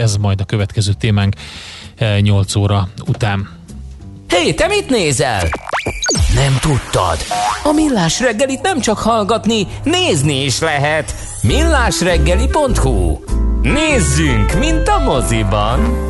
ez 0.00 0.16
majd 0.16 0.40
a 0.40 0.44
következő 0.44 0.92
témánk 0.92 1.34
8 2.20 2.54
óra 2.54 2.88
után. 3.06 3.48
Hé, 4.28 4.36
hey, 4.36 4.54
te 4.54 4.66
mit 4.66 4.90
nézel? 4.90 5.48
Nem 6.34 6.58
tudtad? 6.60 7.18
A 7.64 7.72
Millás 7.72 8.20
reggelit 8.20 8.62
nem 8.62 8.80
csak 8.80 8.98
hallgatni, 8.98 9.66
nézni 9.84 10.44
is 10.44 10.58
lehet. 10.58 11.14
millásreggeli.hu 11.42 13.18
Nézzünk, 13.62 14.58
mint 14.58 14.88
a 14.88 14.98
moziban! 14.98 16.09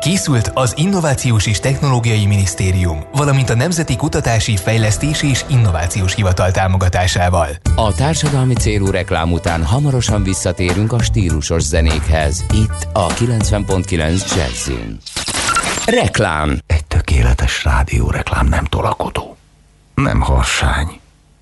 Készült 0.00 0.50
az 0.54 0.74
Innovációs 0.76 1.46
és 1.46 1.60
Technológiai 1.60 2.26
Minisztérium, 2.26 3.00
valamint 3.12 3.50
a 3.50 3.54
Nemzeti 3.54 3.96
Kutatási, 3.96 4.56
Fejlesztési 4.56 5.28
és 5.28 5.44
Innovációs 5.48 6.14
Hivatal 6.14 6.50
támogatásával. 6.50 7.48
A 7.76 7.94
társadalmi 7.94 8.54
célú 8.54 8.90
reklám 8.90 9.32
után 9.32 9.64
hamarosan 9.64 10.22
visszatérünk 10.22 10.92
a 10.92 11.02
stílusos 11.02 11.62
zenékhez. 11.62 12.44
Itt 12.54 12.88
a 12.92 13.06
90.9 13.06 14.36
Jazzin. 14.36 14.98
Reklám 15.86 16.58
Egy 16.66 16.84
tökéletes 16.84 17.64
rádióreklám 17.64 18.46
nem 18.46 18.64
tolakodó. 18.64 19.36
Nem 19.94 20.20
harsány. 20.20 20.99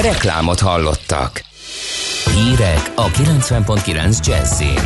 Reklámot 0.00 0.60
hallottak. 0.60 1.44
Hírek 2.34 2.92
a 2.94 3.06
90.9 3.06 4.26
Jazzin. 4.26 4.80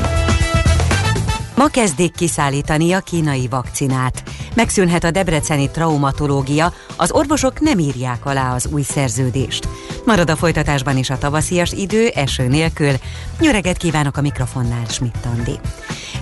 Ma 1.56 1.66
kezdik 1.66 2.14
kiszállítani 2.14 2.92
a 2.92 3.00
kínai 3.00 3.48
vakcinát. 3.48 4.22
Megszűnhet 4.54 5.04
a 5.04 5.10
debreceni 5.10 5.70
traumatológia, 5.70 6.72
az 6.96 7.12
orvosok 7.12 7.60
nem 7.60 7.78
írják 7.78 8.26
alá 8.26 8.54
az 8.54 8.66
új 8.66 8.82
szerződést. 8.82 9.68
Marad 10.04 10.30
a 10.30 10.36
folytatásban 10.36 10.96
is 10.96 11.10
a 11.10 11.18
tavaszias 11.18 11.72
idő, 11.72 12.08
eső 12.08 12.46
nélkül. 12.46 12.92
Nyöreget 13.40 13.76
kívánok 13.76 14.16
a 14.16 14.20
mikrofonnál, 14.20 14.84
Schmidt 14.88 15.26
Andi. 15.36 15.58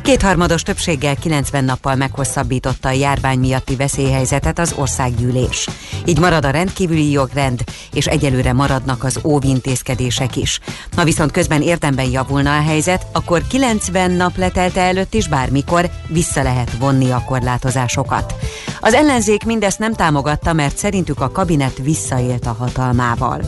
Kétharmados 0.02 0.62
többséggel 0.62 1.16
90 1.16 1.64
nappal 1.64 1.94
meghosszabbította 1.94 2.88
a 2.88 2.92
járvány 2.92 3.38
miatti 3.38 3.76
veszélyhelyzetet 3.76 4.58
az 4.58 4.74
országgyűlés. 4.76 5.68
Így 6.04 6.18
marad 6.18 6.44
a 6.44 6.50
rendkívüli 6.50 7.10
jogrend, 7.10 7.64
és 7.92 8.06
egyelőre 8.06 8.52
maradnak 8.52 9.04
az 9.04 9.20
óvintézkedések 9.24 10.36
is. 10.36 10.60
Ha 10.96 11.04
viszont 11.04 11.30
közben 11.30 11.62
érdemben 11.62 12.10
javulna 12.10 12.56
a 12.56 12.62
helyzet, 12.62 13.06
akkor 13.12 13.46
90 13.46 14.10
nap 14.10 14.36
letelte 14.36 14.80
előtt 14.80 15.14
is 15.14 15.28
bármikor 15.28 15.90
vissza 16.06 16.42
lehet 16.42 16.72
vonni 16.78 17.10
a 17.10 17.24
korlátozásokat. 17.26 18.34
Az 18.80 18.94
ellenzék 18.94 19.44
mindezt 19.44 19.78
nem 19.78 19.94
támogatta, 19.94 20.52
mert 20.60 20.76
szerintük 20.76 21.20
a 21.20 21.30
kabinet 21.30 21.78
visszaélt 21.82 22.46
a 22.46 22.56
hatalmával. 22.58 23.40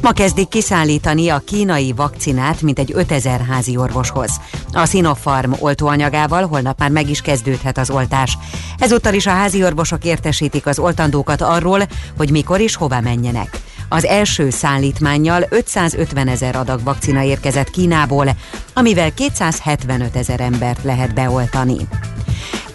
Ma 0.00 0.12
kezdik 0.12 0.48
kiszállítani 0.48 1.28
a 1.28 1.42
kínai 1.44 1.92
vakcinát, 1.92 2.62
mint 2.62 2.78
egy 2.78 2.92
5000 2.94 3.40
házi 3.40 3.76
orvoshoz. 3.76 4.30
A 4.72 4.86
Sinopharm 4.86 5.52
oltóanyagával 5.58 6.46
holnap 6.46 6.78
már 6.78 6.90
meg 6.90 7.10
is 7.10 7.20
kezdődhet 7.20 7.78
az 7.78 7.90
oltás. 7.90 8.38
Ezúttal 8.78 9.14
is 9.14 9.26
a 9.26 9.30
házi 9.30 9.64
orvosok 9.64 10.04
értesítik 10.04 10.66
az 10.66 10.78
oltandókat 10.78 11.40
arról, 11.40 11.80
hogy 12.16 12.30
mikor 12.30 12.60
és 12.60 12.76
hova 12.76 13.00
menjenek. 13.00 13.60
Az 13.88 14.04
első 14.04 14.50
szállítmánnyal 14.50 15.46
550 15.48 16.28
ezer 16.28 16.56
adag 16.56 16.82
vakcina 16.82 17.22
érkezett 17.22 17.70
Kínából, 17.70 18.28
amivel 18.74 19.14
275 19.14 20.16
ezer 20.16 20.40
embert 20.40 20.82
lehet 20.82 21.14
beoltani. 21.14 21.76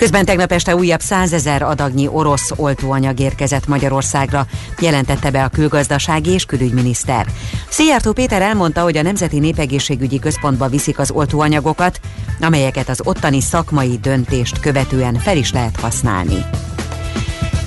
Közben 0.02 0.26
tegnap 0.26 0.52
este 0.52 0.76
újabb 0.76 1.00
százezer 1.00 1.62
adagnyi 1.62 2.08
orosz 2.08 2.52
oltóanyag 2.56 3.20
érkezett 3.20 3.68
Magyarországra, 3.68 4.46
jelentette 4.80 5.32
be 5.32 5.44
a 5.44 5.48
külgazdasági 5.48 6.30
és 6.30 6.46
külügyminiszter. 6.46 7.26
Szijjártó 7.70 8.12
Péter 8.12 8.42
elmondta, 8.42 8.82
hogy 8.82 8.98
a 8.98 9.02
Nemzeti 9.02 9.40
Népegészségügyi 9.40 10.20
Központba 10.20 10.68
viszik 10.68 11.00
az 11.00 11.12
oltóanyagokat, 11.12 12.00
amelyeket 12.40 12.90
az 12.90 13.02
ottani 13.04 13.42
szakmai 13.42 13.98
döntést 14.02 14.60
követően 14.60 15.14
fel 15.16 15.38
is 15.38 15.52
lehet 15.52 15.80
használni. 15.80 16.46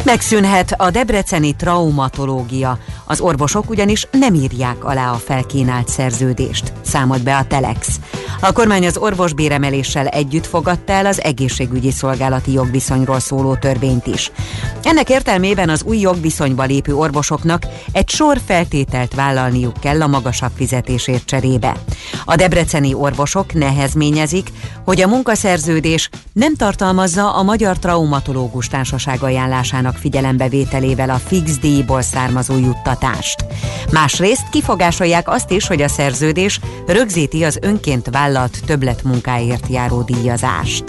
Megszűnhet 0.05 0.75
a 0.77 0.91
debreceni 0.91 1.57
traumatológia, 1.57 2.79
az 3.07 3.21
orvosok 3.21 3.71
ugyanis 3.71 4.07
nem 4.11 4.35
írják 4.35 4.85
alá 4.85 5.11
a 5.11 5.15
felkínált 5.15 5.89
szerződést, 5.89 6.73
számolt 6.83 7.23
be 7.23 7.37
a 7.37 7.45
Telex. 7.45 8.01
A 8.41 8.53
kormány 8.53 8.87
az 8.87 8.97
orvosbéremeléssel 8.97 10.07
együtt 10.07 10.47
fogadta 10.47 10.93
el 10.93 11.07
az 11.07 11.23
egészségügyi 11.23 11.91
szolgálati 11.91 12.53
jogviszonyról 12.53 13.21
szóló 13.21 13.55
törvényt 13.55 14.07
is. 14.07 14.33
Ennek 14.83 15.09
értelmében 15.09 15.69
az 15.69 15.83
új 15.83 15.99
jogviszonyba 15.99 16.63
lépő 16.63 16.95
orvosoknak 16.95 17.67
egy 17.93 18.09
sor 18.09 18.41
feltételt 18.47 19.15
vállalniuk 19.15 19.81
kell 19.81 20.03
a 20.03 20.07
magasabb 20.07 20.53
fizetésért 20.57 21.25
cserébe. 21.25 21.77
A 22.25 22.37
debreceni 22.37 22.95
orvosok 22.95 23.53
nehezményezik, 23.53 24.49
hogy 24.85 25.01
a 25.01 25.09
munkaszerződés 25.09 26.11
nem 26.33 26.57
tartalmazza 26.57 27.35
a 27.35 27.43
Magyar 27.43 27.79
Traumatológus 27.79 28.69
Társaság 28.69 29.23
ajánlásának 29.23 29.97
figyelembevételével 29.97 31.11
a 31.11 31.21
fix 31.27 31.59
díjból 31.59 32.03
származó 32.03 32.55
juttatást. 32.95 33.45
Másrészt 33.93 34.49
kifogásolják 34.51 35.29
azt 35.29 35.51
is, 35.51 35.67
hogy 35.67 35.83
a 35.83 35.89
szerződés 35.89 36.61
rögzíti 36.87 37.45
az 37.45 37.59
önként 37.61 38.09
vállalt 38.11 38.65
többletmunkáért 38.67 39.69
járó 39.69 40.03
díjazást. 40.03 40.85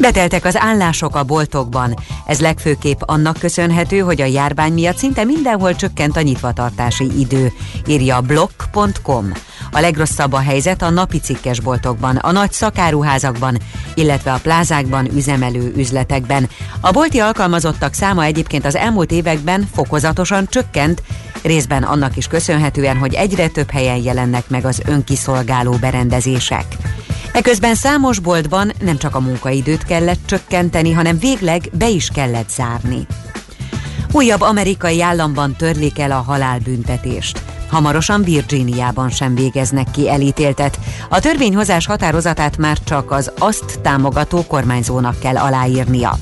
Beteltek 0.00 0.44
az 0.44 0.56
állások 0.56 1.16
a 1.16 1.24
boltokban. 1.24 1.94
Ez 2.26 2.40
legfőképp 2.40 3.00
annak 3.00 3.38
köszönhető, 3.38 3.98
hogy 3.98 4.20
a 4.20 4.24
járvány 4.24 4.72
miatt 4.72 4.96
szinte 4.96 5.24
mindenhol 5.24 5.74
csökkent 5.74 6.16
a 6.16 6.20
nyitvatartási 6.20 7.18
idő, 7.18 7.52
írja 7.86 8.20
blog.com. 8.20 9.32
A 9.70 9.80
legrosszabb 9.80 10.32
a 10.32 10.38
helyzet 10.38 10.82
a 10.82 10.90
napi 10.90 11.18
cikkesboltokban, 11.18 12.16
a 12.16 12.32
nagy 12.32 12.52
szakáruházakban, 12.52 13.58
illetve 13.94 14.32
a 14.32 14.38
plázákban 14.42 15.16
üzemelő 15.16 15.72
üzletekben. 15.76 16.48
A 16.80 16.90
bolti 16.90 17.18
alkalmazottak 17.18 17.94
száma 17.94 18.24
egyébként 18.24 18.64
az 18.64 18.76
elmúlt 18.76 19.10
években 19.10 19.68
fokozatosan 19.74 20.46
csökkent, 20.48 21.02
részben 21.42 21.82
annak 21.82 22.16
is 22.16 22.26
köszönhetően, 22.26 22.96
hogy 22.96 23.14
egyre 23.14 23.48
több 23.48 23.70
helyen 23.70 24.02
jelennek 24.02 24.48
meg 24.48 24.64
az 24.64 24.82
önkiszolgáló 24.84 25.72
berendezések. 25.72 26.64
Eközben 27.32 27.74
számos 27.74 28.18
boltban 28.18 28.72
nem 28.80 28.98
csak 28.98 29.14
a 29.14 29.20
munkaidőt 29.20 29.84
kellett 29.84 30.20
csökkenteni, 30.26 30.92
hanem 30.92 31.18
végleg 31.18 31.68
be 31.72 31.88
is 31.88 32.08
kellett 32.08 32.50
zárni. 32.50 33.06
Újabb 34.12 34.40
amerikai 34.40 35.02
államban 35.02 35.56
törlik 35.56 35.98
el 35.98 36.10
a 36.10 36.22
halálbüntetést. 36.26 37.55
Hamarosan 37.68 38.22
Virginiában 38.22 39.10
sem 39.10 39.34
végeznek 39.34 39.90
ki 39.90 40.10
elítéltet. 40.10 40.78
A 41.08 41.20
törvényhozás 41.20 41.86
határozatát 41.86 42.56
már 42.56 42.78
csak 42.84 43.10
az 43.10 43.32
azt 43.38 43.80
támogató 43.80 44.44
kormányzónak 44.46 45.18
kell 45.18 45.36
aláírnia. 45.36 46.18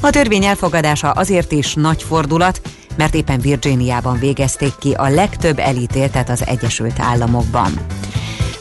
A 0.00 0.10
törvény 0.10 0.44
elfogadása 0.44 1.10
azért 1.10 1.52
is 1.52 1.74
nagy 1.74 2.02
fordulat, 2.02 2.60
mert 2.96 3.14
éppen 3.14 3.40
Virginiában 3.40 4.18
végezték 4.18 4.72
ki 4.78 4.92
a 4.92 5.08
legtöbb 5.08 5.58
elítéltet 5.58 6.28
az 6.28 6.46
Egyesült 6.46 7.00
Államokban. 7.00 7.72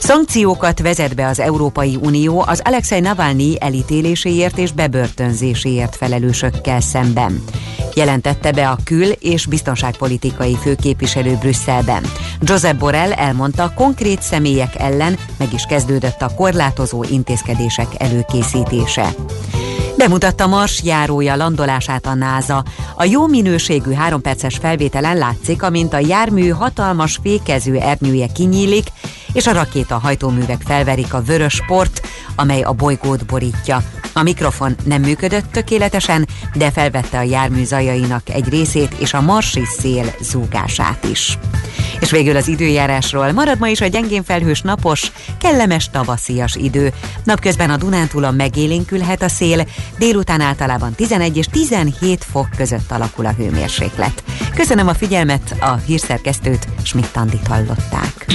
Szankciókat 0.04 0.80
vezet 0.80 1.16
be 1.16 1.28
az 1.28 1.40
Európai 1.40 1.98
Unió 2.02 2.44
az 2.48 2.62
Alexei 2.64 3.00
Navalnyi 3.00 3.56
elítéléséért 3.60 4.58
és 4.58 4.72
bebörtönzéséért 4.72 5.96
felelősökkel 5.96 6.82
szemben. 6.82 7.44
Jelentette 7.96 8.52
be 8.52 8.70
a 8.70 8.78
kül- 8.84 9.18
és 9.22 9.46
biztonságpolitikai 9.46 10.56
főképviselő 10.56 11.36
Brüsszelben. 11.40 12.04
Josep 12.42 12.78
Borrell 12.78 13.12
elmondta, 13.12 13.74
konkrét 13.76 14.22
személyek 14.22 14.76
ellen 14.80 15.18
meg 15.38 15.54
is 15.54 15.66
kezdődött 15.66 16.22
a 16.22 16.34
korlátozó 16.36 17.04
intézkedések 17.04 17.88
előkészítése. 17.98 19.16
Bemutatta 19.98 20.48
Mars 20.48 20.84
járója 20.84 21.36
landolását 21.36 22.06
a 22.06 22.14
NASA. 22.14 22.64
A 22.96 23.04
jó 23.04 23.28
minőségű 23.28 23.92
három 23.92 24.22
perces 24.22 24.58
felvételen 24.58 25.18
látszik, 25.18 25.64
amint 25.64 25.94
a 25.94 26.00
jármű 26.00 26.50
hatalmas 26.50 27.20
fékező 27.24 27.78
ernyője 27.78 28.28
kinyílik, 28.28 28.88
és 29.33 29.47
a 29.47 29.53
rakéta 29.53 29.97
hajtóművek 29.97 30.62
felverik 30.65 31.13
a 31.13 31.21
vörös 31.21 31.62
port, 31.68 32.07
amely 32.35 32.62
a 32.62 32.71
bolygót 32.71 33.25
borítja. 33.25 33.83
A 34.13 34.24
mikrofon 34.24 34.75
nem 34.83 35.01
működött 35.01 35.51
tökéletesen, 35.51 36.27
de 36.53 36.71
felvette 36.71 37.18
a 37.18 37.21
jármű 37.21 37.63
zajainak 37.63 38.30
egy 38.30 38.50
részét 38.50 38.94
és 39.00 39.13
a 39.13 39.21
marsi 39.21 39.65
szél 39.65 40.15
zúgását 40.21 41.03
is. 41.09 41.38
És 42.00 42.12
végül 42.12 42.35
az 42.35 42.47
időjárásról 42.47 43.31
marad 43.31 43.59
ma 43.59 43.68
is 43.68 43.81
a 43.81 43.88
gyengén 43.88 44.24
felhős 44.24 44.62
napos, 44.62 45.12
kellemes 45.38 45.89
tavaszias 45.89 46.56
idő. 46.56 46.94
Napközben 47.24 47.69
a 47.69 47.77
Dunántúlon 47.77 48.33
megélénkülhet 48.33 49.21
a 49.21 49.30
szél, 49.30 49.68
délután 49.97 50.41
általában 50.41 50.94
11 50.94 51.38
és 51.38 51.45
17 51.45 52.24
fok 52.31 52.47
között 52.57 52.91
alakul 52.91 53.25
a 53.25 53.33
hőmérséklet. 53.38 54.24
Köszönöm 54.56 54.88
a 54.88 54.94
figyelmet, 54.94 55.56
a 55.59 55.75
hírszerkesztőt 55.85 56.68
Schmidt-Tandit 56.83 57.47
hallották. 57.47 58.25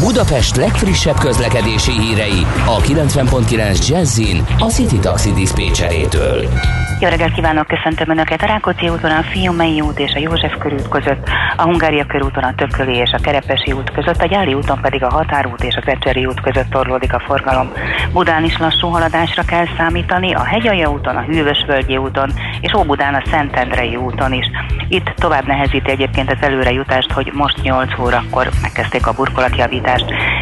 Budapest 0.00 0.56
legfrissebb 0.56 1.18
közlekedési 1.18 2.00
hírei 2.00 2.46
a 2.66 2.80
90.9 2.80 3.88
Jazzin 3.88 4.44
a 4.58 4.64
City 4.64 4.98
Taxi 4.98 5.32
Dispécsejétől. 5.32 6.48
Jó 7.00 7.08
reggelt 7.08 7.32
kívánok, 7.32 7.66
köszöntöm 7.66 8.10
Önöket! 8.10 8.42
A 8.42 8.46
Rákóczi 8.46 8.88
úton 8.88 9.10
a 9.10 9.22
Fiumei 9.22 9.80
út 9.80 9.98
és 9.98 10.12
a 10.14 10.18
József 10.18 10.56
körút 10.58 10.88
között, 10.88 11.28
a 11.56 11.62
Hungária 11.62 12.06
körúton 12.06 12.42
a 12.42 12.54
Tököli 12.54 12.94
és 12.94 13.10
a 13.12 13.20
Kerepesi 13.22 13.72
út 13.72 13.90
között, 13.90 14.22
a 14.22 14.26
Gyáli 14.26 14.54
úton 14.54 14.80
pedig 14.80 15.02
a 15.02 15.10
Határút 15.10 15.62
és 15.62 15.74
a 15.74 15.80
Krecseri 15.80 16.26
út 16.26 16.40
között 16.40 16.70
torlódik 16.70 17.12
a 17.14 17.22
forgalom. 17.26 17.72
Budán 18.12 18.44
is 18.44 18.58
lassú 18.58 18.88
haladásra 18.88 19.42
kell 19.42 19.66
számítani, 19.76 20.34
a 20.34 20.44
Hegyalja 20.44 20.90
úton, 20.90 21.16
a 21.16 21.22
Hűvösvölgyi 21.22 21.96
úton 21.96 22.32
és 22.60 22.74
Óbudán 22.74 23.14
a 23.14 23.22
Szentendrei 23.30 23.96
úton 23.96 24.32
is. 24.32 24.46
Itt 24.88 25.12
tovább 25.16 25.46
nehezíti 25.46 25.90
egyébként 25.90 26.30
az 26.32 26.38
előrejutást, 26.40 27.12
hogy 27.12 27.30
most 27.34 27.62
8 27.62 27.98
órakor 27.98 28.48
megkezdték 28.62 29.06
a 29.06 29.12
burkolatjavítást, 29.12 29.87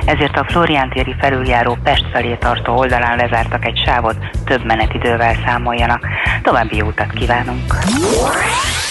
ezért 0.04 0.36
a 0.36 0.46
Florián 0.48 0.90
téri 0.90 1.14
felüljáró 1.18 1.78
Pest 1.82 2.06
felé 2.12 2.34
tartó 2.34 2.76
oldalán 2.76 3.16
lezártak 3.16 3.64
egy 3.64 3.82
sávot, 3.84 4.16
több 4.44 4.64
menetidővel 4.64 5.34
számoljanak. 5.46 6.06
További 6.42 6.80
utat 6.80 7.12
kívánunk! 7.12 7.74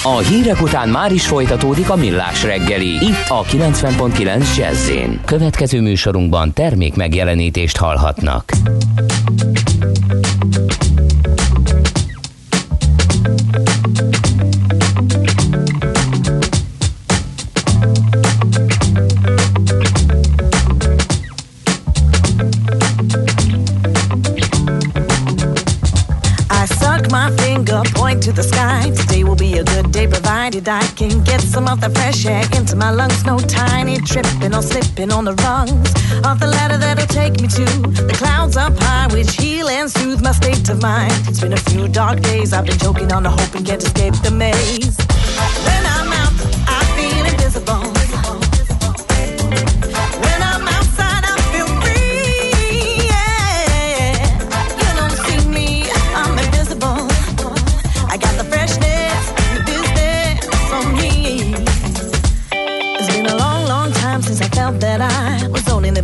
A 0.03 0.17
hírek 0.17 0.61
után 0.61 0.89
már 0.89 1.11
is 1.11 1.27
folytatódik 1.27 1.89
a 1.89 1.95
millás 1.95 2.43
reggeli, 2.43 3.05
itt 3.05 3.25
a 3.27 3.43
90.9 3.43 4.57
jazz 4.57 4.91
Következő 5.25 5.81
műsorunkban 5.81 6.53
termék 6.53 6.95
megjelenítést 6.95 7.77
hallhatnak. 7.77 8.51
To 28.21 28.31
the 28.31 28.43
sky. 28.43 28.89
Today 28.91 29.23
will 29.23 29.35
be 29.35 29.57
a 29.57 29.63
good 29.63 29.91
day 29.91 30.07
provided 30.07 30.67
I 30.67 30.85
can 30.95 31.23
get 31.23 31.41
some 31.41 31.67
of 31.67 31.81
the 31.81 31.89
fresh 31.89 32.25
air 32.25 32.43
into 32.55 32.75
my 32.75 32.91
lungs. 32.91 33.25
No 33.25 33.37
tiny 33.39 33.97
tripping 33.97 34.53
or 34.53 34.61
slipping 34.61 35.11
on 35.11 35.25
the 35.25 35.33
rungs 35.45 35.89
of 36.25 36.39
the 36.39 36.47
ladder 36.47 36.77
that'll 36.77 37.07
take 37.07 37.39
me 37.41 37.47
to 37.47 37.65
the 38.09 38.13
clouds 38.17 38.57
up 38.57 38.73
high, 38.77 39.07
which 39.13 39.35
heal 39.35 39.67
and 39.69 39.89
soothe 39.89 40.21
my 40.21 40.31
state 40.31 40.67
of 40.69 40.81
mind. 40.81 41.13
It's 41.27 41.39
been 41.39 41.53
a 41.53 41.63
few 41.69 41.87
dark 41.87 42.21
days. 42.21 42.53
I've 42.53 42.65
been 42.65 42.77
choking 42.77 43.11
on 43.11 43.23
the 43.23 43.29
hope 43.29 43.55
and 43.55 43.65
can't 43.65 43.83
escape 43.83 44.15
the 44.23 44.31
maze. 44.31 45.04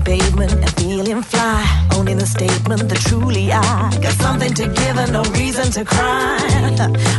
Pavement 0.03 0.53
and 0.53 0.73
feeling 0.75 1.21
fly. 1.21 1.61
Owning 1.95 2.17
the 2.17 2.25
statement 2.25 2.89
that 2.89 2.99
truly 2.99 3.51
I 3.51 3.89
got 4.01 4.13
something 4.13 4.53
to 4.53 4.67
give 4.67 4.97
and 4.97 5.11
no 5.13 5.23
reason 5.39 5.71
to 5.71 5.85
cry. 5.85 6.37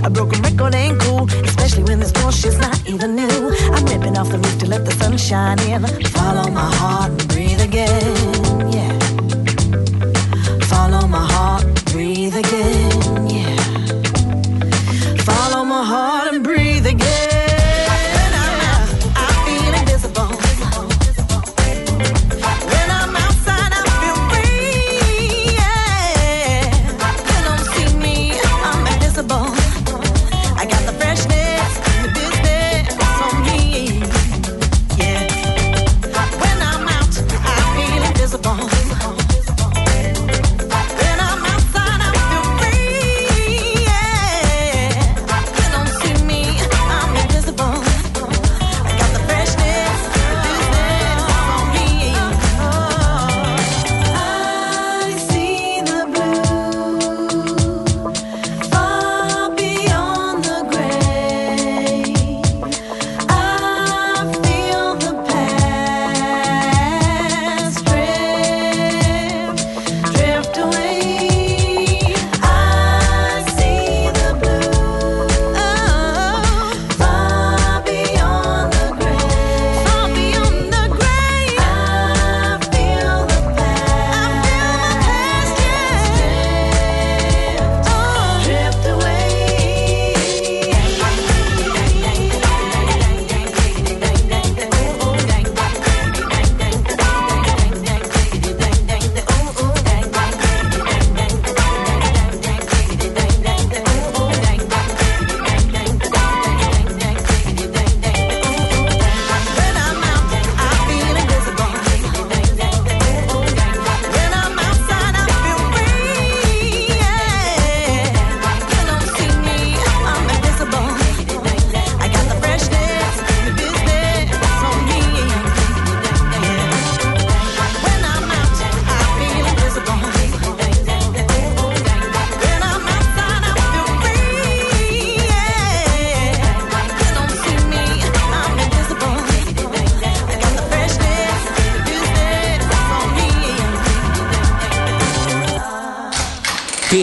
I 0.04 0.08
broke 0.08 0.08
a 0.08 0.10
broken 0.10 0.42
record 0.42 0.74
ain't 0.74 1.00
cool, 1.00 1.28
especially 1.44 1.84
when 1.84 1.98
this 2.00 2.12
bullshit's 2.12 2.58
not 2.58 2.78
even 2.88 3.16
new. 3.16 3.38
I'm 3.74 3.84
ripping 3.86 4.16
off 4.18 4.30
the 4.30 4.38
roof 4.38 4.58
to 4.60 4.66
let 4.66 4.84
the 4.84 4.92
sun 4.92 5.16
shine 5.16 5.60
in. 5.60 5.86
Follow 6.08 6.50
my 6.50 6.70
heart 6.76 7.10
and 7.10 7.28
breathe 7.28 7.60
again. 7.60 8.31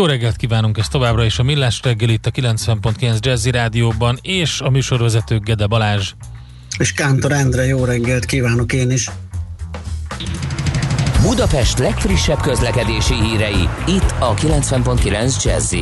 Jó 0.00 0.06
reggelt 0.06 0.36
kívánunk, 0.36 0.78
ez 0.78 0.88
továbbra 0.88 1.24
is 1.24 1.38
a 1.38 1.42
Millás 1.42 1.80
reggel 1.82 2.08
itt 2.08 2.26
a 2.26 2.30
90.9 2.30 3.20
Jazzy 3.20 3.50
Rádióban, 3.50 4.18
és 4.22 4.60
a 4.60 4.70
műsorvezető 4.70 5.38
Gede 5.38 5.66
Balázs. 5.66 6.12
És 6.78 6.92
Kántor 6.92 7.32
Endre, 7.32 7.64
jó 7.66 7.84
reggelt 7.84 8.24
kívánok 8.24 8.72
én 8.72 8.90
is. 8.90 9.10
Budapest 11.22 11.78
legfrissebb 11.78 12.40
közlekedési 12.40 13.14
hírei, 13.14 13.68
itt 13.86 14.14
a 14.18 14.34
90.9 14.34 15.44
jazz 15.44 15.74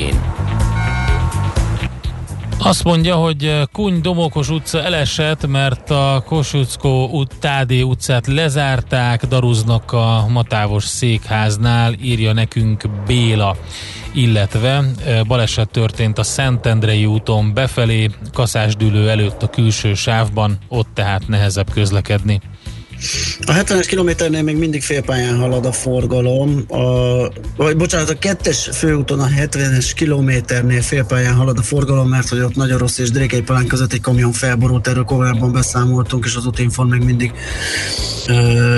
azt 2.69 2.85
mondja, 2.85 3.15
hogy 3.15 3.63
Kuny 3.73 4.01
Domokos 4.01 4.49
utca 4.49 4.83
elesett, 4.83 5.47
mert 5.47 5.91
a 5.91 6.23
Kossuthko 6.27 7.09
út, 7.11 7.35
Tádé 7.41 7.81
utcát 7.81 8.27
lezárták, 8.27 9.27
daruznak 9.27 9.93
a 9.93 10.27
Matávos 10.29 10.85
székháznál, 10.85 11.93
írja 12.03 12.33
nekünk 12.33 12.89
Béla 13.07 13.57
illetve 14.13 14.85
baleset 15.27 15.71
történt 15.71 16.19
a 16.19 16.23
Szentendrei 16.23 17.07
úton 17.07 17.55
befelé, 17.55 18.11
kaszásdülő 18.33 19.11
előtt 19.11 19.43
a 19.43 19.49
külső 19.49 19.95
sávban, 19.95 20.59
ott 20.69 20.89
tehát 20.95 21.29
nehezebb 21.29 21.71
közlekedni. 21.71 22.41
A 23.41 23.53
70-es 23.53 23.85
kilométernél 23.89 24.43
még 24.43 24.57
mindig 24.57 24.83
félpályán 24.83 25.37
halad 25.39 25.67
a 25.67 25.73
forgalom, 25.73 26.65
a, 26.69 26.79
vagy 27.57 27.77
bocsánat, 27.77 28.11
a 28.11 28.19
kettes 28.19 28.69
főúton 28.73 29.21
a 29.21 29.27
70-es 29.27 29.91
kilométernél 29.95 30.83
félpályán 30.83 31.35
halad 31.35 31.59
a 31.59 31.63
forgalom, 31.63 32.09
mert 32.09 32.29
hogy 32.29 32.41
ott 32.41 32.55
nagyon 32.55 32.79
rossz 32.79 32.99
és 32.99 33.11
Drékei 33.11 33.43
Palán 33.43 33.67
között 33.67 33.93
egy 33.93 34.01
kamion 34.01 34.33
felborult, 34.33 34.89
erről 34.89 35.05
korábban 35.05 35.53
beszámoltunk, 35.53 36.25
és 36.25 36.37
az 36.37 36.47
útinform 36.47 36.89
még 36.89 37.03
mindig 37.03 37.33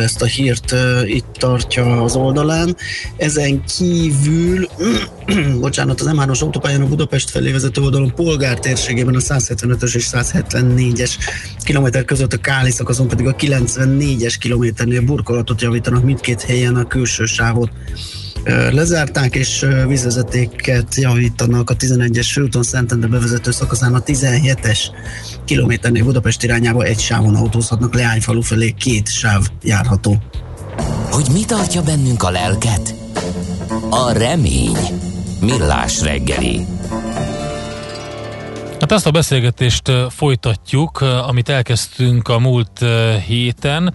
ezt 0.03 0.23
a 0.23 0.27
hírt 0.27 0.75
itt 1.05 1.35
tartja 1.39 2.03
az 2.03 2.15
oldalán. 2.15 2.77
Ezen 3.17 3.65
kívül, 3.65 4.69
bocsánat, 5.61 6.01
az 6.01 6.11
M3-as 6.13 6.43
autópályán 6.43 6.83
a 6.83 6.87
Budapest 6.87 7.31
felé 7.31 7.53
vezető 7.53 7.83
oldalon 7.83 8.15
polgár 8.15 8.59
térségében 8.59 9.15
a 9.15 9.19
175-ös 9.19 9.95
és 9.95 10.09
174-es 10.13 11.11
kilométer 11.65 12.05
között 12.05 12.33
a 12.33 12.37
Káli 12.37 12.71
szakaszon 12.71 13.09
pedig 13.09 13.27
a 13.27 13.35
94-es 14.11 14.35
kilométernél 14.39 15.03
burkolatot 15.03 15.63
javítanak 15.63 16.05
mindkét 16.05 16.43
helyen 16.43 16.77
a 16.77 16.87
külső 16.87 17.25
sávot 17.25 17.71
lezárták, 18.71 19.35
és 19.35 19.67
vízvezetéket 19.87 20.95
javítanak 20.95 21.71
a 21.71 21.77
11-es 21.77 22.29
főúton 22.33 22.63
Szentendre 22.63 23.09
bevezető 23.09 23.51
szakaszán 23.51 23.95
a 23.95 24.03
17-es 24.03 24.79
kilométernél 25.45 26.05
Budapest 26.05 26.43
irányába 26.43 26.83
egy 26.83 27.01
sávon 27.01 27.35
autózhatnak, 27.35 27.95
Leányfalu 27.95 28.41
felé 28.41 28.71
két 28.71 29.09
sáv 29.09 29.47
járható. 29.63 30.23
Hogy 31.11 31.27
mi 31.33 31.45
tartja 31.45 31.83
bennünk 31.83 32.23
a 32.23 32.31
lelket? 32.31 32.95
A 33.91 34.13
remény. 34.13 34.77
Millás 35.41 36.03
reggeli. 36.03 36.67
Hát 38.81 38.93
ezt 38.93 39.07
a 39.07 39.11
beszélgetést 39.11 39.93
folytatjuk, 40.09 41.01
amit 41.01 41.49
elkezdtünk 41.49 42.29
a 42.29 42.39
múlt 42.39 42.85
héten. 43.27 43.95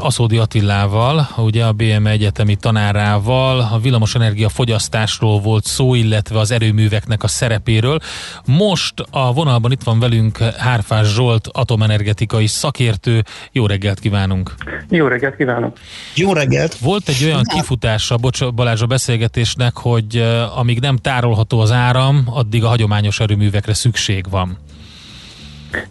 Aszódi 0.00 0.38
Attilával, 0.38 1.28
ugye 1.36 1.64
a 1.64 1.72
BM 1.72 2.06
egyetemi 2.06 2.56
tanárával, 2.56 3.60
a 3.72 3.78
villamosenergia 3.78 4.48
fogyasztásról 4.48 5.40
volt 5.40 5.64
szó, 5.64 5.94
illetve 5.94 6.38
az 6.38 6.50
erőműveknek 6.50 7.22
a 7.22 7.28
szerepéről. 7.28 7.98
Most 8.44 8.94
a 9.10 9.32
vonalban 9.32 9.72
itt 9.72 9.82
van 9.82 9.98
velünk 9.98 10.38
Hárfás 10.38 11.14
Zsolt, 11.14 11.48
atomenergetikai 11.52 12.46
szakértő. 12.46 13.24
Jó 13.52 13.66
reggelt 13.66 13.98
kívánunk! 13.98 14.54
Jó 14.88 15.06
reggelt 15.06 15.36
kívánok! 15.36 15.76
Jó 16.14 16.32
reggelt! 16.32 16.78
Volt 16.78 17.08
egy 17.08 17.24
olyan 17.24 17.42
kifutása, 17.42 18.16
bocs, 18.16 18.44
Balázs 18.44 18.82
a 18.82 18.86
beszélgetésnek, 18.86 19.76
hogy 19.76 20.24
amíg 20.54 20.80
nem 20.80 20.96
tárolható 20.96 21.60
az 21.60 21.72
áram, 21.72 22.22
addig 22.26 22.64
a 22.64 22.68
hagyományos 22.68 23.20
erőművekre 23.20 23.74
szükség 23.74 24.24
van. 24.30 24.58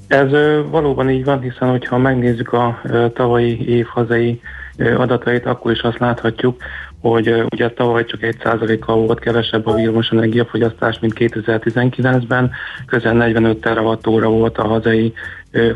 Ez 0.07 0.29
valóban 0.69 1.09
így 1.09 1.25
van, 1.25 1.41
hiszen 1.41 1.69
hogyha 1.69 1.97
megnézzük 1.97 2.53
a 2.53 2.81
tavalyi 3.13 3.69
év 3.69 3.85
hazai 3.85 4.41
adatait, 4.97 5.45
akkor 5.45 5.71
is 5.71 5.81
azt 5.81 5.99
láthatjuk, 5.99 6.61
hogy 7.01 7.45
ugye 7.51 7.69
tavaly 7.69 8.05
csak 8.05 8.19
1%-kal 8.21 8.95
volt 8.95 9.19
kevesebb 9.19 9.67
a 9.67 9.73
villamos 9.73 10.09
energiafogyasztás, 10.09 10.99
mint 10.99 11.13
2019-ben, 11.17 12.51
közel 12.85 13.13
45 13.13 13.57
terawattóra 13.61 14.29
volt 14.29 14.57
a 14.57 14.67
hazai 14.67 15.13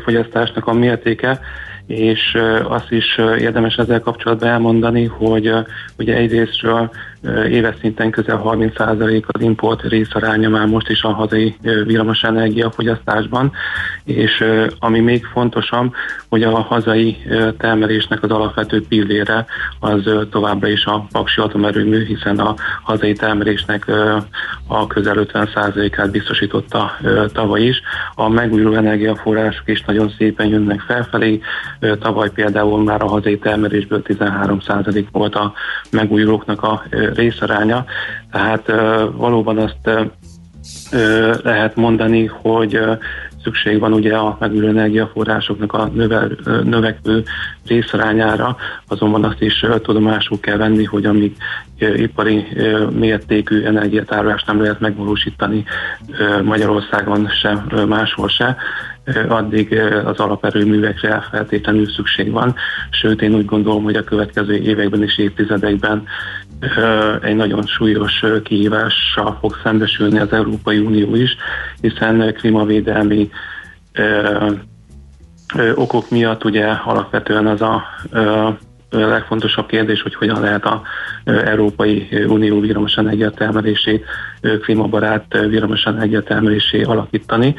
fogyasztásnak 0.04 0.66
a 0.66 0.72
mértéke, 0.72 1.40
és 1.86 2.38
azt 2.62 2.90
is 2.92 3.18
érdemes 3.38 3.76
ezzel 3.76 4.00
kapcsolatban 4.00 4.48
elmondani, 4.48 5.04
hogy 5.04 5.52
ugye 5.98 6.14
egyrésztről 6.14 6.90
éves 7.48 7.74
szinten 7.80 8.10
közel 8.10 8.42
30% 8.44 9.26
az 9.26 9.40
import 9.40 9.82
részaránya 9.82 10.48
már 10.48 10.66
most 10.66 10.88
is 10.88 11.02
a 11.02 11.12
hazai 11.12 11.56
villamos 11.60 12.22
energiafogyasztásban, 12.22 13.52
és 14.04 14.44
ami 14.78 15.00
még 15.00 15.24
fontosabb, 15.24 15.94
hogy 16.28 16.42
a 16.42 16.60
hazai 16.60 17.16
termelésnek 17.58 18.22
az 18.22 18.30
alapvető 18.30 18.86
pillére 18.88 19.46
az 19.80 20.10
továbbra 20.30 20.68
is 20.68 20.84
a 20.84 21.06
paksi 21.12 21.40
atomerőmű, 21.40 22.04
hiszen 22.04 22.38
a 22.38 22.54
hazai 22.82 23.12
termelésnek 23.12 23.90
a 24.66 24.86
közel 24.86 25.26
50%-át 25.32 26.10
biztosította 26.10 26.96
tavaly 27.32 27.62
is. 27.62 27.80
A 28.14 28.28
megújuló 28.28 28.74
energiaforrások 28.74 29.68
is 29.68 29.82
nagyon 29.84 30.14
szépen 30.18 30.46
jönnek 30.46 30.80
felfelé. 30.80 31.40
Tavaly 32.00 32.30
például 32.30 32.82
már 32.82 33.02
a 33.02 33.08
hazai 33.08 33.38
termelésből 33.38 34.02
13% 34.04 35.04
volt 35.12 35.34
a 35.34 35.52
megújulóknak 35.90 36.62
a 36.62 36.82
részaránya, 37.14 37.84
tehát 38.30 38.66
valóban 39.12 39.58
azt 39.58 40.08
lehet 41.42 41.76
mondani, 41.76 42.26
hogy 42.26 42.80
szükség 43.42 43.78
van 43.78 43.92
ugye 43.92 44.16
a 44.16 44.36
megújuló 44.40 44.68
energiaforrásoknak 44.68 45.72
a 45.72 45.86
növel, 45.86 46.30
növekvő 46.64 47.22
részarányára, 47.66 48.56
azonban 48.88 49.24
azt 49.24 49.40
is 49.42 49.64
tudomásul 49.82 50.40
kell 50.40 50.56
venni, 50.56 50.84
hogy 50.84 51.04
amíg 51.04 51.36
ipari 51.96 52.46
mértékű 52.90 53.62
energiatárolást 53.62 54.46
nem 54.46 54.62
lehet 54.62 54.80
megvalósítani 54.80 55.64
Magyarországon 56.42 57.28
se, 57.28 57.64
máshol 57.88 58.28
se, 58.28 58.56
addig 59.28 59.80
az 60.04 60.18
alaperőművekre 60.18 61.26
feltétlenül 61.30 61.88
szükség 61.88 62.30
van. 62.30 62.54
Sőt, 62.90 63.22
én 63.22 63.34
úgy 63.34 63.44
gondolom, 63.44 63.82
hogy 63.82 63.96
a 63.96 64.04
következő 64.04 64.54
években 64.54 65.02
és 65.02 65.18
évtizedekben 65.18 66.04
egy 67.22 67.36
nagyon 67.36 67.66
súlyos 67.66 68.24
kihívással 68.44 69.36
fog 69.40 69.56
szembesülni 69.62 70.18
az 70.18 70.32
Európai 70.32 70.78
Unió 70.78 71.14
is, 71.14 71.36
hiszen 71.80 72.34
klímavédelmi 72.34 73.30
okok 75.74 76.10
miatt 76.10 76.44
ugye 76.44 76.66
alapvetően 76.66 77.46
az 77.46 77.62
a 77.62 77.84
legfontosabb 78.90 79.66
kérdés, 79.66 80.02
hogy 80.02 80.14
hogyan 80.14 80.40
lehet 80.40 80.64
a 80.64 80.82
Európai 81.24 82.08
Unió 82.28 82.60
villamos 82.60 82.94
energiatermelését 82.94 84.04
klímabarát 84.62 85.24
villamos 85.48 85.84
energiatermelésé 85.84 86.82
alakítani. 86.82 87.54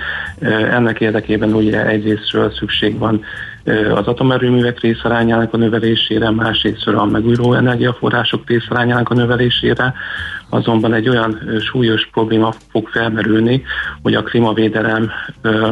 Ennek 0.70 1.00
érdekében 1.00 1.54
ugye 1.54 1.86
egyrésztről 1.86 2.52
szükség 2.52 2.98
van 2.98 3.24
az 3.96 4.08
atomerőművek 4.08 4.80
részarányának 4.80 5.54
a 5.54 5.58
növelésére, 5.58 6.30
másrészt 6.30 6.88
a 6.88 7.06
megújuló 7.06 7.54
energiaforrások 7.54 8.48
részarányának 8.48 9.10
a 9.10 9.14
növelésére, 9.14 9.94
azonban 10.52 10.94
egy 10.94 11.10
olyan 11.10 11.40
súlyos 11.60 12.10
probléma 12.12 12.54
fog 12.72 12.88
felmerülni, 12.88 13.64
hogy 14.02 14.14
a 14.14 14.24
klímavédelem 14.24 15.12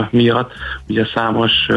miatt 0.09 0.51
ugye 0.87 1.05
számos 1.13 1.67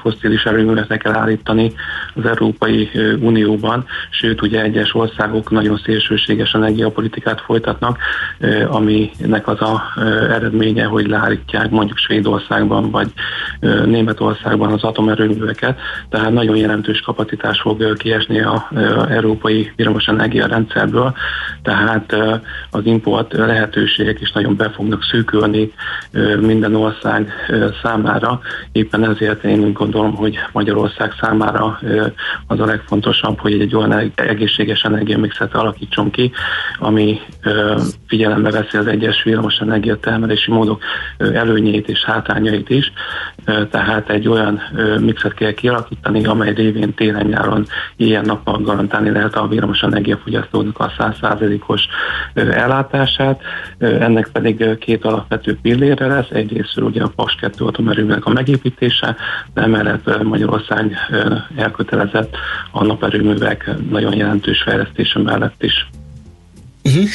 fosszilis 0.00 0.44
erőművet 0.44 0.98
kell 0.98 1.14
állítani 1.14 1.72
az 2.14 2.26
Európai 2.26 2.90
Unióban, 3.20 3.84
sőt 4.10 4.42
ugye 4.42 4.62
egyes 4.62 4.94
országok 4.94 5.50
nagyon 5.50 5.80
szélsőséges 5.84 6.54
energiapolitikát 6.54 7.40
folytatnak, 7.40 7.98
aminek 8.66 9.48
az 9.48 9.60
a 9.60 9.82
eredménye, 10.30 10.84
hogy 10.84 11.06
leállítják 11.06 11.70
mondjuk 11.70 11.98
Svédországban 11.98 12.90
vagy 12.90 13.08
Németországban 13.84 14.72
az 14.72 14.82
atomerő 14.82 15.22
erőműveket, 15.22 15.78
tehát 16.08 16.32
nagyon 16.32 16.56
jelentős 16.56 17.00
kapacitás 17.00 17.60
fog 17.60 17.96
kiesni 17.96 18.40
a, 18.40 18.68
európai 19.08 19.72
villamosenergia 19.76 20.46
rendszerből, 20.46 21.14
tehát 21.62 22.11
az 22.70 22.80
import 22.84 23.32
lehetőségek 23.32 24.20
is 24.20 24.32
nagyon 24.32 24.56
be 24.56 24.70
fognak 24.70 25.02
szűkülni 25.02 25.72
minden 26.40 26.74
ország 26.74 27.32
számára. 27.82 28.40
Éppen 28.72 29.04
ezért 29.10 29.44
én 29.44 29.64
úgy 29.64 29.72
gondolom, 29.72 30.14
hogy 30.14 30.38
Magyarország 30.52 31.12
számára 31.20 31.80
az 32.46 32.60
a 32.60 32.64
legfontosabb, 32.64 33.38
hogy 33.38 33.60
egy 33.60 33.74
olyan 33.74 34.12
egészséges 34.14 34.82
energiamixet 34.82 35.54
alakítson 35.54 36.10
ki, 36.10 36.32
ami 36.78 37.20
figyelembe 38.06 38.50
veszi 38.50 38.76
az 38.76 38.86
egyes 38.86 39.22
villamosenergia 39.22 39.96
termelési 39.96 40.50
módok 40.50 40.82
előnyeit 41.18 41.88
és 41.88 42.04
hátrányait 42.04 42.70
is, 42.70 42.92
tehát 43.70 44.10
egy 44.10 44.28
olyan 44.28 44.60
mixet 45.00 45.34
kell 45.34 45.52
kialakítani, 45.52 46.24
amely 46.24 46.54
révén 46.54 46.94
télen-nyáron 46.94 47.66
ilyen 47.96 48.24
nappal 48.24 48.58
garantálni 48.58 49.10
lehet 49.10 49.34
a 49.34 49.46
villamos 49.46 49.82
energiafogyasztónak 49.82 50.78
a 50.78 50.92
100%-os 50.98 51.86
ellátását. 52.34 53.40
Ennek 53.78 54.28
pedig 54.32 54.78
két 54.78 55.04
alapvető 55.04 55.58
pillére 55.62 56.06
lesz. 56.06 56.30
Egyrészt 56.30 56.80
ugye 56.80 57.02
a 57.02 57.12
PAS 57.16 57.34
2 57.34 57.64
atomerőműnek 57.64 58.24
a 58.24 58.30
megépítése, 58.30 59.16
de 59.54 59.62
emellett 59.62 60.22
Magyarország 60.22 60.96
elkötelezett 61.56 62.36
a 62.70 62.84
naperőművek 62.84 63.70
nagyon 63.90 64.16
jelentős 64.16 64.62
fejlesztése 64.62 65.18
mellett 65.18 65.62
is. 65.62 65.86
Uh-huh. 66.84 67.08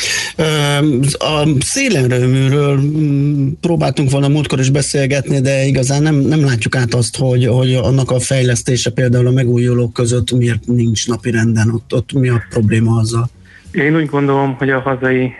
A 1.17 1.47
szélerőműről 1.59 2.79
mm, 2.79 3.47
próbáltunk 3.61 4.09
volna 4.09 4.27
múltkor 4.27 4.59
is 4.59 4.69
beszélgetni, 4.69 5.39
de 5.39 5.65
igazán 5.65 6.01
nem, 6.01 6.15
nem 6.15 6.45
látjuk 6.45 6.75
át 6.75 6.93
azt, 6.93 7.17
hogy, 7.17 7.45
hogy 7.45 7.73
annak 7.73 8.11
a 8.11 8.19
fejlesztése 8.19 8.89
például 8.89 9.27
a 9.27 9.31
megújulók 9.31 9.93
között 9.93 10.31
miért 10.31 10.67
nincs 10.67 11.07
napi 11.07 11.31
renden, 11.31 11.69
ott, 11.69 11.93
ott 11.93 12.13
mi 12.13 12.29
a 12.29 12.43
probléma 12.49 12.99
azzal? 12.99 13.29
Én 13.71 13.95
úgy 13.95 14.05
gondolom, 14.05 14.55
hogy 14.57 14.69
a 14.69 14.79
hazai 14.79 15.33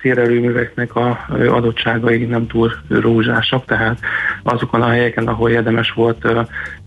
szélerőműveknek 0.00 0.94
a 0.94 1.26
adottságai 1.28 2.24
nem 2.24 2.46
túl 2.46 2.72
rózsásak, 2.88 3.64
tehát 3.64 3.98
azokon 4.42 4.82
a 4.82 4.88
helyeken, 4.88 5.26
ahol 5.26 5.50
érdemes 5.50 5.90
volt 5.90 6.26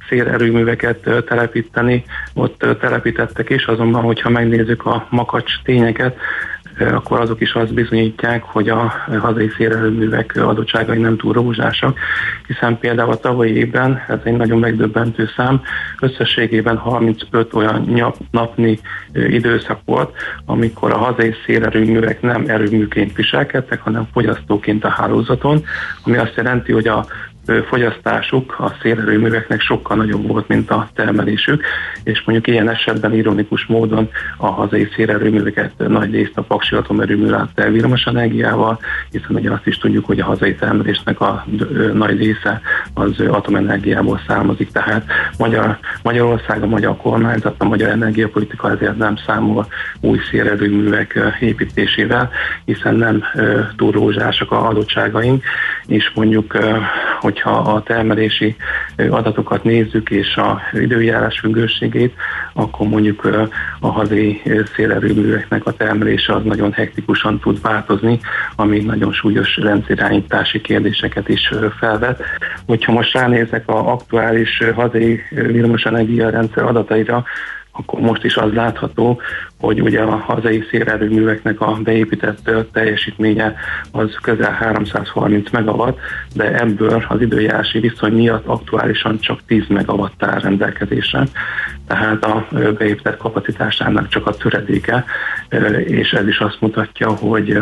szélerőműveket 0.09 1.09
telepíteni, 1.25 2.03
ott 2.33 2.65
telepítettek 2.79 3.49
is, 3.49 3.65
azonban, 3.65 4.01
hogyha 4.01 4.29
megnézzük 4.29 4.85
a 4.85 5.07
makacs 5.09 5.61
tényeket, 5.63 6.17
akkor 6.79 7.19
azok 7.19 7.41
is 7.41 7.53
azt 7.53 7.73
bizonyítják, 7.73 8.43
hogy 8.43 8.69
a 8.69 8.93
hazai 9.19 9.49
szélerőművek 9.57 10.35
adottságai 10.35 10.97
nem 10.97 11.17
túl 11.17 11.33
rózsásak, 11.33 11.99
hiszen 12.47 12.77
például 12.77 13.11
a 13.11 13.19
tavalyi 13.19 13.55
évben, 13.55 14.03
ez 14.07 14.19
egy 14.23 14.35
nagyon 14.35 14.59
megdöbbentő 14.59 15.29
szám, 15.35 15.61
összességében 15.99 16.77
35 16.77 17.53
olyan 17.53 18.13
napni 18.31 18.79
időszak 19.13 19.79
volt, 19.85 20.15
amikor 20.45 20.91
a 20.91 20.97
hazai 20.97 21.33
szélerőművek 21.45 22.21
nem 22.21 22.43
erőműként 22.47 23.15
viselkedtek, 23.15 23.81
hanem 23.81 24.07
fogyasztóként 24.13 24.83
a 24.83 24.89
hálózaton, 24.89 25.63
ami 26.03 26.17
azt 26.17 26.35
jelenti, 26.35 26.71
hogy 26.71 26.87
a 26.87 27.05
fogyasztásuk 27.67 28.55
a 28.59 28.73
szélerőműveknek 28.81 29.61
sokkal 29.61 29.97
nagyobb 29.97 30.27
volt, 30.27 30.47
mint 30.47 30.71
a 30.71 30.89
termelésük, 30.93 31.63
és 32.03 32.21
mondjuk 32.25 32.47
ilyen 32.47 32.69
esetben 32.69 33.13
ironikus 33.13 33.65
módon 33.65 34.09
a 34.37 34.47
hazai 34.47 34.89
szélerőműveket 34.95 35.71
nagy 35.77 36.11
részt 36.11 36.37
a 36.37 36.41
paksi 36.41 36.75
atomerőmű 36.75 37.29
látta 37.29 37.61
el 37.61 37.71
villamos 37.71 38.03
energiával, 38.03 38.79
hiszen 39.11 39.35
ugye 39.35 39.51
azt 39.51 39.67
is 39.67 39.77
tudjuk, 39.77 40.05
hogy 40.05 40.19
a 40.19 40.25
hazai 40.25 40.55
termelésnek 40.55 41.21
a 41.21 41.45
nagy 41.93 42.17
része 42.17 42.61
az 42.93 43.19
atomenergiából 43.19 44.21
származik, 44.27 44.71
tehát 44.71 45.05
Magyar, 45.37 45.77
Magyarország, 46.03 46.63
a 46.63 46.67
magyar 46.67 46.97
kormányzat, 46.97 47.55
a 47.57 47.65
magyar 47.65 47.89
energiapolitika 47.89 48.71
ezért 48.71 48.97
nem 48.97 49.15
számol 49.25 49.67
új 50.01 50.19
szélerőművek 50.31 51.19
építésével, 51.39 52.29
hiszen 52.65 52.95
nem 52.95 53.23
túl 53.75 53.91
rózsásak 53.91 54.51
a 54.51 54.67
adottságaink, 54.67 55.43
és 55.87 56.11
mondjuk, 56.15 56.57
hogy 57.19 57.36
hogyha 57.37 57.71
a 57.73 57.83
termelési 57.83 58.55
adatokat 59.09 59.63
nézzük, 59.63 60.09
és 60.09 60.35
a 60.35 60.61
időjárás 60.73 61.39
függőségét, 61.39 62.13
akkor 62.53 62.87
mondjuk 62.87 63.29
a 63.79 63.87
hazai 63.87 64.41
szélerőműveknek 64.75 65.65
a 65.65 65.71
termelése 65.71 66.33
az 66.33 66.43
nagyon 66.43 66.71
hektikusan 66.71 67.39
tud 67.39 67.61
változni, 67.61 68.19
ami 68.55 68.79
nagyon 68.79 69.11
súlyos 69.11 69.57
rendszerirányítási 69.57 70.61
kérdéseket 70.61 71.29
is 71.29 71.51
felvet. 71.79 72.23
Hogyha 72.65 72.91
most 72.91 73.13
ránézek 73.13 73.67
a 73.67 73.91
aktuális 73.91 74.63
hazai 74.75 75.21
villamosenergia 75.29 76.29
rendszer 76.29 76.63
adataira, 76.63 77.23
akkor 77.71 77.99
most 77.99 78.23
is 78.23 78.35
az 78.35 78.53
látható, 78.53 79.21
hogy 79.59 79.81
ugye 79.81 80.01
a 80.01 80.15
hazai 80.15 80.63
szélerőműveknek 80.69 81.61
a 81.61 81.77
beépített 81.83 82.51
teljesítménye 82.71 83.55
az 83.91 84.17
közel 84.21 84.51
330 84.51 85.49
megawatt, 85.51 85.99
de 86.33 86.59
ebből 86.59 87.05
az 87.07 87.21
időjárási 87.21 87.79
viszony 87.79 88.13
miatt 88.13 88.45
aktuálisan 88.45 89.19
csak 89.19 89.39
10 89.47 89.63
megawatt 89.67 90.23
áll 90.23 90.39
rendelkezésre, 90.39 91.23
tehát 91.87 92.23
a 92.23 92.47
beépített 92.51 93.17
kapacitásának 93.17 94.07
csak 94.07 94.27
a 94.27 94.35
töredéke, 94.35 95.05
és 95.85 96.11
ez 96.11 96.27
is 96.27 96.39
azt 96.39 96.61
mutatja, 96.61 97.09
hogy, 97.09 97.57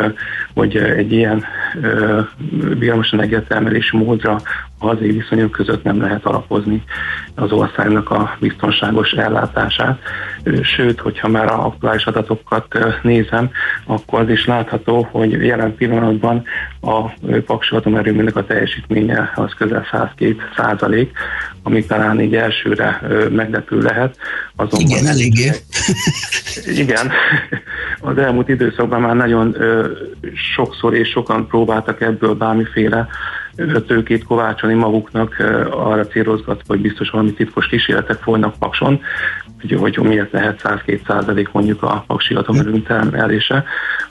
hogy 0.54 0.76
egy 0.76 1.12
ilyen 1.12 1.44
villamos 2.78 3.10
energiatermelési 3.10 3.96
módra 3.96 4.40
a 4.78 4.86
hazai 4.86 5.10
viszonyok 5.10 5.50
között 5.50 5.82
nem 5.82 6.00
lehet 6.00 6.24
alapozni 6.24 6.82
az 7.34 7.52
országnak 7.52 8.10
a 8.10 8.36
biztonságos 8.38 9.12
ellátását. 9.12 9.98
Sőt, 10.62 11.00
hogyha 11.00 11.28
már 11.28 11.46
a 11.46 11.76
aktuális 11.86 12.06
adatokat 12.06 12.78
nézem, 13.02 13.50
akkor 13.86 14.20
az 14.20 14.28
is 14.28 14.46
látható, 14.46 15.08
hogy 15.10 15.30
jelen 15.30 15.74
pillanatban 15.74 16.44
a 16.80 17.10
Paksi 17.46 17.74
atomerőműnek 17.76 18.36
a 18.36 18.46
teljesítménye 18.46 19.32
az 19.34 19.52
közel 19.58 19.86
102 19.90 20.36
százalék, 20.56 21.12
ami 21.62 21.84
talán 21.84 22.20
így 22.20 22.34
elsőre 22.34 23.00
meglepő 23.30 23.80
lehet. 23.80 24.16
Azonban 24.56 24.90
igen, 24.90 25.06
eléggé. 25.06 25.50
igen, 26.82 27.10
az 28.00 28.18
elmúlt 28.18 28.48
időszakban 28.48 29.00
már 29.00 29.16
nagyon 29.16 29.56
sokszor 30.54 30.94
és 30.94 31.08
sokan 31.08 31.46
próbáltak 31.46 32.00
ebből 32.00 32.34
bármiféle 32.34 33.08
tőkét 33.86 34.24
kovácsolni 34.24 34.74
maguknak, 34.74 35.36
arra 35.70 36.06
célozgatva, 36.06 36.64
hogy 36.66 36.80
biztos 36.80 37.10
valami 37.10 37.32
titkos 37.32 37.66
kísérletek 37.66 38.18
folynak 38.18 38.58
Pakson, 38.58 39.00
hogy, 39.74 39.94
hogy 39.94 40.06
miért 40.06 40.32
lehet 40.32 40.60
102 40.60 41.00
százalék 41.06 41.52
mondjuk 41.52 41.82
a 41.82 42.04
paksi 42.06 42.34
atomerőm 42.34 42.82
termelése. 42.82 43.64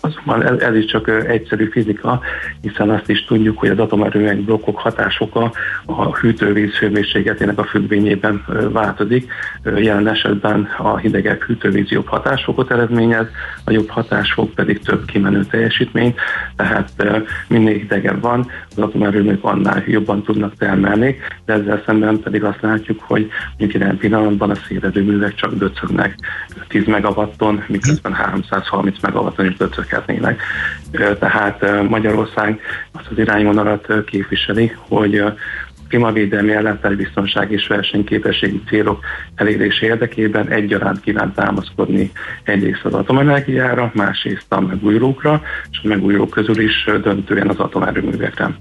Azonban 0.06 0.60
ez, 0.60 0.76
is 0.76 0.86
csak 0.86 1.08
egyszerű 1.28 1.70
fizika, 1.70 2.20
hiszen 2.62 2.89
azt 2.89 3.10
is 3.10 3.26
tudjuk, 3.26 3.58
hogy 3.60 3.70
az 3.70 3.80
atomerőmek 3.80 4.41
blokkok 4.41 4.80
hatásoka 4.80 5.52
a 5.86 6.15
hűtővíz 6.15 6.74
hőmérsékletének 6.74 7.60
a 7.60 7.63
függvényében 7.63 8.46
változik. 8.72 9.32
Jelen 9.76 10.08
esetben 10.08 10.70
a 10.78 10.98
hidegebb 10.98 11.41
hűtővíz 11.41 11.89
jobb 11.89 12.08
hatásfokot 12.08 12.72
eredményez, 12.72 13.28
a 13.63 13.72
jobb 13.72 13.89
hatásfok 13.89 14.54
pedig 14.54 14.80
több 14.80 15.06
kimenő 15.06 15.44
teljesítményt, 15.44 16.20
tehát 16.56 16.89
minél 17.48 17.78
hidegebb 17.78 18.22
van, 18.22 18.48
az 18.70 18.78
atomerőműk 18.78 19.44
annál 19.44 19.84
jobban 19.88 20.24
tudnak 20.24 20.56
termelni, 20.58 21.18
de 21.46 21.54
ezzel 21.54 21.84
szemben 21.86 22.20
pedig 22.20 22.44
azt 22.44 22.62
látjuk, 22.62 23.02
hogy 23.02 23.30
mondjuk 23.58 23.82
jelen 23.82 23.98
pillanatban 23.98 24.50
a 24.50 24.56
szélerőművek 24.56 25.36
csak 25.36 25.54
döcögnek. 25.54 26.15
10 26.68 26.86
megawatton, 26.86 27.63
miközben 27.68 28.13
330 28.13 29.00
megawatton 29.02 29.46
is 29.46 29.58
döcöghetnének. 29.95 30.41
Tehát 31.19 31.88
Magyarország 31.89 32.60
azt 32.91 33.08
az 33.12 33.17
irányvonalat 33.17 33.88
képviseli, 34.05 34.71
hogy 34.77 35.23
klímavédelmi 35.88 36.51
ellátásbiztonság 36.51 37.51
és 37.51 37.67
versenyképességi 37.67 38.62
célok 38.67 39.03
elérése 39.36 39.86
érdekében 39.86 40.47
egyaránt 40.47 41.01
kíván 41.01 41.34
támaszkodni 41.34 42.12
egyrészt 42.43 42.86
az 42.86 42.93
atomenergiára, 42.93 43.91
másrészt 43.93 44.45
a 44.49 44.60
megújulókra, 44.60 45.41
és 45.71 45.79
a 45.84 45.88
megújulók 45.88 46.29
közül 46.29 46.60
is 46.60 46.89
döntően 47.01 47.49
az 47.49 47.58
atomerőművekre. 47.58 48.55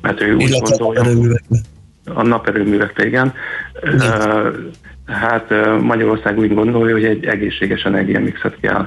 Mert 0.00 0.20
ő 0.20 0.34
úgy 0.34 0.58
gondolja, 0.60 1.36
a 2.14 2.22
naperőművekre, 2.22 3.06
igen. 3.06 3.34
igen. 3.82 4.72
Hát 5.08 5.54
Magyarország 5.80 6.38
úgy 6.38 6.54
gondolja, 6.54 6.94
hogy 6.94 7.04
egy 7.04 7.24
egészséges 7.24 7.82
energiamixet 7.82 8.60
kell 8.60 8.86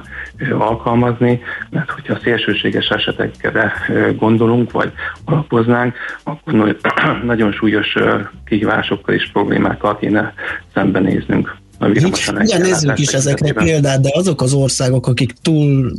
alkalmazni, 0.50 1.40
mert 1.70 1.90
hogyha 1.90 2.18
szélsőséges 2.22 2.88
esetekre 2.88 3.72
gondolunk, 4.16 4.70
vagy 4.72 4.92
alapoznánk, 5.24 5.94
akkor 6.22 6.76
nagyon 7.24 7.52
súlyos 7.52 7.96
kihívásokkal 8.44 9.14
és 9.14 9.30
problémákkal 9.32 9.98
kéne 9.98 10.34
szembenéznünk 10.74 11.56
Igen, 12.40 12.60
nézzük 12.60 12.98
is 12.98 13.08
ezekre 13.08 13.52
példát, 13.52 14.00
de 14.00 14.10
azok 14.12 14.42
az 14.42 14.52
országok, 14.52 15.06
akik 15.06 15.32
túl 15.42 15.96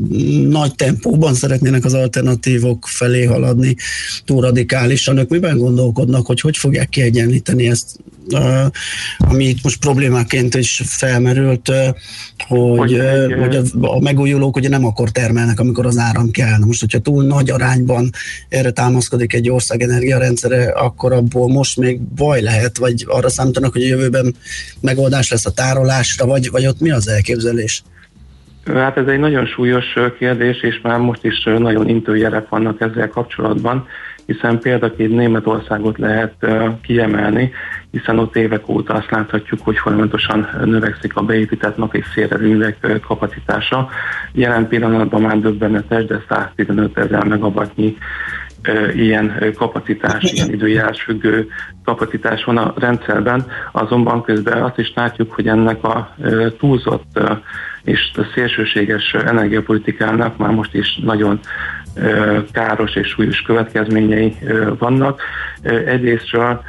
nagy 0.50 0.76
tempóban 0.76 1.34
szeretnének 1.34 1.86
az 1.86 1.94
alternatívok 1.94 2.88
felé 2.88 3.24
haladni, 3.24 3.76
túl 4.26 4.42
radikálisan, 4.42 5.18
ők 5.18 5.30
miben 5.30 5.58
gondolkodnak, 5.58 6.26
hogy 6.26 6.42
hogy 6.42 6.58
fogják 6.58 6.90
kiegyenlíteni 6.90 7.70
ezt 7.70 8.00
ami 9.18 9.46
itt 9.46 9.64
most 9.64 9.80
problémáként 9.80 10.56
is 10.56 10.82
felmerült, 10.86 11.72
hogy, 12.48 12.78
hogy, 12.78 13.02
hogy 13.40 13.56
a, 13.56 13.96
a 13.96 14.00
megújulók 14.00 14.56
ugye 14.56 14.70
nem 14.70 14.86
akkor 14.86 15.10
termelnek, 15.10 15.60
amikor 15.60 15.86
az 15.86 15.98
áram 15.98 16.32
kell. 16.32 16.60
Most, 16.60 16.80
hogyha 16.80 17.00
túl 17.00 17.24
nagy 17.24 17.50
arányban 17.50 18.10
erre 18.50 18.72
támaszkodik 18.72 19.34
egy 19.34 19.50
ország 19.50 19.82
energiarendszere, 19.82 20.64
akkor 20.72 21.14
abból 21.14 21.48
most 21.48 21.78
még 21.78 22.02
baj 22.02 22.42
lehet, 22.42 22.78
vagy 22.78 23.06
arra 23.08 23.30
számítanak, 23.30 23.72
hogy 23.72 23.84
a 23.84 23.88
jövőben 23.88 24.36
megoldás 24.80 25.32
lesz 25.32 25.46
a 25.46 25.52
tárolásra, 25.74 26.26
vagy, 26.26 26.50
vagy 26.52 26.68
ott 26.68 26.80
mi 26.80 26.92
az 26.92 27.08
elképzelés? 27.08 27.84
Hát 28.74 28.98
ez 28.98 29.08
egy 29.08 29.20
nagyon 29.20 29.46
súlyos 29.46 29.86
kérdés, 30.18 30.62
és 30.62 30.80
már 30.82 31.00
most 31.00 31.24
is 31.24 31.44
nagyon 31.44 31.90
intőjelek 31.90 32.50
vannak 32.50 32.82
ezzel 32.82 33.10
kapcsolatban, 33.10 33.88
hiszen 34.26 34.60
példaként 34.60 35.16
Németországot 35.16 35.98
lehet 35.98 36.34
kiemelni, 36.82 37.52
hiszen 37.92 38.20
ott 38.20 38.36
évek 38.36 38.70
óta 38.70 38.94
azt 38.94 39.12
láthatjuk, 39.12 39.62
hogy 39.64 39.78
folyamatosan 39.78 40.50
növekszik 40.64 41.16
a 41.16 41.22
beépített 41.22 41.78
nap 41.78 41.96
és 41.96 42.06
szélerőművek 42.14 43.02
kapacitása. 43.08 43.90
Jelen 44.32 44.68
pillanatban 44.68 45.22
már 45.22 45.40
döbbenetes, 45.40 46.06
de 46.06 46.24
115 46.30 46.98
ezer 46.98 47.24
megabatnyi 47.24 47.98
ilyen 48.96 49.54
kapacitás, 49.58 50.32
ilyen 50.32 50.54
időjárás 50.54 51.02
függő 51.02 51.48
kapacitás 51.84 52.44
van 52.44 52.58
a 52.58 52.74
rendszerben, 52.78 53.46
azonban 53.72 54.24
közben 54.24 54.64
azt 54.64 54.78
is 54.80 54.94
látjuk, 54.96 55.34
hogy 55.34 55.48
ennek 55.48 55.84
a 55.84 56.16
túlzott 56.60 57.20
és 57.84 58.12
a 58.16 58.22
szélsőséges 58.34 59.14
energiapolitikának 59.14 60.38
már 60.38 60.52
most 60.52 60.74
is 60.74 61.00
nagyon 61.04 61.40
káros 62.52 62.96
és 62.96 63.08
súlyos 63.08 63.42
következményei 63.42 64.38
vannak. 64.80 65.22
Egyrésztről 65.86 66.62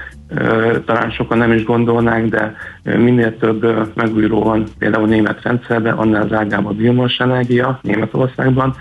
talán 0.84 1.10
sokan 1.10 1.38
nem 1.38 1.52
is 1.52 1.64
gondolnák, 1.64 2.24
de 2.28 2.56
minél 2.82 3.36
több 3.36 3.90
megújuló 3.94 4.42
van 4.42 4.64
például 4.78 5.06
német 5.06 5.42
rendszerben, 5.42 5.94
annál 5.94 6.26
drágább 6.26 6.66
a 6.66 6.72
villamos 6.72 7.18
energia 7.18 7.78
Németországban. 7.82 8.76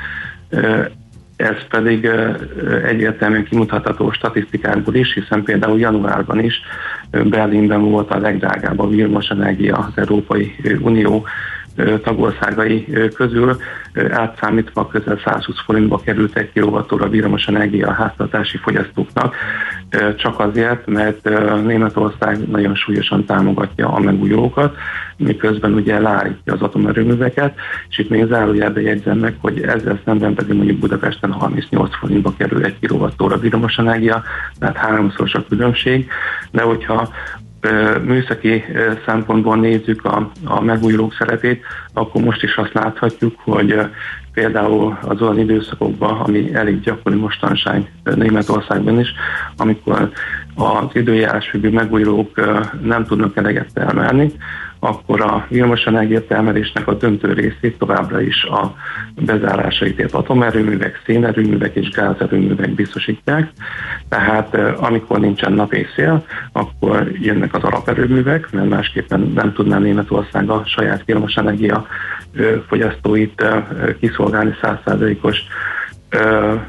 Ez 1.35 1.67
pedig 1.69 2.09
egyértelműen 2.85 3.43
kimutatható 3.43 4.11
statisztikákból 4.11 4.95
is, 4.95 5.13
hiszen 5.13 5.43
például 5.43 5.79
januárban 5.79 6.39
is 6.39 6.61
Berlinben 7.11 7.81
volt 7.81 8.11
a 8.11 8.19
legdrágább 8.19 8.79
a 8.79 8.87
villamos 8.87 9.27
energia 9.27 9.77
az 9.77 9.93
Európai 9.95 10.55
Unió 10.79 11.25
tagországai 12.03 12.87
közül 13.15 13.57
átszámítva 14.09 14.87
közel 14.87 15.19
120 15.25 15.55
forintba 15.65 15.99
került 15.99 16.37
egy 16.37 16.51
kilovattóra 16.51 17.09
villamos 17.09 17.47
energia 17.47 17.87
a 17.87 17.93
háztartási 17.93 18.57
fogyasztóknak, 18.57 19.35
csak 20.17 20.39
azért, 20.39 20.87
mert 20.87 21.29
Németország 21.63 22.49
nagyon 22.49 22.75
súlyosan 22.75 23.25
támogatja 23.25 23.93
a 23.93 23.99
megújulókat, 23.99 24.75
miközben 25.17 25.73
ugye 25.73 25.99
leállítja 25.99 26.53
az 26.53 26.61
atomerőműveket, 26.61 27.55
és 27.89 27.97
itt 27.97 28.09
még 28.09 28.25
zárójelbe 28.25 28.81
jegyzem 28.81 29.17
meg, 29.17 29.35
hogy 29.41 29.61
ezzel 29.61 29.99
szemben 30.05 30.33
pedig 30.33 30.55
mondjuk 30.55 30.79
Budapesten 30.79 31.31
38 31.31 31.95
forintba 31.95 32.33
kerül 32.37 32.63
egy 32.63 32.79
kilovattóra 32.79 33.37
villamos 33.37 33.77
energia, 33.77 34.23
tehát 34.59 34.77
háromszoros 34.77 35.33
a 35.33 35.45
különbség, 35.49 36.07
de 36.51 36.61
hogyha 36.61 37.09
műszaki 38.03 38.63
szempontból 39.05 39.55
nézzük 39.55 40.05
a, 40.05 40.31
a 40.45 40.61
megújulók 40.61 41.13
szerepét, 41.13 41.63
akkor 41.93 42.21
most 42.21 42.43
is 42.43 42.55
azt 42.55 42.73
láthatjuk, 42.73 43.35
hogy 43.43 43.79
például 44.33 44.97
az 45.01 45.21
olyan 45.21 45.39
időszakokban, 45.39 46.19
ami 46.19 46.53
elég 46.53 46.79
gyakori 46.79 47.15
mostanság 47.15 47.91
Németországban 48.03 48.99
is, 48.99 49.13
amikor 49.57 50.11
az 50.55 50.89
időjárás 50.93 51.49
függő 51.49 51.69
megújulók 51.69 52.41
nem 52.81 53.05
tudnak 53.05 53.37
eleget 53.37 53.73
termelni, 53.73 54.31
akkor 54.83 55.21
a 55.21 55.45
villamosenergia 55.49 56.25
termelésnek 56.25 56.87
a 56.87 56.93
döntő 56.93 57.33
részét 57.33 57.77
továbbra 57.77 58.21
is 58.21 58.43
a 58.43 58.75
bezárásait 59.15 59.99
ért 59.99 60.13
atomerőművek, 60.13 61.01
szénerőművek 61.05 61.75
és 61.75 61.89
gázerőművek 61.89 62.69
biztosítják. 62.69 63.51
Tehát 64.09 64.55
amikor 64.77 65.19
nincsen 65.19 65.53
nap 65.53 65.73
és 65.73 65.87
szél, 65.95 66.25
akkor 66.51 67.11
jönnek 67.13 67.53
az 67.55 67.63
alaperőművek, 67.63 68.51
mert 68.51 68.69
másképpen 68.69 69.31
nem 69.35 69.53
tudná 69.53 69.77
Németország 69.77 70.49
a 70.49 70.63
saját 70.65 71.05
villamosenergia 71.05 71.87
fogyasztóit 72.67 73.45
kiszolgálni 73.99 74.55
százszázalékos 74.61 75.37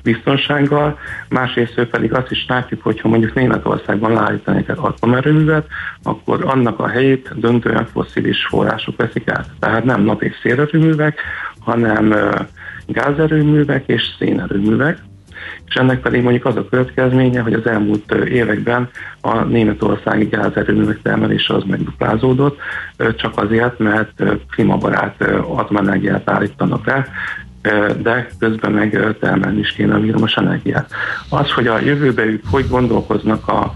biztonsággal, 0.03 0.99
másrészt 1.29 1.85
pedig 1.91 2.15
azt 2.15 2.31
is 2.31 2.47
látjuk, 2.49 2.83
hogy 2.83 3.01
ha 3.01 3.09
mondjuk 3.09 3.35
Németországban 3.35 4.13
leállítanék 4.13 4.69
egy 4.69 4.79
atomerőművet, 4.81 5.67
akkor 6.03 6.45
annak 6.45 6.79
a 6.81 6.89
helyét 6.89 7.41
döntően 7.41 7.87
foszilis 7.87 8.47
források 8.47 8.97
veszik 8.97 9.31
át. 9.31 9.47
Tehát 9.59 9.85
nem 9.85 10.03
nap 10.03 10.25
szélerőművek, 10.43 11.21
hanem 11.59 12.15
gázerőművek 12.87 13.83
és 13.87 14.03
szénerőművek, 14.19 14.99
és 15.67 15.75
ennek 15.75 16.01
pedig 16.01 16.23
mondjuk 16.23 16.45
az 16.45 16.57
a 16.57 16.69
következménye, 16.69 17.41
hogy 17.41 17.53
az 17.53 17.67
elmúlt 17.67 18.13
években 18.13 18.89
a 19.21 19.43
németországi 19.43 20.25
gázerőművek 20.25 21.03
termelése 21.03 21.55
az 21.55 21.63
megduplázódott, 21.67 22.59
csak 23.17 23.39
azért, 23.39 23.79
mert 23.79 24.23
klímabarát 24.51 25.23
atomenergiát 25.49 26.31
állítanak 26.31 26.83
be, 26.85 27.09
de 28.03 28.29
közben 28.39 28.73
meg 28.73 29.17
termelni 29.21 29.59
is 29.59 29.73
kéne 29.73 29.95
a 29.95 30.01
villamos 30.01 30.35
energiát. 30.35 30.91
Az, 31.29 31.51
hogy 31.51 31.67
a 31.67 31.81
jövőben 31.81 32.29
ők 32.29 32.43
hogy 32.51 32.69
gondolkoznak 32.69 33.49
a, 33.49 33.75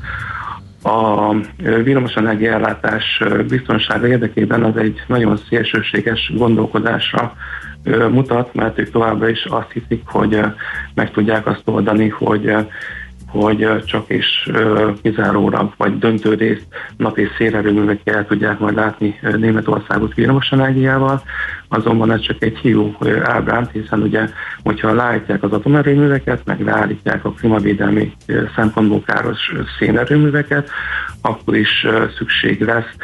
a 0.89 1.35
villamosenergia 1.57 2.53
ellátás 2.53 3.23
biztonsága 3.49 4.07
érdekében 4.07 4.65
az 4.65 4.77
egy 4.77 5.03
nagyon 5.07 5.41
szélsőséges 5.49 6.33
gondolkodásra 6.37 7.35
mutat, 8.11 8.55
mert 8.55 8.79
ők 8.79 8.91
továbbra 8.91 9.29
is 9.29 9.45
azt 9.45 9.73
hiszik, 9.73 10.03
hogy 10.05 10.41
meg 10.95 11.11
tudják 11.11 11.47
azt 11.47 11.63
oldani, 11.65 12.09
hogy 12.09 12.57
hogy 13.29 13.85
csak 13.85 14.09
és 14.09 14.51
kizárólag, 15.03 15.73
vagy 15.77 15.99
döntő 15.99 16.35
részt 16.35 16.67
nap 16.97 17.19
és 17.19 17.29
szélerőművekkel 17.37 18.15
el 18.15 18.27
tudják 18.27 18.59
majd 18.59 18.75
látni 18.75 19.19
Németországot 19.37 20.15
villamosenergiával, 20.15 21.23
azonban 21.69 22.13
ez 22.13 22.21
csak 22.21 22.43
egy 22.43 22.59
hiú 22.59 22.97
ábránt, 23.23 23.71
hiszen 23.71 24.03
ugye, 24.03 24.29
hogyha 24.63 24.95
leállítják 24.95 25.43
az 25.43 25.53
atomerőműveket, 25.53 26.45
meg 26.45 26.61
leállítják 26.61 27.25
a 27.25 27.33
klímavédelmi 27.33 28.13
szempontból 28.55 29.03
káros 29.03 29.53
szénerőműveket, 29.79 30.71
akkor 31.21 31.57
is 31.57 31.87
szükség 32.17 32.61
lesz 32.61 32.97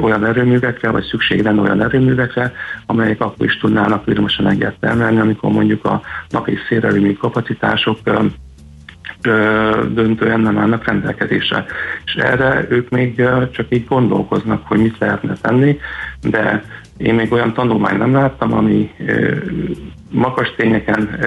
olyan 0.00 0.24
erőművekre, 0.24 0.90
vagy 0.90 1.04
szükség 1.04 1.42
lenne 1.42 1.60
olyan 1.60 1.82
erőművekre, 1.82 2.52
amelyek 2.86 3.20
akkor 3.20 3.46
is 3.46 3.58
tudnának 3.58 4.04
villamosenergiát 4.04 4.76
termelni, 4.80 5.18
amikor 5.18 5.50
mondjuk 5.50 5.84
a 5.84 6.02
nap 6.28 6.48
és 6.48 6.60
szélerőmű 6.68 7.12
kapacitások 7.12 7.98
döntően 9.94 10.40
nem 10.40 10.58
állnak 10.58 10.84
rendelkezésre. 10.84 11.64
És 12.04 12.14
erre 12.14 12.66
ők 12.68 12.88
még 12.88 13.22
csak 13.52 13.66
így 13.68 13.86
gondolkoznak, 13.86 14.66
hogy 14.66 14.78
mit 14.78 14.98
lehetne 14.98 15.32
tenni, 15.40 15.78
de 16.20 16.64
én 16.96 17.14
még 17.14 17.32
olyan 17.32 17.52
tanulmány 17.52 17.98
nem 17.98 18.12
láttam, 18.12 18.52
ami 18.52 18.90
magas 20.10 20.52
tényeken 20.56 21.18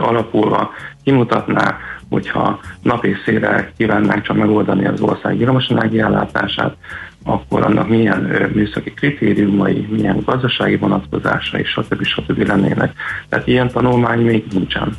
alapulva 0.00 0.70
kimutatná, 1.04 1.78
hogyha 2.08 2.60
nap 2.82 3.04
és 3.04 3.16
szélre 3.24 3.72
kívánnánk 3.76 4.22
csak 4.22 4.36
megoldani 4.36 4.86
az 4.86 5.00
ország 5.00 5.38
villamosenergi 5.38 6.00
ellátását, 6.00 6.76
akkor 7.24 7.62
annak 7.62 7.88
milyen 7.88 8.50
műszaki 8.54 8.90
kritériumai, 8.90 9.86
milyen 9.90 10.22
gazdasági 10.24 10.76
vonatkozásai, 10.76 11.64
stb. 11.64 12.04
stb. 12.04 12.46
lennének. 12.46 12.92
Tehát 13.28 13.46
ilyen 13.46 13.70
tanulmány 13.70 14.20
még 14.20 14.44
nincsen. 14.52 14.96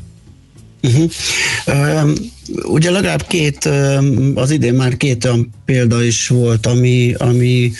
Uh-huh. 0.83 1.09
Ugye 2.63 2.91
legalább 2.91 3.23
két, 3.27 3.69
az 4.35 4.51
idén 4.51 4.73
már 4.73 4.97
két 4.97 5.25
olyan 5.25 5.49
példa 5.65 6.03
is 6.03 6.27
volt, 6.27 6.65
ami, 6.65 7.13
ami 7.17 7.71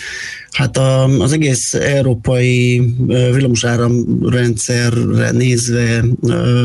hát 0.50 0.76
a, 0.76 1.04
az 1.04 1.32
egész 1.32 1.74
európai 1.74 2.82
villamosáramrendszerre 3.06 5.30
nézve 5.30 6.04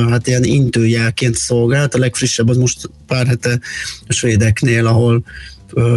hát 0.10 0.28
ilyen 0.28 0.44
intőjelként 0.44 1.36
szolgált. 1.36 1.94
A 1.94 2.00
legfrissebb 2.00 2.50
az 2.50 2.58
most 2.58 2.90
pár 3.08 3.28
hete 3.28 3.60
a 4.08 4.14
svédeknél, 4.14 4.86
ahol 4.86 5.24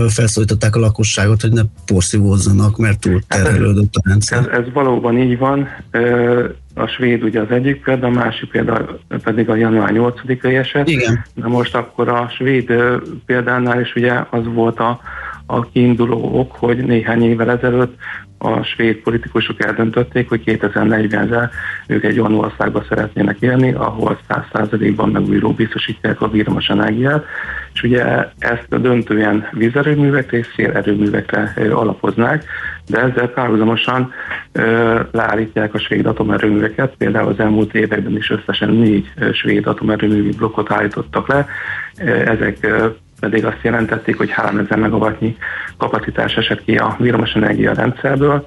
felszólították 0.09 0.77
a 0.77 0.81
lakosságot, 0.81 1.41
hogy 1.41 1.53
ne 1.53 1.63
porszívózzanak, 1.87 2.77
mert 2.77 3.01
túl 3.01 3.23
hát 3.29 3.43
terhelődött 3.43 3.95
a 3.95 4.01
rendszer. 4.09 4.39
Ez, 4.39 4.47
ez 4.47 4.73
valóban 4.73 5.19
így 5.19 5.39
van. 5.39 5.69
A 6.81 6.87
svéd 6.87 7.23
ugye 7.23 7.41
az 7.41 7.51
egyik 7.51 7.83
példa, 7.83 8.07
a 8.07 8.11
másik 8.11 8.51
példa 8.51 8.99
pedig 9.23 9.49
a 9.49 9.55
január 9.55 9.91
8-ai 9.93 10.57
eset. 10.57 10.89
Igen. 10.89 11.25
Na 11.35 11.49
most 11.49 11.75
akkor 11.75 12.09
a 12.09 12.29
svéd 12.29 12.73
példánál 13.27 13.81
is 13.81 13.95
ugye 13.95 14.13
az 14.31 14.45
volt 14.45 14.79
a, 14.79 15.01
a 15.47 15.61
kiinduló 15.71 16.39
ok, 16.39 16.53
hogy 16.53 16.77
néhány 16.77 17.23
évvel 17.23 17.51
ezelőtt 17.51 17.97
a 18.43 18.63
svéd 18.63 18.97
politikusok 18.97 19.65
eldöntötték, 19.65 20.29
hogy 20.29 20.43
2040-re 20.47 21.51
ők 21.87 22.05
egy 22.05 22.21
olyan 22.21 22.35
országba 22.35 22.85
szeretnének 22.89 23.37
élni, 23.41 23.73
ahol 23.73 24.19
100%-ban 24.29 25.09
megújuló 25.09 25.53
biztosítják 25.53 26.21
a 26.21 26.29
villamos 26.29 26.69
energiát, 26.69 27.25
és 27.73 27.83
ugye 27.83 28.05
ezt 28.39 28.81
döntően 28.81 29.49
vízerőművekre 29.53 30.39
és 30.39 30.47
szélerőművekre 30.57 31.53
alapoznák, 31.71 32.45
de 32.91 33.01
ezzel 33.01 33.29
párhuzamosan 33.29 34.13
leállítják 35.11 35.75
a 35.75 35.79
svéd 35.79 36.07
atomerőműveket, 36.07 36.95
például 36.99 37.29
az 37.29 37.41
elmúlt 37.41 37.75
években 37.75 38.17
is 38.17 38.31
összesen 38.31 38.71
négy 38.71 39.13
svéd 39.33 39.67
atomerőművi 39.67 40.31
blokkot 40.31 40.73
állítottak 40.73 41.29
le, 41.29 41.47
ezek 42.25 42.67
pedig 43.21 43.45
azt 43.45 43.63
jelentették, 43.63 44.17
hogy 44.17 44.31
3000 44.31 44.79
megawattnyi 44.79 45.37
kapacitás 45.77 46.37
esett 46.37 46.65
ki 46.65 46.77
a 46.77 46.97
villamosenergia 46.99 47.73
rendszerből, 47.73 48.47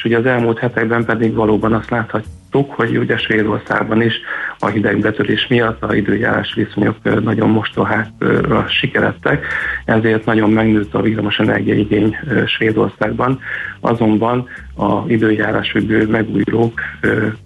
és 0.00 0.06
ugye 0.06 0.18
az 0.18 0.26
elmúlt 0.26 0.58
hetekben 0.58 1.04
pedig 1.04 1.34
valóban 1.34 1.72
azt 1.72 1.90
láthattuk, 1.90 2.72
hogy 2.72 2.96
ugye 2.96 3.16
Svédországban 3.16 4.02
is 4.02 4.20
a 4.58 4.66
hidegbetörés 4.66 5.46
miatt 5.46 5.82
a 5.82 5.94
időjárás 5.94 6.54
viszonyok 6.54 7.22
nagyon 7.22 7.50
mostohára 7.50 8.66
sikerettek, 8.68 9.46
ezért 9.84 10.24
nagyon 10.24 10.50
megnőtt 10.50 10.94
a 10.94 11.00
villamosenergia 11.02 11.74
igény 11.74 12.16
Svédországban, 12.46 13.40
azonban 13.80 14.48
a 14.76 15.04
időjárás 15.06 15.70
függő 15.70 16.06
megújulók 16.06 16.80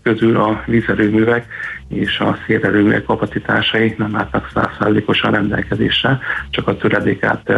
közül 0.02 0.36
a 0.36 0.62
vízerőművek 0.66 1.46
és 1.88 2.18
a 2.18 2.38
szélerőművek 2.46 3.04
kapacitásai 3.04 3.94
nem 3.98 4.16
álltak 4.16 4.50
százszázalékosan 4.54 5.30
rendelkezésre, 5.30 6.18
csak 6.50 6.68
a 6.68 6.76
töredékát 6.76 7.52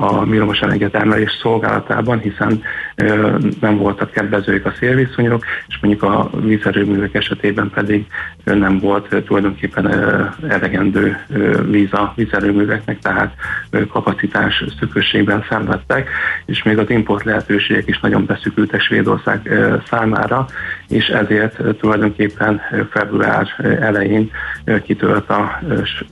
a 0.00 0.24
villamos 0.24 0.60
energiatermelés 0.60 1.38
szolgálatában, 1.42 2.18
hiszen 2.18 2.62
ö, 2.96 3.36
nem 3.60 3.76
voltak 3.76 4.10
kedvezőek 4.10 4.66
a 4.66 4.72
szélviszonyok, 4.78 5.44
és 5.68 5.78
mondjuk 5.80 6.02
a 6.02 6.30
vízerőművek 6.40 7.14
esetében 7.14 7.70
pedig 7.74 8.06
ö, 8.44 8.54
nem 8.54 8.78
volt 8.78 9.06
ö, 9.12 9.22
tulajdonképpen 9.22 9.84
ö, 9.84 10.24
elegendő 10.48 11.18
ö, 11.28 11.64
víz 11.70 11.92
a 11.92 12.12
vízerőműveknek, 12.16 12.98
tehát 12.98 13.34
ö, 13.70 13.86
kapacitás 13.86 14.64
szükösségben 14.78 15.44
szenvedtek, 15.48 16.08
és 16.46 16.62
még 16.62 16.78
az 16.78 16.90
import 16.90 17.24
lehetőségek 17.24 17.88
is 17.88 18.00
nagyon 18.00 18.26
beszükültek 18.26 18.80
Svédország 18.80 19.40
ö, 19.44 19.76
számára, 19.90 20.46
és 20.88 21.06
ezért 21.06 21.58
ö, 21.58 21.72
tulajdonképpen 21.72 22.60
február 22.90 23.48
elején 23.80 24.30
ö, 24.64 24.82
kitölt 24.82 25.30
a 25.30 25.60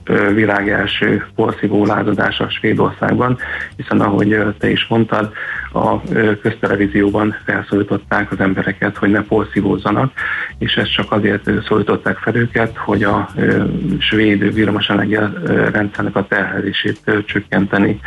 ö, 0.03 0.33
világ 0.33 0.69
első 0.69 1.25
porszívó 1.35 1.85
lázadása 1.85 2.49
Svédországban, 2.49 3.37
hiszen 3.77 4.01
ahogy 4.01 4.37
te 4.59 4.69
is 4.69 4.87
mondtad, 4.87 5.31
a 5.71 6.01
köztelevízióban 6.41 7.35
felszólították 7.45 8.31
az 8.31 8.39
embereket, 8.39 8.97
hogy 8.97 9.09
ne 9.09 9.21
porszívózzanak, 9.21 10.11
és 10.57 10.75
ezt 10.75 10.93
csak 10.93 11.11
azért 11.11 11.49
szólították 11.67 12.17
fel 12.17 12.35
őket, 12.35 12.77
hogy 12.77 13.03
a 13.03 13.29
svéd 13.99 14.53
villamosenergia 14.53 15.33
rendszernek 15.71 16.15
a 16.15 16.27
terhelését 16.27 17.01
csökkenteni 17.25 17.99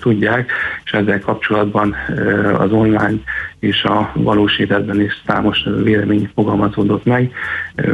tudják, 0.00 0.52
és 0.84 0.92
ezzel 0.92 1.20
kapcsolatban 1.20 1.96
az 2.58 2.72
online 2.72 3.18
és 3.58 3.82
a 3.82 4.12
valós 4.14 4.58
életben 4.58 5.00
is 5.00 5.22
számos 5.26 5.66
vélemény 5.82 6.30
fogalmazódott 6.34 7.04
meg. 7.04 7.32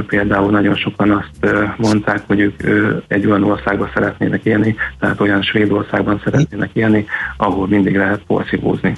Például 0.07 0.51
nagyon 0.51 0.75
sokan 0.75 1.11
azt 1.11 1.55
mondták, 1.77 2.23
hogy 2.27 2.41
ők 2.41 2.63
egy 3.07 3.27
olyan 3.27 3.45
országban 3.45 3.91
szeretnének 3.95 4.45
élni, 4.45 4.77
tehát 4.99 5.21
olyan 5.21 5.43
Svédországban 5.43 6.21
szeretnének 6.25 6.71
élni, 6.73 7.07
ahol 7.37 7.67
mindig 7.69 7.97
lehet 7.97 8.23
porszívózni. 8.27 8.95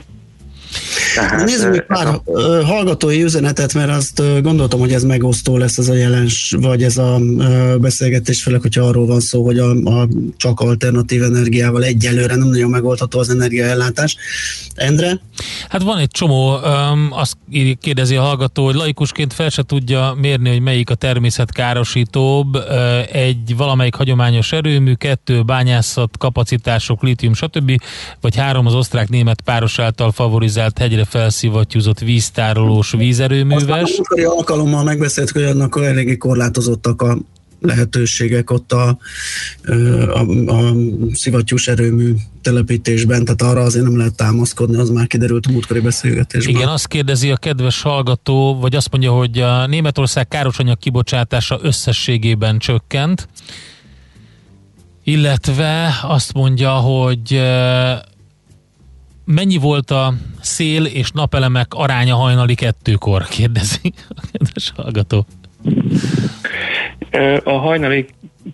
Tehát, 1.15 1.45
Nézzük 1.45 1.75
egy 1.75 1.87
pár 1.87 2.07
a... 2.07 2.23
hallgatói 2.65 3.23
üzenetet, 3.23 3.75
mert 3.75 3.91
azt 3.91 4.43
gondoltam, 4.43 4.81
hogy 4.81 4.93
ez 4.93 5.05
megosztó 5.05 5.57
lesz 5.57 5.79
ez 5.79 5.89
a 5.89 5.95
jelens, 5.95 6.55
vagy 6.61 6.83
ez 6.83 6.97
a 6.97 7.21
beszélgetés, 7.81 8.43
főleg, 8.43 8.61
hogyha 8.61 8.85
arról 8.85 9.07
van 9.07 9.21
szó, 9.21 9.45
hogy 9.45 9.59
a, 9.59 9.71
a 9.71 10.09
csak 10.37 10.61
alternatív 10.61 11.23
energiával 11.23 11.85
egyelőre 11.85 12.37
nem 12.37 12.49
nagyon 12.49 12.71
megoldható 12.71 13.19
az 13.19 13.31
energiaellátás. 13.31 14.17
Endre? 14.75 15.21
Hát 15.69 15.83
van 15.83 15.99
egy 15.99 16.11
csomó, 16.11 16.55
um, 16.55 17.09
azt 17.11 17.37
kérdezi 17.81 18.17
a 18.17 18.23
hallgató, 18.23 18.65
hogy 18.65 18.75
laikusként 18.75 19.33
fel 19.33 19.49
se 19.49 19.63
tudja 19.63 20.15
mérni, 20.21 20.49
hogy 20.49 20.61
melyik 20.61 20.91
a 20.91 20.95
természet 20.95 21.53
károsítóbb, 21.53 22.57
egy 23.13 23.57
valamelyik 23.57 23.95
hagyományos 23.95 24.53
erőmű, 24.53 24.95
kettő 24.95 25.43
bányászat, 25.43 26.19
kapacitások, 26.19 27.03
litium, 27.03 27.35
stb. 27.35 27.81
Vagy 28.21 28.37
három 28.37 28.67
az 28.67 28.75
osztrák-német 28.75 29.41
páros 29.41 29.79
által 29.79 30.13
favorizált 30.13 30.79
hegyre 30.97 31.11
felszivattyúzott 31.11 31.99
víztárolós 31.99 32.91
vízerőműves. 32.91 33.99
Aztán 33.99 34.27
alkalommal 34.27 34.85
megbeszéltük, 34.85 35.35
hogy 35.35 35.45
annak 35.45 35.79
eléggé 35.83 36.17
korlátozottak 36.17 37.03
a 37.03 37.19
lehetőségek 37.61 38.51
ott 38.51 38.73
a, 38.73 38.99
a, 40.13 40.21
a 40.47 40.75
szivattyús 41.13 41.69
erőmű 41.69 42.15
telepítésben, 42.43 43.25
tehát 43.25 43.43
arra 43.43 43.61
azért 43.61 43.85
nem 43.85 43.97
lehet 43.97 44.15
támaszkodni, 44.15 44.77
az 44.77 44.91
már 44.91 45.07
kiderült 45.07 45.47
a 45.47 45.51
múltkori 45.51 45.81
beszélgetésben. 45.81 46.55
Igen, 46.55 46.69
azt 46.69 46.87
kérdezi 46.87 47.31
a 47.31 47.37
kedves 47.37 47.83
hallgató, 47.83 48.59
vagy 48.61 48.75
azt 48.75 48.91
mondja, 48.91 49.13
hogy 49.13 49.39
a 49.39 49.67
Németország 49.67 50.29
károsanyag 50.29 50.79
kibocsátása 50.79 51.59
összességében 51.63 52.59
csökkent, 52.59 53.29
illetve 55.05 56.01
azt 56.03 56.33
mondja, 56.33 56.71
hogy 56.71 57.43
mennyi 59.27 59.57
volt 59.57 59.91
a 59.91 60.13
szél 60.41 60.85
és 60.85 61.11
napelemek 61.11 61.75
aránya 61.75 62.15
hajnali 62.15 62.55
kettőkor? 62.55 63.23
Kérdezi 63.25 63.93
a 64.09 64.23
kedves 64.33 64.73
hallgató. 64.77 65.27
A 67.45 67.53
hajnali 67.53 68.07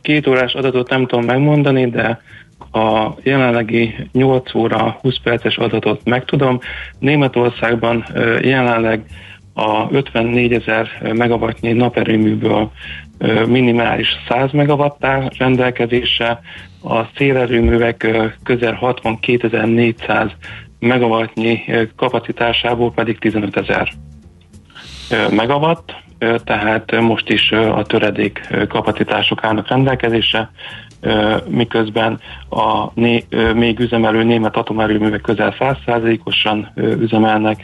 két 0.02 0.26
órás 0.26 0.52
adatot 0.52 0.90
nem 0.90 1.06
tudom 1.06 1.24
megmondani, 1.24 1.90
de 1.90 2.20
a 2.72 3.14
jelenlegi 3.22 3.94
8 4.12 4.54
óra 4.54 4.98
20 5.00 5.14
perces 5.22 5.56
adatot 5.56 6.04
megtudom. 6.04 6.58
Németországban 6.98 8.04
jelenleg 8.42 9.04
a 9.54 9.88
54 9.90 10.52
ezer 10.52 11.12
megawattnyi 11.14 11.72
naperőműből 11.72 12.70
minimális 13.46 14.08
100 14.28 14.52
megawattá 14.52 15.28
rendelkezésre, 15.38 16.40
a 16.84 17.04
szélerőművek 17.16 18.08
közel 18.42 18.78
62.400 18.80 20.30
megawattnyi 20.78 21.64
kapacitásából 21.96 22.92
pedig 22.92 23.18
15 23.18 23.56
ezer 23.56 23.92
megawatt, 25.30 25.94
tehát 26.44 27.00
most 27.00 27.28
is 27.28 27.52
a 27.52 27.82
töredék 27.82 28.48
kapacitások 28.68 29.44
állnak 29.44 29.68
rendelkezésre, 29.68 30.50
miközben 31.48 32.20
a 32.50 33.00
még 33.54 33.78
üzemelő 33.80 34.22
német 34.22 34.56
atomerőművek 34.56 35.20
közel 35.20 35.54
100%-osan 35.58 36.72
üzemelnek, 36.76 37.62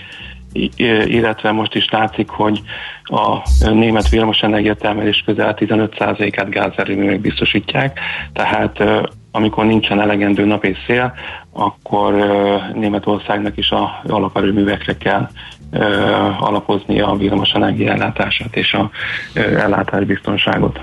illetve 1.06 1.52
most 1.52 1.74
is 1.74 1.88
látszik, 1.90 2.28
hogy 2.28 2.62
a 3.08 3.42
német 3.70 4.08
villamos 4.08 4.42
energiatermelés 4.42 5.22
közel 5.26 5.54
15%-át 5.58 6.50
gázerőművek 6.50 7.20
biztosítják, 7.20 8.00
tehát 8.32 8.82
amikor 9.30 9.66
nincsen 9.66 10.00
elegendő 10.00 10.44
nap 10.44 10.64
és 10.64 10.76
szél, 10.86 11.14
akkor 11.52 12.14
Németországnak 12.74 13.56
is 13.56 13.70
a 13.70 14.00
alaperőművekre 14.06 14.96
kell 14.96 15.28
alapozni 16.38 17.00
a 17.00 17.14
villamos 17.14 17.52
ellátását 17.88 18.56
és 18.56 18.72
a 18.72 18.90
ellátásbiztonságot. 19.34 20.80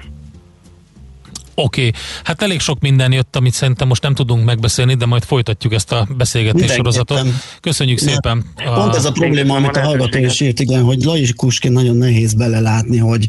Oké, 1.56 1.88
okay. 1.88 2.02
hát 2.24 2.42
elég 2.42 2.60
sok 2.60 2.80
minden 2.80 3.12
jött, 3.12 3.36
amit 3.36 3.54
szerintem 3.54 3.88
most 3.88 4.02
nem 4.02 4.16
tudunk 4.16 4.46
megbeszélni, 4.46 4.96
de 4.96 5.06
majd 5.06 5.24
folytatjuk 5.24 5.74
ezt 5.74 5.92
a 5.92 6.08
beszélgetés 6.18 6.72
sorozatot. 6.72 7.22
Köszönjük 7.62 8.02
ja. 8.02 8.08
szépen. 8.08 8.46
Pont 8.76 8.96
ez 8.96 9.06
a 9.06 9.12
probléma, 9.12 9.56
amit 9.56 9.76
a 9.76 9.82
hallgató 9.82 10.18
is 10.18 10.40
írt, 10.40 10.60
igen, 10.60 10.84
hogy 10.84 11.04
laikusként 11.04 11.74
nagyon 11.74 11.96
nehéz 11.96 12.34
belelátni, 12.34 12.98
hogy 12.98 13.28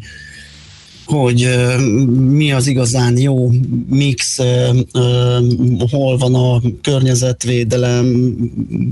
hogy 1.07 1.49
mi 2.29 2.53
az 2.53 2.67
igazán 2.67 3.19
jó 3.19 3.51
mix, 3.89 4.39
hol 5.91 6.17
van 6.17 6.35
a 6.35 6.61
környezetvédelem, 6.83 8.07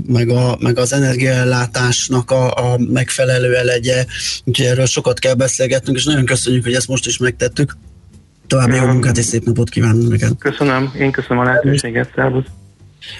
meg, 0.07 0.29
a, 0.29 0.57
meg 0.59 0.77
az 0.77 0.93
energiaellátásnak 0.93 2.31
a, 2.31 2.53
a 2.53 2.77
megfelelő 2.77 3.55
elegye, 3.55 4.05
úgyhogy 4.43 4.65
erről 4.65 4.85
sokat 4.85 5.19
kell 5.19 5.33
beszélgetnünk, 5.33 5.97
és 5.97 6.05
nagyon 6.05 6.25
köszönjük, 6.25 6.63
hogy 6.63 6.73
ezt 6.73 6.87
most 6.87 7.05
is 7.05 7.17
megtettük. 7.17 7.77
További 8.47 8.75
jó 8.75 8.85
munkát 8.85 9.17
és 9.17 9.25
szép 9.25 9.45
napot 9.45 9.69
kívánunk 9.69 10.09
neked. 10.09 10.37
Köszönöm, 10.37 10.91
én 10.99 11.11
köszönöm 11.11 11.39
a 11.39 11.43
lehetőséget, 11.43 12.11
szervusz. 12.15 12.45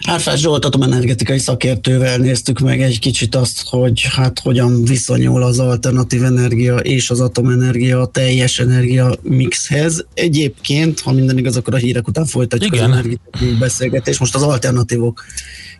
Árfás 0.08 0.40
Zsolt 0.40 0.66
atomenergetikai 0.66 1.40
szakértővel 1.40 2.18
néztük 2.18 2.60
meg 2.60 2.82
egy 2.82 3.00
kicsit 3.00 3.36
azt, 3.36 3.64
hogy 3.70 4.02
hát 4.16 4.40
hogyan 4.40 4.84
viszonyul 4.84 5.44
az 5.44 5.60
alternatív 5.60 6.24
energia 6.24 6.76
és 6.76 7.10
az 7.10 7.22
atomenergia 7.22 8.02
a 8.02 8.06
teljes 8.06 8.60
energia 8.60 9.16
mixhez. 9.22 10.06
Egyébként, 10.14 11.00
ha 11.00 11.12
minden 11.12 11.38
igaz, 11.38 11.58
akkor 11.58 11.74
a 11.74 11.78
hírek 11.78 12.08
után 12.08 12.26
folytatjuk 12.26 12.74
Igen. 12.74 12.86
az 12.86 12.92
energetikai 12.92 13.54
beszélgetést. 13.60 14.20
Most 14.20 14.36
az 14.36 14.44
alternatívok 14.44 15.26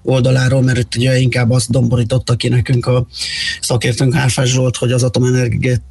oldaláról, 0.02 0.62
mert 0.62 0.78
itt 0.78 0.96
ugye 0.96 1.18
inkább 1.18 1.52
azt 1.52 1.70
domborította 1.70 2.36
ki 2.36 2.48
nekünk 2.48 2.86
a 2.86 3.08
szakértőnk 3.62 4.16
Árfás 4.16 4.50
Zsolt, 4.50 4.78
hogy 4.78 4.92
az 4.92 5.04
atomenergiának 5.04 5.82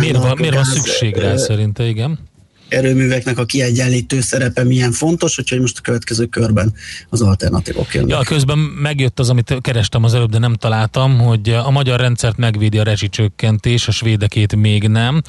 Miért 0.00 0.16
van, 0.16 0.36
miért 0.38 0.54
van 0.54 0.64
szükség 0.64 1.16
rá 1.16 1.36
szerinte, 1.36 1.86
igen? 1.86 2.18
Erőműveknek 2.68 3.38
a 3.38 3.44
kiegyenlítő 3.44 4.20
szerepe 4.20 4.64
milyen 4.64 4.92
fontos, 4.92 5.38
úgyhogy 5.38 5.60
most 5.60 5.78
a 5.78 5.80
következő 5.80 6.26
körben 6.26 6.74
az 7.08 7.22
alternatívok 7.22 7.94
jönnek. 7.94 8.10
Ja, 8.10 8.20
közben 8.20 8.58
megjött 8.58 9.18
az, 9.18 9.30
amit 9.30 9.56
kerestem 9.60 10.04
az 10.04 10.14
előbb, 10.14 10.30
de 10.30 10.38
nem 10.38 10.54
találtam, 10.54 11.18
hogy 11.18 11.48
a 11.48 11.70
magyar 11.70 12.00
rendszert 12.00 12.36
megvédi 12.36 12.78
a 12.78 12.82
rezsicsökkentés, 12.82 13.88
a 13.88 13.92
svédekét 13.92 14.56
még 14.56 14.88
nem, 14.88 15.22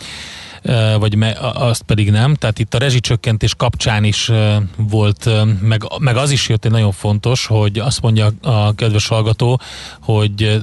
eh, 0.61 0.95
vagy 0.99 1.15
me, 1.15 1.37
azt 1.53 1.81
pedig 1.81 2.11
nem. 2.11 2.35
Tehát 2.35 2.59
itt 2.59 2.73
a 2.73 2.77
rezsicsökkentés 2.77 3.55
kapcsán 3.55 4.03
is 4.03 4.29
eh, 4.29 4.57
volt, 4.77 5.27
eh, 5.27 5.41
meg, 5.61 5.81
meg 5.99 6.15
az 6.15 6.31
is 6.31 6.49
jött 6.49 6.65
egy 6.65 6.71
nagyon 6.71 6.91
fontos, 6.91 7.45
hogy 7.45 7.79
azt 7.79 8.01
mondja 8.01 8.31
a 8.41 8.75
kedves 8.75 9.07
hallgató, 9.07 9.61
hogy 9.99 10.61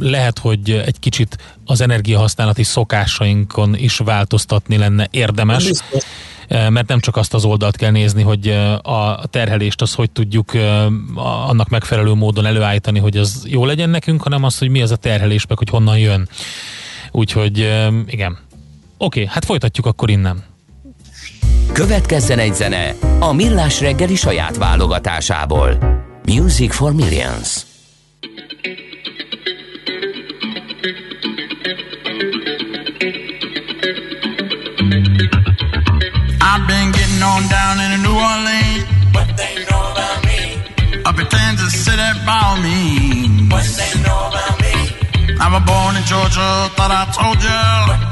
lehet, 0.00 0.38
hogy 0.38 0.70
egy 0.70 0.98
kicsit 0.98 1.36
az 1.64 1.80
energiahasználati 1.80 2.62
szokásainkon 2.62 3.76
is 3.76 3.96
változtatni 3.96 4.76
lenne 4.76 5.08
érdemes. 5.10 5.64
Biztos. 5.64 6.02
Eh, 6.48 6.70
mert 6.70 6.88
nem 6.88 7.00
csak 7.00 7.16
azt 7.16 7.34
az 7.34 7.44
oldalt 7.44 7.76
kell 7.76 7.90
nézni, 7.90 8.22
hogy 8.22 8.48
eh, 8.48 8.88
a 8.88 9.26
terhelést 9.30 9.82
az 9.82 9.94
hogy 9.94 10.10
tudjuk 10.10 10.54
a- 10.54 11.48
annak 11.48 11.68
megfelelő 11.68 12.12
módon 12.12 12.46
előállítani, 12.46 12.98
hogy 12.98 13.16
az 13.16 13.42
jó 13.44 13.64
legyen 13.64 13.90
nekünk, 13.90 14.22
hanem 14.22 14.44
az, 14.44 14.58
hogy 14.58 14.68
mi 14.68 14.82
az 14.82 14.90
a 14.90 14.96
terhelés, 14.96 15.46
meg 15.46 15.58
hogy 15.58 15.68
honnan 15.68 15.98
jön. 15.98 16.28
Úgyhogy 17.10 17.58
igen. 18.06 18.38
Oké, 18.98 19.26
hát 19.30 19.44
folytatjuk 19.44 19.86
akkor 19.86 20.10
innen. 20.10 20.44
Következzen 21.72 22.38
egy 22.38 22.54
zene 22.54 22.94
a 23.18 23.32
Millás 23.32 23.80
reggeli 23.80 24.14
saját 24.14 24.56
válogatásából. 24.56 25.78
Music 26.24 26.74
for 26.74 26.92
Millions. 26.92 27.60
I 45.38 45.46
was 45.52 45.62
born 45.68 45.96
in 45.96 46.04
Georgia, 46.08 46.48
thought 46.76 46.92
I 46.92 47.04
told 47.12 47.38
you. 47.44 47.60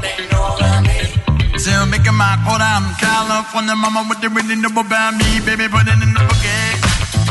They 0.01 0.29
know 0.29 0.55
about 0.55 0.85
me? 0.85 1.57
Still 1.57 1.85
making 1.87 2.13
my 2.13 2.37
quote 2.45 2.61
out 2.61 2.85
in 2.85 2.93
California, 3.01 3.75
mama, 3.75 4.05
what 4.07 4.21
they 4.21 4.27
really 4.27 4.55
know 4.55 4.69
about 4.69 5.15
me? 5.17 5.41
Baby, 5.41 5.67
put 5.67 5.87
it 5.87 5.97
in 5.97 6.11
the 6.13 6.21
boogie. 6.21 6.77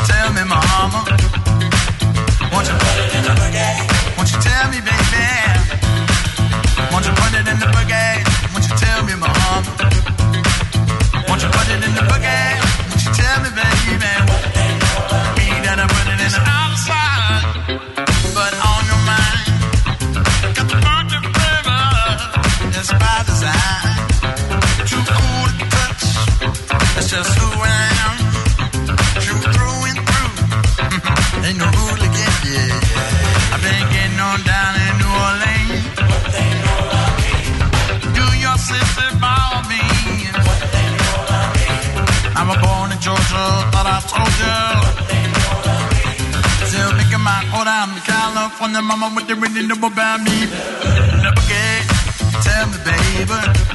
Tell 0.07 0.29
me, 0.35 0.43
mama. 0.43 1.05
Won't 2.51 2.67
you 2.67 2.75
put 2.75 2.97
it 3.03 3.11
in 3.15 3.23
the 3.23 3.33
boogie? 3.39 4.17
Won't 4.17 4.29
you 4.31 4.39
tell 4.41 4.65
me, 4.71 4.79
baby? 4.81 4.94
Who 27.23 27.47
I 27.63 27.81
am. 28.03 28.15
True 29.23 29.41
through 29.53 29.81
and 29.89 29.99
through, 30.07 30.33
mm-hmm. 30.83 31.45
ain't 31.45 31.57
no. 31.59 31.85
I've 33.55 33.61
been 33.61 33.85
getting 33.89 34.19
on 34.19 34.43
down 34.43 34.75
in 34.83 34.91
New 34.99 35.13
Orleans. 35.25 35.83
Do 38.17 38.25
your 38.37 38.57
sister 38.57 39.09
ball 39.23 39.63
me? 39.71 39.83
I 42.35 42.43
was 42.47 42.57
born 42.59 42.91
in 42.91 42.99
Georgia, 42.99 43.43
thought 43.71 43.87
I 43.87 43.97
told 44.11 44.35
you. 44.43 44.59
Still 46.67 46.91
making 46.99 47.23
my 47.23 47.39
old 47.55 47.67
out 47.67 47.89
in 47.95 47.99
California, 48.03 48.81
mama, 48.81 49.09
what 49.15 49.27
they 49.27 49.35
really 49.35 49.65
know 49.65 49.75
about 49.87 50.19
me? 50.21 50.47
The 51.23 51.31
boogie, 51.31 51.87
tell 52.43 52.67
me, 52.67 52.77
baby. 52.83 53.74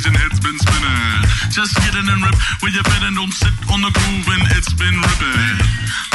Came 0.00 0.16
head's 0.16 0.40
been 0.40 0.56
spinning. 0.56 1.20
Just 1.52 1.76
get 1.84 1.92
in 1.92 2.06
and 2.08 2.20
rip 2.24 2.36
where 2.64 2.72
your 2.72 2.84
bed 2.88 3.04
and 3.04 3.16
don't 3.16 3.32
sit 3.36 3.52
on 3.68 3.84
the 3.84 3.92
groove 3.92 4.28
and 4.32 4.42
it's 4.56 4.72
been 4.72 4.96
ripping. 4.96 5.56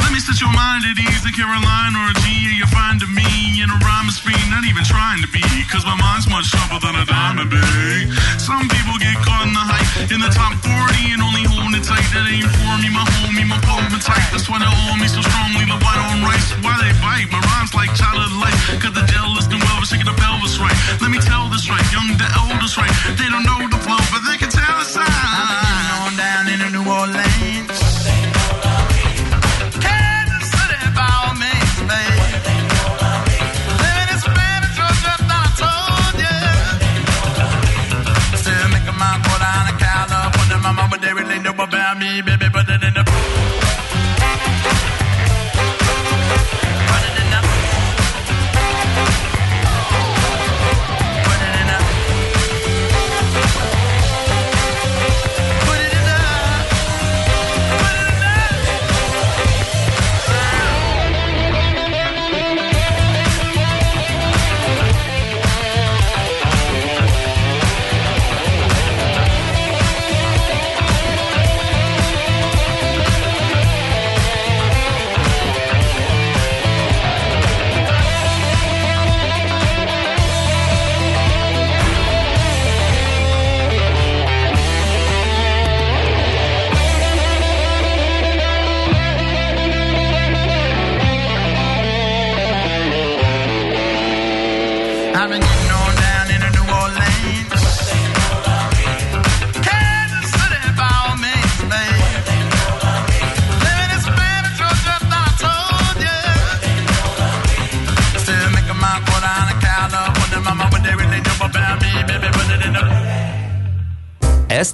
Let 0.02 0.10
me 0.10 0.18
set 0.18 0.42
your 0.42 0.50
mind 0.54 0.86
at 0.90 0.98
ease. 0.98 1.22
A 1.26 1.34
Caroline 1.34 1.94
or 1.94 2.10
a 2.10 2.16
G, 2.26 2.58
you're 2.58 2.72
fine 2.74 2.98
to 3.04 3.08
me. 3.10 3.26
In 3.62 3.70
a 3.70 3.78
rhyme 3.82 4.10
speed, 4.10 4.42
not 4.50 4.66
even 4.66 4.82
trying 4.86 5.22
to 5.22 5.30
be. 5.30 5.44
Cause 5.70 5.86
my 5.86 5.98
mind's 5.98 6.26
much 6.26 6.50
sharper 6.50 6.82
than 6.82 6.98
a 6.98 7.06
diamond, 7.06 7.50
big. 7.54 8.10
Some 8.42 8.66
people 8.70 8.98
get 8.98 9.18
caught 9.22 9.46
in 9.46 9.54
the 9.54 9.66
hype 9.66 10.10
in 10.10 10.22
the 10.22 10.32
top 10.34 10.58
40 10.62 11.14
and 11.14 11.22
only 11.22 11.46
holding 11.46 11.78
it 11.78 11.86
tight. 11.86 12.06
That 12.14 12.26
ain't 12.26 12.50
for 12.58 12.74
me, 12.82 12.90
my 12.90 13.06
homie, 13.22 13.46
my 13.46 13.60
pumping 13.66 14.02
tight. 14.02 14.30
That's 14.34 14.50
why 14.50 14.62
they 14.62 14.70
hold 14.70 14.98
me 14.98 15.10
so 15.10 15.25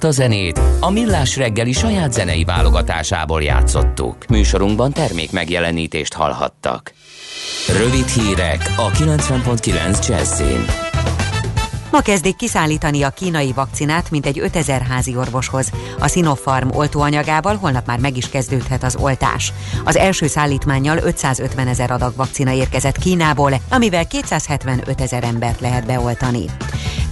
Ezt 0.02 0.18
a 0.18 0.22
zenét 0.22 0.60
a 0.80 0.90
Millás 0.90 1.36
reggeli 1.36 1.72
saját 1.72 2.12
zenei 2.12 2.44
válogatásából 2.44 3.42
játszottuk. 3.42 4.26
Műsorunkban 4.28 4.92
termék 4.92 5.32
megjelenítést 5.32 6.14
hallhattak. 6.14 6.92
Rövid 7.78 8.06
hírek 8.06 8.74
a 8.76 8.90
90.9 8.90 10.08
Jazzin. 10.08 10.64
Ma 11.90 12.00
kezdik 12.00 12.36
kiszállítani 12.36 13.02
a 13.02 13.10
kínai 13.10 13.52
vakcinát 13.52 14.10
mintegy 14.10 14.38
5000 14.38 14.80
házi 14.80 15.16
orvoshoz. 15.16 15.70
A 15.98 16.08
Sinopharm 16.08 16.68
oltóanyagával 16.72 17.56
holnap 17.56 17.86
már 17.86 17.98
meg 17.98 18.16
is 18.16 18.28
kezdődhet 18.28 18.82
az 18.82 18.96
oltás. 18.96 19.52
Az 19.84 19.96
első 19.96 20.26
szállítmánnyal 20.26 20.98
550 20.98 21.68
ezer 21.68 21.90
adag 21.90 22.16
vakcina 22.16 22.52
érkezett 22.52 22.98
Kínából, 22.98 23.52
amivel 23.70 24.06
275 24.06 25.00
ezer 25.00 25.24
embert 25.24 25.60
lehet 25.60 25.86
beoltani. 25.86 26.44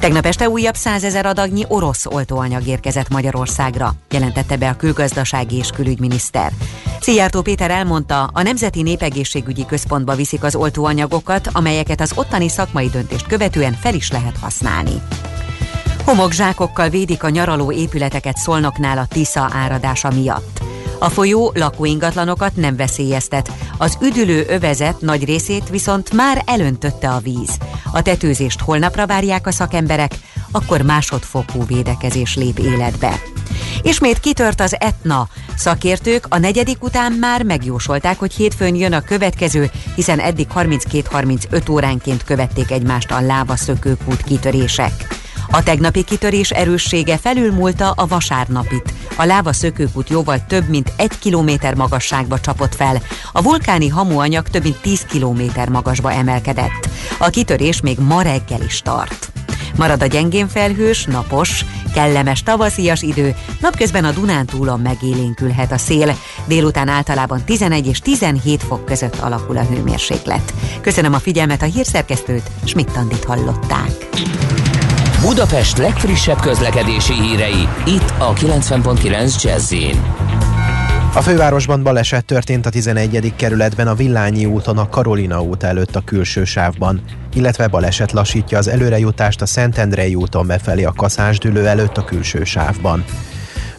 Tegnap 0.01 0.27
este 0.27 0.49
újabb 0.49 0.75
100 0.75 1.05
ezer 1.05 1.27
adagnyi 1.27 1.65
orosz 1.69 2.07
oltóanyag 2.07 2.67
érkezett 2.67 3.09
Magyarországra, 3.09 3.93
jelentette 4.11 4.57
be 4.57 4.69
a 4.69 4.77
külgazdasági 4.77 5.57
és 5.57 5.71
külügyminiszter. 5.71 6.53
Szijjártó 7.01 7.43
Péter 7.43 7.71
elmondta, 7.71 8.31
a 8.33 8.43
Nemzeti 8.43 8.83
Népegészségügyi 8.83 9.67
Központba 9.67 10.15
viszik 10.15 10.43
az 10.43 10.55
oltóanyagokat, 10.55 11.49
amelyeket 11.53 12.01
az 12.01 12.13
ottani 12.15 12.49
szakmai 12.49 12.89
döntést 12.89 13.27
követően 13.27 13.73
fel 13.73 13.95
is 13.95 14.11
lehet 14.11 14.37
használni. 14.41 15.03
Homokzsákokkal 16.05 16.89
védik 16.89 17.23
a 17.23 17.29
nyaraló 17.29 17.73
épületeket 17.73 18.37
Szolnoknál 18.37 18.99
a 18.99 19.07
Tisza 19.07 19.51
áradása 19.53 20.11
miatt. 20.11 20.61
A 21.03 21.09
folyó 21.09 21.53
lakóingatlanokat 21.55 22.57
nem 22.57 22.77
veszélyeztet, 22.77 23.53
az 23.79 23.99
üdülő 24.03 24.45
övezet 24.49 25.01
nagy 25.01 25.25
részét 25.25 25.69
viszont 25.69 26.13
már 26.13 26.43
elöntötte 26.47 27.09
a 27.09 27.19
víz. 27.19 27.57
A 27.93 28.03
tetőzést 28.03 28.61
holnapra 28.61 29.07
várják 29.07 29.47
a 29.47 29.51
szakemberek, 29.51 30.13
akkor 30.51 30.81
másodfokú 30.83 31.65
védekezés 31.67 32.37
lép 32.37 32.59
életbe. 32.59 33.21
Ismét 33.83 34.21
kitört 34.21 34.61
az 34.61 34.77
Etna. 34.79 35.29
Szakértők 35.57 36.27
a 36.29 36.39
negyedik 36.39 36.83
után 36.83 37.13
már 37.13 37.43
megjósolták, 37.43 38.19
hogy 38.19 38.33
hétfőn 38.33 38.75
jön 38.75 38.93
a 38.93 39.01
következő, 39.01 39.71
hiszen 39.95 40.19
eddig 40.19 40.47
32-35 40.55 41.71
óránként 41.71 42.25
követték 42.25 42.71
egymást 42.71 43.11
a 43.11 43.21
lávaszökőkút 43.21 44.23
kitörések. 44.23 45.20
A 45.51 45.63
tegnapi 45.63 46.05
kitörés 46.05 46.51
erőssége 46.51 47.19
felülmúlta 47.19 47.91
a 47.91 48.07
vasárnapit. 48.07 48.95
A 49.17 49.25
láva 49.25 49.53
szökőkút 49.53 50.09
jóval 50.09 50.45
több 50.47 50.69
mint 50.69 50.93
egy 50.97 51.19
kilométer 51.19 51.75
magasságba 51.75 52.41
csapott 52.41 52.75
fel. 52.75 53.03
A 53.33 53.43
vulkáni 53.43 53.89
hamuanyag 53.89 54.49
több 54.49 54.63
mint 54.63 54.81
10 54.81 55.03
kilométer 55.03 55.69
magasba 55.69 56.13
emelkedett. 56.13 56.89
A 57.19 57.29
kitörés 57.29 57.81
még 57.81 57.99
ma 57.99 58.23
reggel 58.23 58.63
is 58.63 58.83
tart. 58.83 59.33
Marad 59.77 60.03
a 60.03 60.07
gyengén 60.07 60.49
felhős, 60.49 61.05
napos, 61.05 61.65
kellemes 61.95 62.43
tavaszias 62.43 63.03
idő, 63.03 63.35
napközben 63.61 64.05
a 64.05 64.11
Dunántúlon 64.11 64.81
megélénkülhet 64.81 65.73
a 65.73 65.79
szél, 65.79 66.17
délután 66.47 66.89
általában 66.89 67.45
11 67.45 67.87
és 67.87 67.99
17 67.99 68.63
fok 68.63 68.85
között 68.85 69.17
alakul 69.17 69.57
a 69.57 69.65
hőmérséklet. 69.65 70.55
Köszönöm 70.81 71.15
a 71.15 71.19
figyelmet 71.19 71.63
a 71.63 71.67
hírszerkesztőt, 71.67 72.51
Schmidt-Tandit 72.65 73.25
hallották. 73.25 74.09
Budapest 75.21 75.79
legfrissebb 75.79 76.41
közlekedési 76.41 77.13
hírei, 77.13 77.69
itt 77.87 78.13
a 78.19 78.33
90.9 78.33 79.43
jazz 79.43 79.75
a 81.15 81.21
fővárosban 81.21 81.83
baleset 81.83 82.25
történt 82.25 82.67
a 82.67 82.71
11. 82.71 83.33
kerületben 83.37 83.89
a 83.89 83.95
Villányi 83.95 84.47
úton 84.47 84.79
a 84.79 84.89
Karolina 84.89 85.43
út 85.43 85.63
előtt 85.63 85.97
a 85.97 86.01
külső 86.01 86.45
sávban, 86.45 87.03
illetve 87.35 87.69
baleset 87.69 88.13
lassítja 88.13 88.59
az 88.59 88.69
előrejutást 88.69 89.41
a 89.41 89.47
Szentendrei 89.47 90.15
úton 90.15 90.47
befelé 90.47 90.85
a 90.85 90.93
Kaszásdülő 90.93 91.67
előtt 91.67 91.97
a 91.97 92.05
külső 92.05 92.45
sávban. 92.45 93.05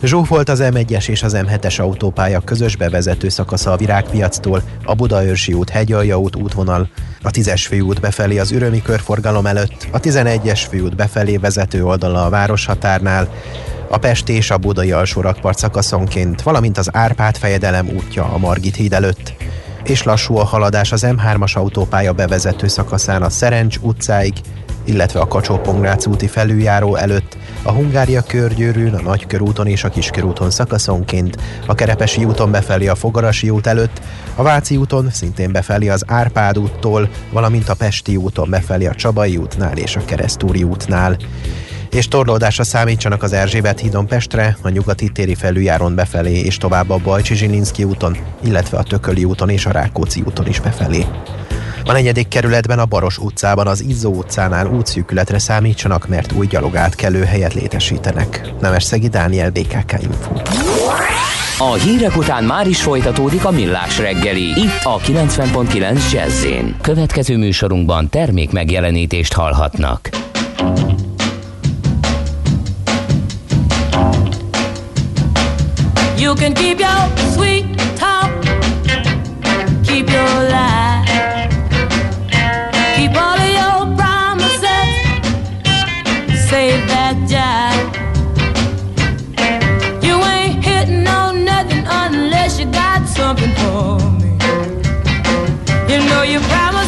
Zsúfolt 0.04 0.50
az 0.50 0.64
M1-es 0.64 1.08
és 1.10 1.24
az 1.24 1.38
M7-es 1.38 1.82
autópálya 1.82 2.40
közös 2.40 2.76
bevezető 2.76 3.30
szakasza 3.30 3.72
a 3.72 3.78
Virágpiactól, 3.78 4.62
a 4.84 4.94
Budaörsi 4.94 5.54
út, 5.54 5.70
Hegyalja 5.70 6.20
út 6.20 6.36
útvonal, 6.36 6.90
a 7.22 7.30
10-es 7.30 7.66
főút 7.68 8.00
befelé 8.00 8.38
az 8.38 8.52
Ürömi 8.52 8.82
körforgalom 8.82 9.46
előtt, 9.46 9.88
a 9.92 10.00
11-es 10.00 10.62
főút 10.70 10.96
befelé 10.96 11.38
vezető 11.38 11.86
oldala 11.86 12.26
a 12.26 12.30
városhatárnál, 12.30 13.30
a 13.90 13.98
Pest 13.98 14.30
és 14.30 14.52
a 14.52 14.58
Budai 14.58 14.92
alsórakpart 14.92 15.58
szakaszonként, 15.58 16.42
valamint 16.42 16.78
az 16.78 16.90
Árpád 16.92 17.38
fejedelem 17.38 17.90
útja 17.90 18.26
a 18.26 18.38
Margit 18.38 18.76
híd 18.76 18.94
előtt, 18.94 19.34
és 19.84 20.04
lassú 20.04 20.38
a 20.38 20.46
haladás 20.46 20.92
az 20.92 21.06
M3-as 21.08 21.54
autópálya 21.54 22.14
bevezető 22.14 22.68
szakaszán 22.68 23.22
a 23.22 23.30
Szerencs 23.30 23.78
utcáig, 23.82 24.34
illetve 24.84 25.20
a 25.20 25.28
kacsó 25.28 25.62
úti 26.08 26.28
felüljáró 26.28 26.96
előtt, 26.96 27.38
a 27.64 27.72
Hungária 27.72 28.22
körgyűrűn, 28.22 28.94
a 28.94 29.02
Nagykörúton 29.02 29.68
és 29.68 29.84
a 29.84 29.90
Kiskörúton 29.90 30.50
szakaszonként, 30.50 31.38
a 31.68 31.76
Kerepesi 31.76 32.26
úton 32.26 32.52
befelé 32.52 32.88
a 32.88 32.96
Fogarasi 32.96 33.50
út 33.50 33.68
előtt, 33.68 34.02
a 34.36 34.44
Váci 34.44 34.78
úton 34.78 35.10
szintén 35.10 35.52
befelé 35.52 35.90
az 35.90 36.04
Árpád 36.08 36.58
úttól, 36.58 37.10
valamint 37.32 37.70
a 37.70 37.74
Pesti 37.74 38.16
úton 38.16 38.50
befelé 38.50 38.86
a 38.86 38.96
Csabai 38.96 39.38
útnál 39.38 39.78
és 39.78 39.96
a 39.96 40.06
Keresztúri 40.06 40.64
útnál 40.64 41.18
és 41.92 42.08
torlódásra 42.08 42.64
számítsanak 42.64 43.24
az 43.24 43.34
Erzsébet 43.34 43.80
hídon 43.80 44.08
Pestre, 44.08 44.58
a 44.62 44.70
nyugati 44.70 45.10
téri 45.10 45.36
felüljáron 45.36 45.96
befelé, 45.96 46.40
és 46.40 46.58
tovább 46.58 46.90
a 46.90 46.98
Bajcsi 47.04 47.36
Zsilinszki 47.36 47.84
úton, 47.84 48.18
illetve 48.44 48.78
a 48.78 48.84
Tököli 48.84 49.24
úton 49.24 49.50
és 49.50 49.66
a 49.66 49.72
Rákóczi 49.72 50.24
úton 50.26 50.48
is 50.48 50.60
befelé. 50.60 51.06
A 51.86 51.92
negyedik 51.92 52.28
kerületben 52.28 52.80
a 52.80 52.86
Baros 52.86 53.18
utcában 53.18 53.68
az 53.68 53.84
Izzó 53.84 54.14
utcánál 54.14 54.68
útszűkületre 54.68 55.40
számítsanak, 55.40 56.08
mert 56.08 56.32
új 56.32 56.48
gyalogátkelő 56.48 57.24
helyet 57.24 57.54
létesítenek. 57.54 58.52
Szegi 58.78 59.08
Dániel, 59.08 59.50
BKK 59.50 59.96
Info. 60.02 60.32
A 61.58 61.74
hírek 61.74 62.18
után 62.18 62.44
már 62.44 62.68
is 62.68 62.82
folytatódik 62.82 63.46
a 63.46 63.52
millás 63.52 64.00
reggeli, 64.00 64.42
itt 64.42 64.84
a 64.84 64.98
90.9 64.98 66.12
jazz 66.12 66.46
Következő 66.82 67.38
műsorunkban 67.38 68.10
termék 68.10 68.52
megjelenítést 68.52 69.34
hallhatnak. 69.34 70.10
You 76.18 76.36
can 76.36 76.54
keep 76.54 76.80
your 76.80 77.32
sweet 77.34 77.71
You 96.22 96.28
know 96.28 96.34
you 96.34 96.40
promised 96.50 96.81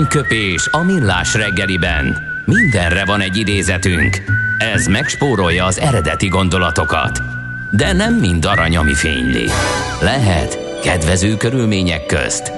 Aranyköpés 0.00 0.68
a 0.70 0.82
millás 0.82 1.34
reggeliben. 1.34 2.18
Mindenre 2.44 3.04
van 3.04 3.20
egy 3.20 3.36
idézetünk. 3.36 4.22
Ez 4.58 4.86
megspórolja 4.86 5.64
az 5.64 5.78
eredeti 5.78 6.28
gondolatokat. 6.28 7.22
De 7.76 7.92
nem 7.92 8.14
mind 8.14 8.44
arany, 8.44 8.76
ami 8.76 8.94
fényli. 8.94 9.46
Lehet 10.00 10.58
kedvező 10.82 11.36
körülmények 11.36 12.06
közt 12.06 12.52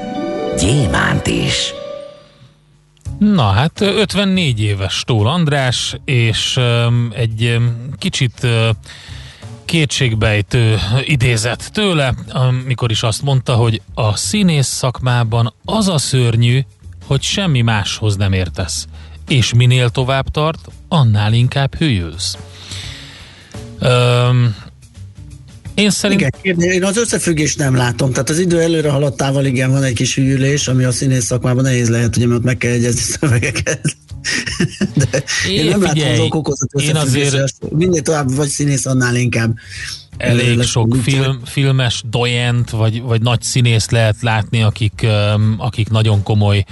gyémánt 0.58 1.26
is. 1.26 1.72
Na 3.18 3.50
hát 3.50 3.80
54 3.80 4.60
éves 4.60 5.02
Tól 5.06 5.28
András, 5.28 5.96
és 6.04 6.56
um, 6.56 7.12
egy 7.14 7.54
um, 7.56 7.88
kicsit 7.98 8.40
uh, 8.42 8.68
kétségbejtő 9.64 10.78
idézett 11.04 11.70
tőle, 11.72 12.14
amikor 12.28 12.90
is 12.90 13.02
azt 13.02 13.22
mondta, 13.22 13.54
hogy 13.54 13.82
a 13.94 14.16
színész 14.16 14.66
szakmában 14.66 15.54
az 15.64 15.88
a 15.88 15.98
szörnyű, 15.98 16.60
hogy 17.12 17.22
semmi 17.22 17.60
máshoz 17.60 18.16
nem 18.16 18.32
értesz, 18.32 18.86
és 19.28 19.54
minél 19.54 19.88
tovább 19.88 20.28
tart, 20.28 20.58
annál 20.88 21.32
inkább 21.32 21.74
hűlsz. 21.74 22.36
Um, 23.80 24.56
én 25.74 25.90
szerintem... 25.90 26.30
Igen, 26.42 26.60
én 26.60 26.84
az 26.84 26.96
összefüggést 26.96 27.58
nem 27.58 27.76
látom. 27.76 28.12
Tehát 28.12 28.30
az 28.30 28.38
idő 28.38 28.60
előre 28.60 28.90
haladtával 28.90 29.44
igen, 29.44 29.70
van 29.70 29.82
egy 29.82 29.94
kis 29.94 30.14
hűlés, 30.14 30.68
ami 30.68 30.84
a 30.84 30.92
színész 30.92 31.24
szakmában 31.24 31.62
nehéz 31.62 31.88
lehet, 31.88 32.16
ugye, 32.16 32.26
mert 32.26 32.42
meg 32.42 32.56
kell 32.56 32.72
egyezni 32.72 33.00
szövegeket. 33.00 33.80
De 34.94 35.22
én, 35.48 35.58
én 35.58 35.68
nem 35.68 35.80
figyelj, 35.80 36.10
látom 36.10 36.20
az 36.20 36.26
okokozat 36.26 36.70
én 36.72 36.96
azért 36.96 37.74
minél 37.76 38.02
tovább 38.02 38.34
vagy 38.34 38.48
színész, 38.48 38.86
annál 38.86 39.16
inkább 39.16 39.56
elég 40.16 40.62
sok 40.62 40.96
film, 41.02 41.40
filmes 41.44 42.02
dojent, 42.10 42.70
vagy, 42.70 43.02
vagy 43.02 43.22
nagy 43.22 43.42
színész 43.42 43.90
lehet 43.90 44.16
látni, 44.20 44.62
akik, 44.62 45.06
akik 45.58 45.88
nagyon 45.88 46.22
komoly 46.22 46.64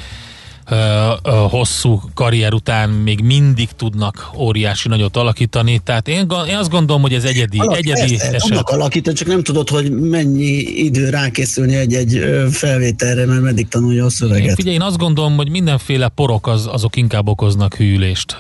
hosszú 1.49 2.01
karrier 2.15 2.53
után 2.53 2.91
még 2.91 3.21
mindig 3.21 3.69
tudnak 3.77 4.31
óriási 4.37 4.89
nagyot 4.89 5.17
alakítani, 5.17 5.81
tehát 5.85 6.09
én, 6.09 6.27
én 6.49 6.57
azt 6.57 6.71
gondolom, 6.71 7.03
hogy 7.03 7.15
ez 7.15 7.25
egyedi, 7.25 7.59
Alak, 7.59 7.77
egyedi 7.77 8.17
persze, 8.17 8.27
eset. 8.27 8.41
Tudnak 8.41 8.69
alakítani, 8.69 9.17
csak 9.17 9.29
nem 9.29 9.43
tudod, 9.43 9.69
hogy 9.69 9.91
mennyi 9.91 10.53
idő 10.77 11.09
rákészülni 11.09 11.75
egy-egy 11.75 12.25
felvételre, 12.51 13.27
mert 13.27 13.41
meddig 13.41 13.69
tanulja 13.69 14.05
a 14.05 14.11
szöveget. 14.11 14.49
Én, 14.49 14.55
figyelj, 14.55 14.75
én 14.75 14.83
azt 14.83 14.99
gondolom, 14.99 15.37
hogy 15.37 15.51
mindenféle 15.51 16.09
porok 16.09 16.47
az, 16.47 16.67
azok 16.67 16.97
inkább 16.97 17.29
okoznak 17.29 17.75
hűlést. 17.75 18.39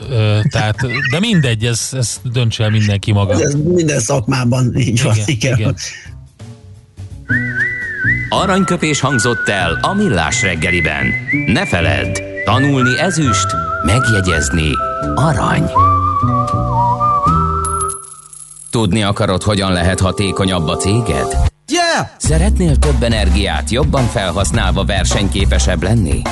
Tehát, 0.51 0.77
de 1.11 1.21
mindegy, 1.21 1.65
ez, 1.65 1.89
ez 1.93 2.21
döntse 2.33 2.65
el 2.65 2.71
mindenki 2.71 3.13
maga. 3.13 3.33
Ez, 3.33 3.41
ez 3.41 3.55
minden 3.55 4.01
szakmában 4.01 4.77
így 4.77 4.89
igen, 4.89 5.05
van. 5.05 5.17
Igen. 5.27 5.59
igen. 5.59 5.75
Aranyköpés 8.33 9.01
hangzott 9.01 9.49
el 9.49 9.79
a 9.83 9.95
millás 9.95 10.43
reggeliben. 10.43 11.07
Ne 11.47 11.67
feledd, 11.67 12.19
tanulni 12.45 12.99
ezüst, 12.99 13.47
megjegyezni 13.85 14.71
arany. 15.15 15.71
Tudni 18.71 19.03
akarod, 19.03 19.43
hogyan 19.43 19.73
lehet 19.73 20.01
hatékonyabb 20.01 20.69
a 20.69 20.77
céged? 20.77 21.27
Yeah! 21.73 22.09
Szeretnél 22.17 22.77
több 22.77 23.03
energiát 23.03 23.71
jobban 23.71 24.05
felhasználva 24.05 24.85
versenyképesebb 24.85 25.83
lenni? 25.83 26.23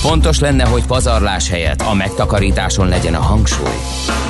Fontos 0.00 0.38
lenne, 0.38 0.64
hogy 0.64 0.86
pazarlás 0.86 1.48
helyett 1.48 1.80
a 1.80 1.94
megtakarításon 1.94 2.88
legyen 2.88 3.14
a 3.14 3.22
hangsúly. 3.22 3.76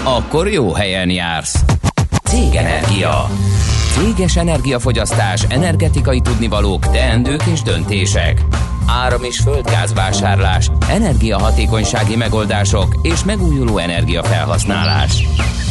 Akkor 0.02 0.48
jó 0.48 0.72
helyen 0.72 1.10
jársz. 1.10 1.64
Cégenergia. 2.24 3.28
Céges 3.98 4.36
energiafogyasztás, 4.36 5.42
energetikai 5.48 6.20
tudnivalók, 6.20 6.90
teendők 6.90 7.42
és 7.52 7.62
döntések. 7.62 8.44
Áram- 8.86 9.24
és 9.24 9.38
földgázvásárlás, 9.38 10.70
energiahatékonysági 10.88 12.16
megoldások 12.16 12.98
és 13.02 13.24
megújuló 13.24 13.78
energiafelhasználás. 13.78 15.22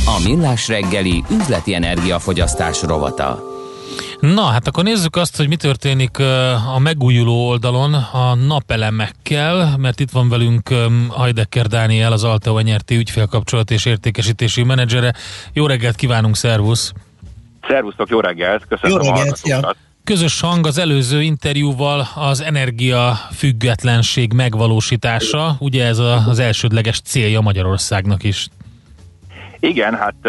A 0.06 0.28
Millás 0.28 0.68
reggeli 0.68 1.24
üzleti 1.32 1.74
energiafogyasztás 1.74 2.82
rovata. 2.82 3.44
Na, 4.20 4.44
hát 4.44 4.68
akkor 4.68 4.84
nézzük 4.84 5.16
azt, 5.16 5.38
hogy 5.38 5.48
mi 5.48 5.56
történik 5.56 6.20
a 6.76 6.80
megújuló 6.80 7.48
oldalon 7.48 7.94
a 7.94 8.36
napelemekkel, 8.36 9.76
mert 9.78 10.00
itt 10.00 10.12
van 10.12 10.30
velünk 10.30 10.70
Hajdekker 11.10 11.68
Dániel, 11.68 12.12
az 12.12 12.24
Alteo 12.24 12.60
NRT 12.60 12.92
ügyfélkapcsolat 12.92 13.72
és 13.72 13.86
értékesítési 13.86 14.64
menedzsere. 14.64 15.14
Jó 15.54 15.66
reggelt 15.66 15.96
kívánunk, 15.96 16.36
szervusz! 16.36 16.94
Szervusztok, 17.68 18.10
jó 18.10 18.20
reggelt, 18.20 18.66
köszönöm 18.68 19.02
jó 19.02 19.12
reggelt, 19.12 19.40
a 19.44 19.48
ja. 19.48 19.60
Közös 20.04 20.42
hang 20.42 20.66
az 20.66 20.78
előző 20.78 21.22
interjúval 21.22 22.08
az 22.16 22.42
energia 22.42 23.14
függetlenség 23.32 24.34
megvalósítása, 24.34 25.56
ugye 25.60 25.86
ez 25.86 25.98
a, 25.98 26.14
az 26.28 26.40
elsődleges 26.40 27.02
célja 27.02 27.42
Magyarországnak 27.42 28.24
is. 28.24 28.48
Igen, 29.60 29.96
hát 29.96 30.26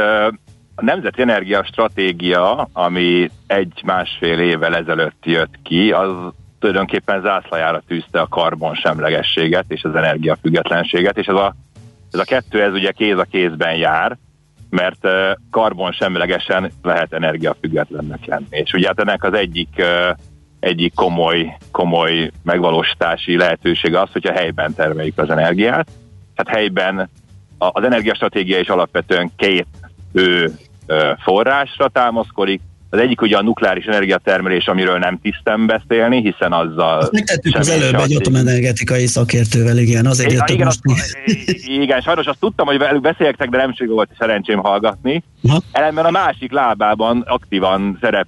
a 0.75 0.85
Nemzeti 0.85 1.23
Energia 1.23 1.65
Stratégia, 1.65 2.69
ami 2.73 3.31
egy-másfél 3.47 4.39
évvel 4.39 4.77
ezelőtt 4.77 5.25
jött 5.25 5.55
ki, 5.63 5.91
az 5.91 6.11
tulajdonképpen 6.59 7.21
zászlajára 7.21 7.83
tűzte 7.87 8.21
a 8.21 8.27
karbonsemlegességet 8.27 9.65
és 9.69 9.83
az 9.83 9.95
energiafüggetlenséget, 9.95 11.19
és 11.19 11.27
ez 11.27 11.35
a, 11.35 11.55
ez 12.13 12.21
a 12.21 12.25
kettő, 12.25 12.63
ez 12.63 12.73
ugye 12.73 12.91
kéz 12.91 13.19
a 13.19 13.27
kézben 13.31 13.75
jár, 13.77 14.17
mert 14.71 15.09
karbon 15.51 15.93
semlegesen 15.93 16.71
lehet 16.83 17.13
energiafüggetlennek 17.13 18.25
lenni. 18.25 18.47
És 18.51 18.73
ugye 18.73 18.87
hát 18.87 19.01
ennek 19.01 19.25
az 19.25 19.33
egyik 19.35 19.83
egyik 20.61 20.95
komoly, 20.95 21.57
komoly 21.71 22.31
megvalósítási 22.43 23.37
lehetősége 23.37 24.01
az, 24.01 24.09
hogyha 24.13 24.33
helyben 24.33 24.75
termeljük 24.75 25.19
az 25.19 25.31
energiát. 25.31 25.89
Hát 26.35 26.49
helyben 26.49 27.09
az 27.59 27.85
energiastratégia 27.85 28.59
is 28.59 28.69
alapvetően 28.69 29.31
két 29.37 29.67
fő 30.13 30.53
forrásra 31.19 31.89
támaszkodik, 31.89 32.61
az 32.91 32.99
egyik 32.99 33.21
ugye 33.21 33.37
a 33.37 33.43
nukleáris 33.43 33.85
energiatermelés, 33.85 34.67
amiről 34.67 34.99
nem 34.99 35.19
tisztem 35.23 35.67
beszélni, 35.67 36.21
hiszen 36.21 36.53
azzal... 36.53 37.01
Ezt 37.01 37.13
megtettük 37.13 37.55
az 37.55 37.69
előbb 37.69 37.95
egy 37.95 38.15
atomenergetikai 38.15 39.07
szakértővel, 39.07 39.79
igen, 39.79 40.07
azért 40.07 40.33
ja, 40.33 40.45
igen, 40.47 40.67
most... 40.67 40.81
azt, 40.85 41.17
igen, 41.67 42.01
sajnos 42.01 42.27
azt 42.27 42.39
tudtam, 42.39 42.67
hogy 42.67 42.79
velük 42.79 43.01
beszéltek, 43.01 43.49
de 43.49 43.57
nem 43.57 43.75
volt 43.87 44.11
szerencsém 44.19 44.59
hallgatni. 44.59 45.23
Ha? 45.49 45.61
Ellenben 45.73 46.05
a 46.05 46.11
másik 46.11 46.53
lábában 46.53 47.25
aktívan 47.27 47.99
szerep, 48.01 48.27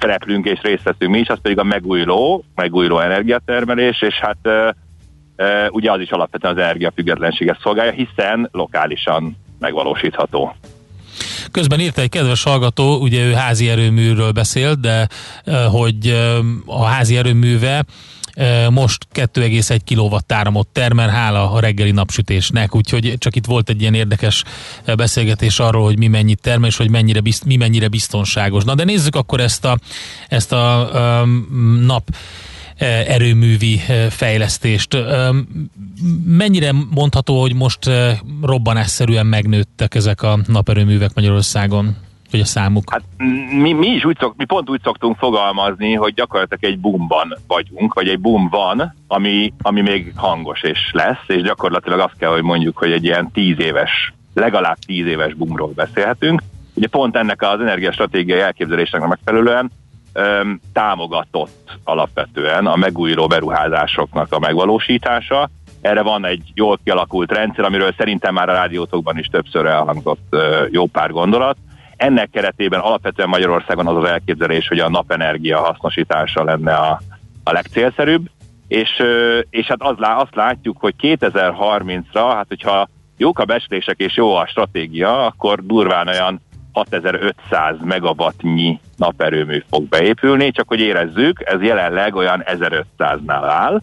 szereplünk 0.00 0.46
és 0.46 0.60
részt 0.62 0.82
veszünk 0.82 1.12
mi 1.12 1.18
is, 1.18 1.28
az 1.28 1.38
pedig 1.42 1.58
a 1.58 1.64
megújuló, 1.64 2.44
megújuló 2.54 2.98
energiatermelés, 2.98 4.02
és 4.02 4.14
hát 4.14 4.36
e, 4.42 4.74
e, 5.36 5.68
ugye 5.70 5.92
az 5.92 6.00
is 6.00 6.10
alapvetően 6.10 6.54
az 6.54 6.62
energiafüggetlenséget 6.62 7.60
szolgálja, 7.62 7.92
hiszen 7.92 8.48
lokálisan 8.52 9.36
megvalósítható. 9.58 10.54
Közben 11.50 11.80
írta 11.80 12.00
egy 12.00 12.08
kedves 12.08 12.42
hallgató, 12.42 12.96
ugye 12.96 13.24
ő 13.24 13.32
házi 13.32 13.68
erőműről 13.68 14.30
beszélt, 14.30 14.80
de 14.80 15.08
hogy 15.70 16.16
a 16.66 16.84
házi 16.84 17.16
erőműve 17.16 17.84
most 18.70 19.06
2,1 19.14 19.78
kW 19.84 20.16
áramot 20.28 20.68
termel, 20.68 21.08
hála 21.08 21.52
a 21.52 21.60
reggeli 21.60 21.90
napsütésnek, 21.90 22.74
úgyhogy 22.74 23.14
csak 23.18 23.36
itt 23.36 23.46
volt 23.46 23.68
egy 23.68 23.80
ilyen 23.80 23.94
érdekes 23.94 24.44
beszélgetés 24.96 25.58
arról, 25.58 25.84
hogy 25.84 25.98
mi 25.98 26.06
mennyit 26.06 26.40
termel, 26.40 26.68
és 26.68 26.76
hogy 26.76 26.90
mennyire 26.90 27.20
bizt, 27.20 27.44
mi 27.44 27.56
mennyire 27.56 27.88
biztonságos. 27.88 28.64
Na 28.64 28.74
de 28.74 28.84
nézzük 28.84 29.16
akkor 29.16 29.40
ezt 29.40 29.64
a, 29.64 29.78
ezt 30.28 30.52
a 30.52 30.90
um, 31.22 31.78
nap 31.86 32.10
Eh, 32.10 32.57
erőművi 32.86 33.80
eh, 33.88 34.10
fejlesztést. 34.10 34.96
Mennyire 36.24 36.72
mondható, 36.90 37.40
hogy 37.40 37.54
most 37.54 37.86
eh, 37.86 38.18
robbanásszerűen 38.42 39.26
megnőttek 39.26 39.94
ezek 39.94 40.22
a 40.22 40.38
naperőművek 40.46 41.14
Magyarországon? 41.14 41.96
Vagy 42.30 42.40
a 42.40 42.44
számuk? 42.44 42.90
Hát 42.90 43.02
mi, 43.62 43.72
mi 43.72 43.86
is 43.86 44.04
úgy 44.04 44.16
szok, 44.20 44.34
mi 44.36 44.44
pont 44.44 44.70
úgy 44.70 44.80
szoktunk 44.82 45.16
fogalmazni, 45.16 45.94
hogy 45.94 46.14
gyakorlatilag 46.14 46.64
egy 46.64 46.78
boomban 46.78 47.38
vagyunk, 47.46 47.94
vagy 47.94 48.08
egy 48.08 48.20
boom 48.20 48.48
van, 48.48 48.94
ami, 49.06 49.52
ami 49.62 49.80
még 49.80 50.12
hangos 50.16 50.62
és 50.62 50.78
lesz, 50.92 51.24
és 51.26 51.42
gyakorlatilag 51.42 51.98
azt 51.98 52.16
kell, 52.18 52.30
hogy 52.30 52.42
mondjuk, 52.42 52.78
hogy 52.78 52.92
egy 52.92 53.04
ilyen 53.04 53.30
tíz 53.32 53.60
éves, 53.60 54.14
legalább 54.34 54.76
tíz 54.86 55.06
éves 55.06 55.34
boomról 55.34 55.72
beszélhetünk. 55.74 56.42
Ugye 56.74 56.88
pont 56.88 57.16
ennek 57.16 57.42
az 57.42 57.60
energiastratégiai 57.60 58.40
elképzelésnek 58.40 59.06
megfelelően 59.06 59.70
támogatott 60.72 61.78
alapvetően 61.84 62.66
a 62.66 62.76
megújuló 62.76 63.26
beruházásoknak 63.26 64.32
a 64.32 64.38
megvalósítása. 64.38 65.50
Erre 65.80 66.02
van 66.02 66.26
egy 66.26 66.42
jól 66.54 66.78
kialakult 66.84 67.32
rendszer, 67.32 67.64
amiről 67.64 67.94
szerintem 67.96 68.34
már 68.34 68.48
a 68.48 68.52
rádiótokban 68.52 69.18
is 69.18 69.26
többször 69.26 69.66
elhangzott 69.66 70.36
jó 70.70 70.86
pár 70.86 71.10
gondolat. 71.10 71.56
Ennek 71.96 72.30
keretében 72.30 72.80
alapvetően 72.80 73.28
Magyarországon 73.28 73.86
az 73.86 73.96
az 73.96 74.04
elképzelés, 74.04 74.68
hogy 74.68 74.78
a 74.78 74.88
napenergia 74.88 75.58
hasznosítása 75.58 76.44
lenne 76.44 76.74
a, 76.74 77.00
a 77.44 77.52
legcélszerűbb, 77.52 78.30
és, 78.68 79.02
és 79.50 79.66
hát 79.66 79.82
az, 79.82 79.96
azt 79.98 80.34
látjuk, 80.34 80.76
hogy 80.80 80.94
2030-ra, 81.00 82.32
hát 82.34 82.46
hogyha 82.48 82.88
jók 83.16 83.38
a 83.38 83.44
becslések 83.44 83.98
és 83.98 84.16
jó 84.16 84.34
a 84.34 84.46
stratégia, 84.46 85.26
akkor 85.26 85.66
durván 85.66 86.08
olyan 86.08 86.40
6500 86.72 87.76
megawattnyi 87.84 88.80
naperőmű 88.98 89.62
fog 89.70 89.88
beépülni, 89.88 90.50
csak 90.50 90.68
hogy 90.68 90.80
érezzük, 90.80 91.42
ez 91.44 91.62
jelenleg 91.62 92.14
olyan 92.14 92.44
1500-nál 92.46 93.44
áll. 93.48 93.80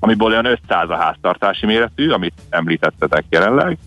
amiből 0.00 0.28
olyan 0.28 0.44
500 0.44 0.88
a 0.88 0.96
háztartási 0.96 1.66
méretű, 1.66 2.10
amit 2.10 2.34
említettetek 2.50 3.24
jelenleg 3.30 3.78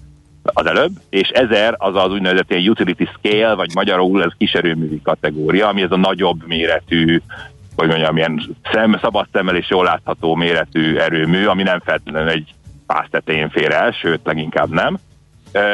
az 0.43 0.65
előbb, 0.65 0.91
és 1.09 1.29
1000 1.29 1.75
az 1.77 1.95
az 1.95 2.11
úgynevezett 2.11 2.51
ilyen 2.51 2.69
utility 2.69 3.03
scale, 3.17 3.53
vagy 3.53 3.69
magyarul 3.73 4.23
ez 4.23 4.31
kiserőművi 4.37 5.01
kategória, 5.01 5.67
ami 5.67 5.81
ez 5.81 5.91
a 5.91 5.97
nagyobb 5.97 6.47
méretű, 6.47 7.21
hogy 7.75 7.87
mondjam, 7.87 8.17
ilyen 8.17 8.57
szem, 8.71 8.97
szabad 9.01 9.27
szemmel 9.31 9.55
és 9.55 9.69
jól 9.69 9.83
látható 9.83 10.35
méretű 10.35 10.95
erőmű, 10.95 11.45
ami 11.45 11.63
nem 11.63 11.79
feltétlenül 11.79 12.29
egy 12.29 12.53
pász 12.85 13.07
tetején 13.09 13.49
fér 13.49 13.71
el, 13.71 13.91
sőt, 13.91 14.19
leginkább 14.23 14.69
nem. 14.69 14.97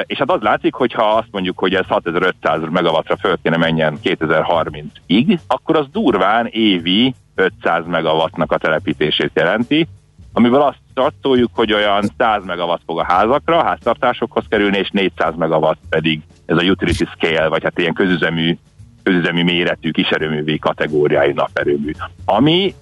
És 0.06 0.18
hát 0.18 0.32
az 0.32 0.42
látszik, 0.42 0.74
hogy 0.74 0.94
ha 0.94 1.04
azt 1.04 1.28
mondjuk, 1.32 1.60
hogy 1.60 1.74
ez 1.74 1.86
6500 1.88 2.60
megawattra 2.72 3.18
föl 3.18 3.38
kéne 3.44 3.58
menjen 3.58 3.98
2030-ig, 4.04 5.40
akkor 5.48 5.78
az 5.78 5.86
durván 5.92 6.48
évi 6.52 7.14
500 7.36 7.86
megawattnak 7.88 8.52
a 8.52 8.58
telepítését 8.58 9.32
jelenti, 9.34 9.88
amivel 10.34 10.62
azt 10.62 10.80
tartoljuk, 10.94 11.50
hogy 11.54 11.74
olyan 11.74 12.04
100 12.18 12.46
megawatt 12.46 12.82
fog 12.86 13.00
a 13.00 13.06
házakra, 13.08 13.58
a 13.58 13.64
háztartásokhoz 13.64 14.44
kerülni, 14.50 14.78
és 14.78 14.90
400 14.90 15.36
megawatt 15.36 15.80
pedig 15.90 16.22
ez 16.46 16.58
a 16.58 16.64
utility 16.64 17.04
scale, 17.04 17.48
vagy 17.48 17.64
hát 17.64 17.80
ilyen 17.80 17.94
közüzemű, 17.94 18.58
közüzemű 19.04 19.44
méretű 19.44 19.92
kiserőművi 19.92 20.60
kategóriájú 20.60 21.34
naperőmű. 21.34 21.92
Ami 22.26 22.74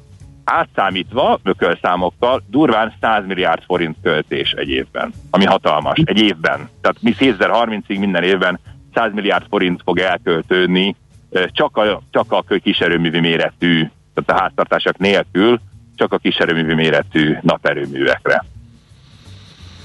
átszámítva, 0.44 1.40
ökölszámokkal, 1.44 2.44
durván 2.48 2.94
100 3.02 3.26
milliárd 3.26 3.64
forint 3.64 3.98
költés 4.04 4.52
egy 4.52 4.70
évben, 4.70 5.14
ami 5.30 5.46
hatalmas, 5.46 6.02
egy 6.04 6.22
évben. 6.22 6.70
Tehát 6.82 6.98
mi 7.02 7.16
2030-ig 7.20 8.00
minden 8.00 8.24
évben 8.24 8.60
100 8.94 9.14
milliárd 9.14 9.46
forint 9.50 9.82
fog 9.84 10.00
elköltődni 10.00 10.96
csak 11.46 11.78
a, 11.78 12.02
csak 12.12 12.32
a 12.32 12.44
kiserőművi 12.64 13.20
méretű, 13.20 13.90
tehát 14.14 14.42
a 14.42 14.44
háztartások 14.44 14.98
nélkül, 14.98 15.60
csak 15.96 16.14
a 16.14 16.18
kiserőművi 16.18 16.74
méretű 16.74 17.38
naperőművekre. 17.42 18.46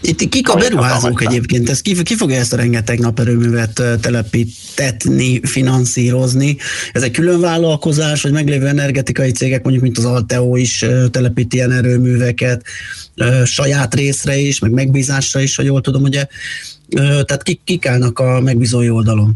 Itt 0.00 0.28
kik 0.28 0.48
a 0.48 0.54
beruházók 0.54 1.24
egyébként? 1.24 1.70
Ez 1.70 1.80
ki, 1.80 2.02
ki 2.02 2.14
fogja 2.16 2.36
ezt 2.36 2.52
a 2.52 2.56
rengeteg 2.56 2.98
naperőművet 2.98 3.82
telepítetni, 4.00 5.40
finanszírozni? 5.42 6.56
Ez 6.92 7.02
egy 7.02 7.10
külön 7.10 7.40
vállalkozás, 7.40 8.22
vagy 8.22 8.32
meglévő 8.32 8.66
energetikai 8.66 9.30
cégek, 9.30 9.62
mondjuk 9.62 9.84
mint 9.84 9.98
az 9.98 10.04
Alteo 10.04 10.56
is 10.56 10.84
telepít 11.10 11.54
ilyen 11.54 11.72
erőműveket, 11.72 12.64
saját 13.44 13.94
részre 13.94 14.36
is, 14.36 14.58
meg 14.58 14.70
megbízásra 14.70 15.40
is, 15.40 15.56
ha 15.56 15.62
jól 15.62 15.80
tudom, 15.80 16.02
ugye? 16.02 16.26
Tehát 16.90 17.42
kik, 17.42 17.60
kik 17.64 17.86
állnak 17.86 18.18
a 18.18 18.40
megbízói 18.40 18.90
oldalon? 18.90 19.34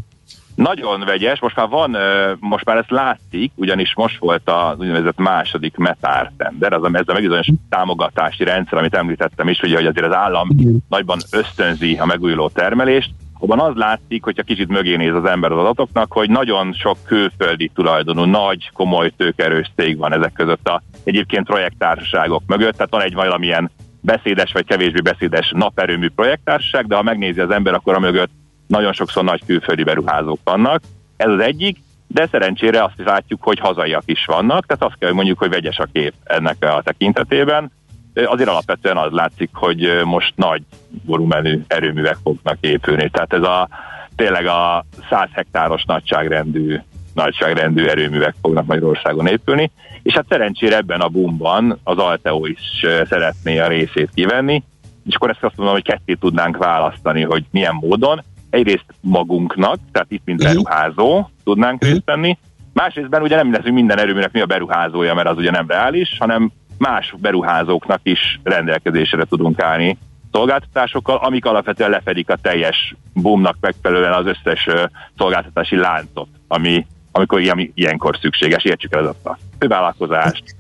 Nagyon 0.55 1.01
vegyes, 1.01 1.41
most 1.41 1.57
már 1.57 1.69
van, 1.69 1.97
most 2.41 2.65
már 2.65 2.77
ezt 2.77 2.91
látszik, 2.91 3.53
ugyanis 3.55 3.95
most 3.95 4.19
volt 4.19 4.51
az 4.51 4.79
úgynevezett 4.79 5.19
második 5.19 5.77
metár 5.77 6.33
tender, 6.37 6.73
az 6.73 6.83
a, 6.83 6.91
ez 6.93 7.09
a 7.09 7.13
megbizonyos 7.13 7.49
támogatási 7.69 8.45
rendszer, 8.45 8.79
amit 8.79 8.95
említettem 8.95 9.49
is, 9.49 9.63
ugye, 9.63 9.77
hogy 9.77 9.87
azért 9.87 10.07
az 10.07 10.15
állam 10.15 10.49
nagyban 10.89 11.19
ösztönzi 11.31 11.97
a 11.99 12.05
megújuló 12.05 12.49
termelést, 12.49 13.11
abban 13.41 13.61
az 13.61 13.75
látszik, 13.75 14.25
hogyha 14.25 14.43
kicsit 14.43 14.69
mögé 14.69 14.97
néz 14.97 15.15
az 15.15 15.25
ember 15.25 15.53
az 15.53 15.59
adatoknak, 15.59 16.13
hogy 16.13 16.31
nagyon 16.31 16.73
sok 16.73 16.97
külföldi 17.07 17.71
tulajdonú, 17.75 18.25
nagy, 18.25 18.71
komoly, 18.73 19.13
tőkerős 19.17 19.71
cég 19.77 19.97
van 19.97 20.13
ezek 20.13 20.33
között 20.33 20.69
a 20.69 20.83
egyébként 21.05 21.47
projekttársaságok 21.47 22.43
mögött, 22.47 22.75
tehát 22.75 22.91
van 22.91 23.03
egy 23.03 23.15
valamilyen 23.15 23.71
beszédes 24.01 24.53
vagy 24.53 24.65
kevésbé 24.65 25.01
beszédes 25.01 25.53
naperőmű 25.55 26.09
projekttársaság, 26.09 26.87
de 26.87 26.95
ha 26.95 27.03
megnézi 27.03 27.41
az 27.41 27.51
ember, 27.51 27.75
akkor 27.75 27.95
a 27.95 28.01
mögött 28.01 28.31
nagyon 28.71 28.93
sokszor 28.93 29.25
nagy 29.25 29.43
külföldi 29.47 29.83
beruházók 29.83 30.39
vannak. 30.45 30.83
Ez 31.17 31.29
az 31.29 31.41
egyik, 31.41 31.79
de 32.07 32.29
szerencsére 32.31 32.85
azt 32.85 32.99
is 32.99 33.05
látjuk, 33.05 33.43
hogy 33.43 33.59
hazaiak 33.59 34.03
is 34.05 34.25
vannak, 34.25 34.67
tehát 34.67 34.83
azt 34.83 34.99
kell, 34.99 35.09
hogy 35.09 35.17
mondjuk, 35.17 35.39
hogy 35.39 35.51
vegyes 35.51 35.79
a 35.79 35.89
kép 35.93 36.15
ennek 36.25 36.57
a 36.65 36.83
tekintetében. 36.85 37.73
Azért 38.15 38.49
alapvetően 38.49 38.97
az 38.97 39.13
látszik, 39.13 39.51
hogy 39.53 40.01
most 40.05 40.33
nagy 40.37 40.63
volumenű 41.05 41.61
erőművek 41.67 42.17
fognak 42.23 42.57
épülni. 42.61 43.11
Tehát 43.11 43.33
ez 43.33 43.43
a 43.43 43.69
tényleg 44.17 44.47
a 44.47 44.85
100 45.09 45.29
hektáros 45.33 45.85
nagyságrendű, 45.85 46.81
nagyságrendű 47.15 47.85
erőművek 47.85 48.35
fognak 48.43 48.67
Magyarországon 48.67 49.27
épülni, 49.27 49.71
és 50.03 50.15
hát 50.15 50.27
szerencsére 50.29 50.77
ebben 50.77 51.01
a 51.01 51.09
boomban 51.09 51.79
az 51.85 51.99
Alteo 51.99 52.47
is 52.47 52.87
szeretné 53.09 53.59
a 53.59 53.69
részét 53.69 54.11
kivenni, 54.15 54.63
és 55.07 55.15
akkor 55.15 55.31
ezt 55.31 55.43
azt 55.45 55.57
mondom, 55.57 55.75
hogy 55.75 55.85
ketté 55.85 56.15
tudnánk 56.15 56.57
választani, 56.57 57.23
hogy 57.23 57.45
milyen 57.51 57.75
módon 57.75 58.23
egyrészt 58.51 58.87
magunknak, 59.01 59.79
tehát 59.93 60.11
itt 60.11 60.23
mint 60.25 60.43
mhm. 60.43 60.49
beruházó 60.49 61.29
tudnánk 61.45 61.85
részt 61.85 62.03
venni, 62.05 62.39
másrésztben 62.73 63.23
ugye 63.23 63.37
nem 63.37 63.53
leszünk 63.53 63.75
minden 63.75 63.99
erőműnek 63.99 64.33
mi 64.33 64.41
a 64.41 64.47
beruházója, 64.47 65.15
mert 65.15 65.29
az 65.29 65.37
ugye 65.37 65.51
nem 65.51 65.67
reális, 65.69 66.17
hanem 66.19 66.51
más 66.79 67.15
beruházóknak 67.19 68.01
is 68.03 68.41
rendelkezésre 68.43 69.25
tudunk 69.25 69.63
állni 69.63 69.99
szolgáltatásokkal, 70.33 71.17
amik 71.17 71.45
alapvetően 71.45 71.91
lefedik 71.91 72.31
a 72.31 72.37
teljes 72.37 72.95
boomnak 73.15 73.57
megfelelően 73.61 74.13
az 74.13 74.27
összes 74.27 74.69
szolgáltatási 75.17 75.77
láncot, 75.77 76.29
ami, 76.49 76.87
amikor 77.13 77.41
ilyen, 77.41 77.71
ilyenkor 77.75 78.19
szükséges, 78.21 78.65
értsük 78.65 78.95
el 78.95 79.15
a 79.25 79.39
fővállalkozást, 79.59 80.57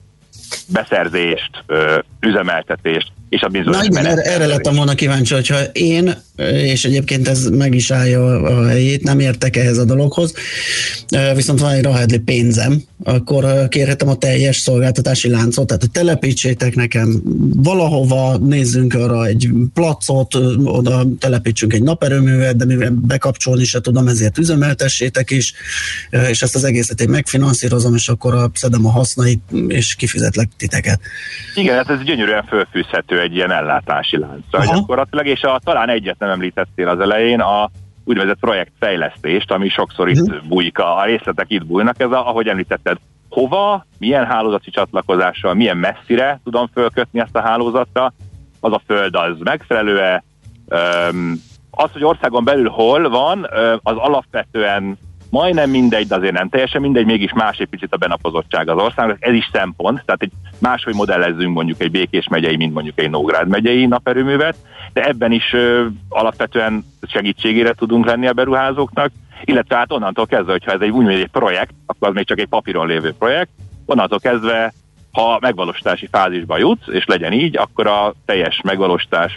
beszerzést, 0.66 1.64
üzemeltetést, 2.20 3.12
és 3.28 3.42
a 3.42 3.48
bizonyos 3.48 3.76
Na 3.76 3.84
igen, 3.84 4.06
erre, 4.06 4.22
erre 4.22 4.46
lettem 4.46 4.74
volna 4.74 4.94
kíváncsi, 4.94 5.34
hogyha 5.34 5.62
én, 5.72 6.14
és 6.52 6.84
egyébként 6.84 7.28
ez 7.28 7.48
meg 7.48 7.74
is 7.74 7.90
állja 7.90 8.40
a 8.42 8.66
helyét, 8.66 9.02
nem 9.02 9.20
értek 9.20 9.56
ehhez 9.56 9.78
a 9.78 9.84
dologhoz, 9.84 10.34
viszont 11.34 11.60
van 11.60 11.70
egy 11.70 11.82
rahedli 11.82 12.18
pénzem, 12.18 12.82
akkor 13.02 13.68
kérhetem 13.68 14.08
a 14.08 14.16
teljes 14.16 14.56
szolgáltatási 14.56 15.28
láncot, 15.28 15.66
tehát 15.66 15.90
telepítsétek 15.90 16.74
nekem 16.74 17.22
valahova, 17.54 18.36
nézzünk 18.36 18.94
arra 18.94 19.26
egy 19.26 19.50
placot, 19.74 20.34
oda 20.64 21.06
telepítsünk 21.18 21.72
egy 21.72 21.82
naperőművet, 21.82 22.56
de 22.56 22.64
mivel 22.64 22.90
bekapcsolni 22.90 23.64
se 23.64 23.80
tudom, 23.80 24.08
ezért 24.08 24.38
üzemeltessétek 24.38 25.30
is, 25.30 25.52
és 26.28 26.42
ezt 26.42 26.54
az 26.54 26.64
egészet 26.64 27.00
én 27.00 27.08
megfinanszírozom, 27.08 27.94
és 27.94 28.08
akkor 28.08 28.50
szedem 28.54 28.86
a 28.86 28.90
hasznait, 28.90 29.40
és 29.68 29.94
kifizetlek 30.40 30.48
titeket. 30.56 31.00
Igen, 31.54 31.76
hát 31.76 31.90
ez 31.90 32.02
gyönyörűen 32.02 32.44
fölfűzhető 32.44 33.20
egy 33.20 33.34
ilyen 33.34 33.50
ellátási 33.50 34.18
láncra 34.18 34.74
gyakorlatilag, 34.74 35.26
és 35.26 35.42
a, 35.42 35.60
talán 35.64 35.88
egyet 35.88 36.18
nem 36.18 36.30
említettél 36.30 36.88
az 36.88 37.00
elején, 37.00 37.40
a 37.40 37.70
úgynevezett 38.04 38.38
projektfejlesztést, 38.40 39.50
ami 39.50 39.68
sokszor 39.68 40.08
itt 40.08 40.20
uh-huh. 40.20 40.48
bújik, 40.48 40.78
a 40.78 41.04
részletek 41.04 41.46
itt 41.48 41.66
bújnak, 41.66 42.00
ez 42.00 42.10
a, 42.10 42.28
ahogy 42.28 42.46
említetted, 42.46 42.96
hova, 43.28 43.86
milyen 43.98 44.26
hálózati 44.26 44.70
csatlakozással, 44.70 45.54
milyen 45.54 45.76
messzire 45.76 46.40
tudom 46.44 46.66
fölkötni 46.72 47.20
ezt 47.20 47.36
a 47.36 47.40
hálózatra, 47.40 48.12
az 48.60 48.72
a 48.72 48.82
föld 48.86 49.14
az 49.14 49.36
megfelelő-e, 49.38 50.22
az, 51.70 51.90
hogy 51.92 52.04
országon 52.04 52.44
belül 52.44 52.68
hol 52.68 53.08
van, 53.08 53.46
az 53.82 53.96
alapvetően 53.96 54.98
majdnem 55.30 55.70
mindegy, 55.70 56.06
de 56.06 56.14
azért 56.14 56.32
nem 56.32 56.48
teljesen 56.48 56.80
mindegy, 56.80 57.06
mégis 57.06 57.32
más 57.32 57.58
egy 57.58 57.66
picit 57.66 57.92
a 57.92 57.96
benapozottság 57.96 58.68
az 58.68 58.82
országnak. 58.82 59.16
Ez 59.20 59.34
is 59.34 59.48
szempont, 59.52 60.02
tehát 60.04 60.22
egy 60.22 60.30
máshogy 60.58 60.94
modellezzünk 60.94 61.54
mondjuk 61.54 61.80
egy 61.80 61.90
Békés 61.90 62.28
megyei, 62.28 62.56
mint 62.56 62.74
mondjuk 62.74 63.00
egy 63.00 63.10
Nógrád 63.10 63.48
megyei 63.48 63.86
naperőművet, 63.86 64.56
de 64.92 65.04
ebben 65.04 65.32
is 65.32 65.52
ö, 65.52 65.86
alapvetően 66.08 66.84
segítségére 67.02 67.72
tudunk 67.72 68.06
lenni 68.06 68.26
a 68.26 68.32
beruházóknak, 68.32 69.10
illetve 69.44 69.76
hát 69.76 69.92
onnantól 69.92 70.26
kezdve, 70.26 70.52
hogyha 70.52 70.72
ez 70.72 70.80
egy 70.80 70.90
úgy 70.90 71.08
egy 71.08 71.26
projekt, 71.26 71.74
akkor 71.86 72.08
az 72.08 72.14
még 72.14 72.26
csak 72.26 72.40
egy 72.40 72.48
papíron 72.48 72.86
lévő 72.86 73.14
projekt, 73.18 73.50
onnantól 73.86 74.18
kezdve 74.18 74.72
ha 75.12 75.38
megvalósítási 75.40 76.08
fázisba 76.10 76.58
jutsz, 76.58 76.86
és 76.88 77.04
legyen 77.06 77.32
így, 77.32 77.56
akkor 77.56 77.86
a 77.86 78.14
teljes 78.24 78.60
megvalósítás, 78.64 79.32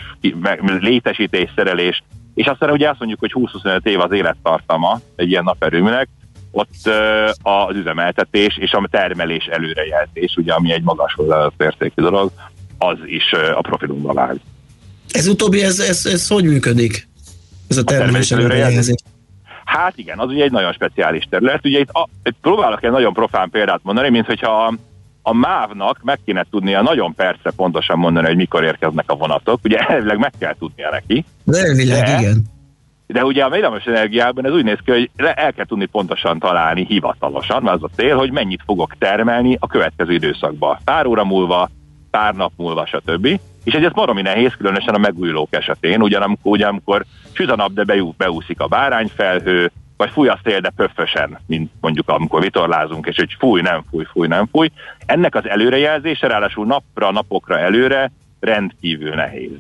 létesítés, 0.80 1.50
szerelés, 1.56 2.04
és 2.34 2.46
aztán 2.46 2.70
ugye 2.70 2.90
azt 2.90 3.00
mondjuk, 3.00 3.20
hogy 3.20 3.32
20-25 3.34 3.86
év 3.86 4.00
az 4.00 4.12
élettartama 4.12 5.00
egy 5.16 5.30
ilyen 5.30 5.44
naperőműnek, 5.44 6.08
ott 6.52 6.90
az 7.42 7.76
üzemeltetés 7.76 8.58
és 8.58 8.72
a 8.72 8.88
termelés 8.92 9.46
előrejelzés, 9.46 10.36
ugye, 10.36 10.54
ami 10.54 10.72
egy 10.72 10.84
magas 10.84 11.18
értékű 11.58 12.02
dolog, 12.02 12.32
az 12.78 12.98
is 13.06 13.32
a 13.32 13.62
profilunkba 13.62 14.14
vág. 14.14 14.40
Ez 15.12 15.28
utóbbi, 15.28 15.64
ez, 15.64 15.80
ez, 15.80 16.06
ez 16.06 16.28
hogy 16.28 16.44
működik? 16.44 17.08
Ez 17.68 17.78
a 17.78 17.84
termelés, 17.84 18.32
a 18.32 18.36
termelés 18.36 18.54
előrejelzés? 18.56 18.96
Hát 19.66 19.98
igen, 19.98 20.20
az 20.20 20.30
ugye 20.30 20.44
egy 20.44 20.52
nagyon 20.52 20.74
speciális 20.74 21.28
terület. 21.30 21.66
Ugye 21.66 21.80
itt, 21.80 21.90
a, 21.90 22.10
itt 22.24 22.36
próbálok 22.42 22.84
egy 22.84 22.92
nagyon 22.92 23.14
profán 23.14 23.50
példát 23.50 23.80
mondani, 23.84 24.10
mint 24.10 24.26
hogyha 24.26 24.74
a 25.26 25.34
MÁV-nak 25.34 26.00
meg 26.02 26.20
kéne 26.26 26.46
tudnia 26.50 26.82
nagyon 26.82 27.14
persze 27.16 27.52
pontosan 27.56 27.98
mondani, 27.98 28.28
hogy 28.28 28.36
mikor 28.36 28.64
érkeznek 28.64 29.12
a 29.12 29.16
vonatok. 29.16 29.60
Ugye 29.64 29.78
elvileg 29.78 30.18
meg 30.18 30.32
kell 30.40 30.56
tudnia 30.60 30.90
neki. 30.90 31.26
De 31.44 31.58
elvileg, 31.58 32.04
de, 32.04 32.20
igen. 32.20 32.44
De 33.08 33.26
ugye 33.26 33.44
a 33.44 33.50
villamos 33.50 33.86
energiában 33.86 34.46
ez 34.46 34.52
úgy 34.52 34.64
néz 34.64 34.78
ki, 34.86 34.92
hogy 34.92 35.10
el 35.36 35.54
kell 35.54 35.66
tudni 35.66 35.86
pontosan 35.86 36.40
találni 36.40 36.86
hivatalosan, 36.86 37.64
mert 37.64 37.76
az 37.76 37.84
a 37.84 37.96
cél, 37.96 38.18
hogy 38.18 38.32
mennyit 38.32 38.62
fogok 38.66 38.98
termelni 38.98 39.58
a 39.60 39.68
következő 39.68 40.14
időszakban. 40.14 40.78
Pár 40.84 41.06
óra 41.06 41.24
múlva, 41.24 41.70
pár 42.12 42.34
nap 42.34 42.52
múlva, 42.56 42.86
stb. 42.86 43.40
És 43.64 43.74
ez 43.74 43.92
baromi 43.92 44.22
nehéz, 44.22 44.54
különösen 44.58 44.94
a 44.94 44.98
megújulók 44.98 45.54
esetén, 45.54 46.02
ugyanamikor, 46.02 46.52
ugyanamikor 46.52 47.06
süt 47.32 47.52
a 47.52 47.56
nap, 47.56 47.74
de 47.74 47.96
beúszik 48.18 48.60
a 48.60 48.68
bárányfelhő, 48.68 49.72
vagy 50.04 50.12
fúj 50.12 50.28
a 50.28 50.40
szél, 50.44 50.60
de 50.60 50.70
pöffösen, 50.70 51.40
mint 51.46 51.72
mondjuk 51.82 52.10
amikor 52.10 52.42
vitorlázunk, 52.42 53.08
és 53.08 53.16
hogy 53.16 53.36
fúj, 53.40 53.62
nem 53.62 53.84
fúj, 53.90 54.04
fúj, 54.12 54.28
nem 54.28 54.48
fúj. 54.52 54.70
Ennek 55.06 55.36
az 55.36 55.48
előrejelzése, 55.48 56.28
ráadásul 56.28 56.66
napra, 56.66 57.12
napokra 57.12 57.60
előre 57.60 58.12
rendkívül 58.40 59.16
nehéz. 59.16 59.52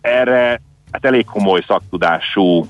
Erre 0.00 0.60
hát 0.92 1.04
elég 1.04 1.24
komoly 1.24 1.62
szaktudású 1.66 2.66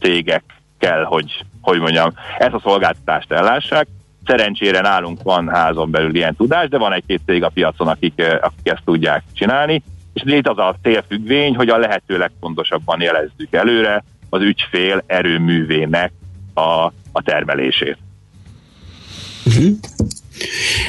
cégek 0.00 0.42
kell, 0.78 1.02
hogy, 1.02 1.44
hogy 1.60 1.80
mondjam, 1.80 2.10
ezt 2.38 2.54
a 2.54 2.60
szolgáltatást 2.60 3.32
ellássák. 3.32 3.86
Szerencsére 4.26 4.80
nálunk 4.80 5.22
van 5.22 5.48
házon 5.48 5.90
belül 5.90 6.14
ilyen 6.14 6.36
tudás, 6.36 6.68
de 6.68 6.78
van 6.78 6.92
egy-két 6.92 7.20
cég 7.26 7.42
a 7.42 7.48
piacon, 7.48 7.88
akik, 7.88 8.22
akik 8.40 8.68
ezt 8.68 8.84
tudják 8.84 9.22
csinálni. 9.32 9.82
És 10.12 10.22
itt 10.24 10.48
az 10.48 10.58
a 10.58 10.76
célfüggvény, 10.82 11.56
hogy 11.56 11.68
a 11.68 11.78
lehető 11.78 12.18
legfontosabban 12.18 13.00
jelezzük 13.00 13.52
előre 13.52 14.04
az 14.30 14.42
ügyfél 14.42 15.02
erőművének 15.06 16.12
a, 16.54 16.92
a 17.12 17.22
termelését. 17.24 17.98
Uh-huh. 19.46 19.78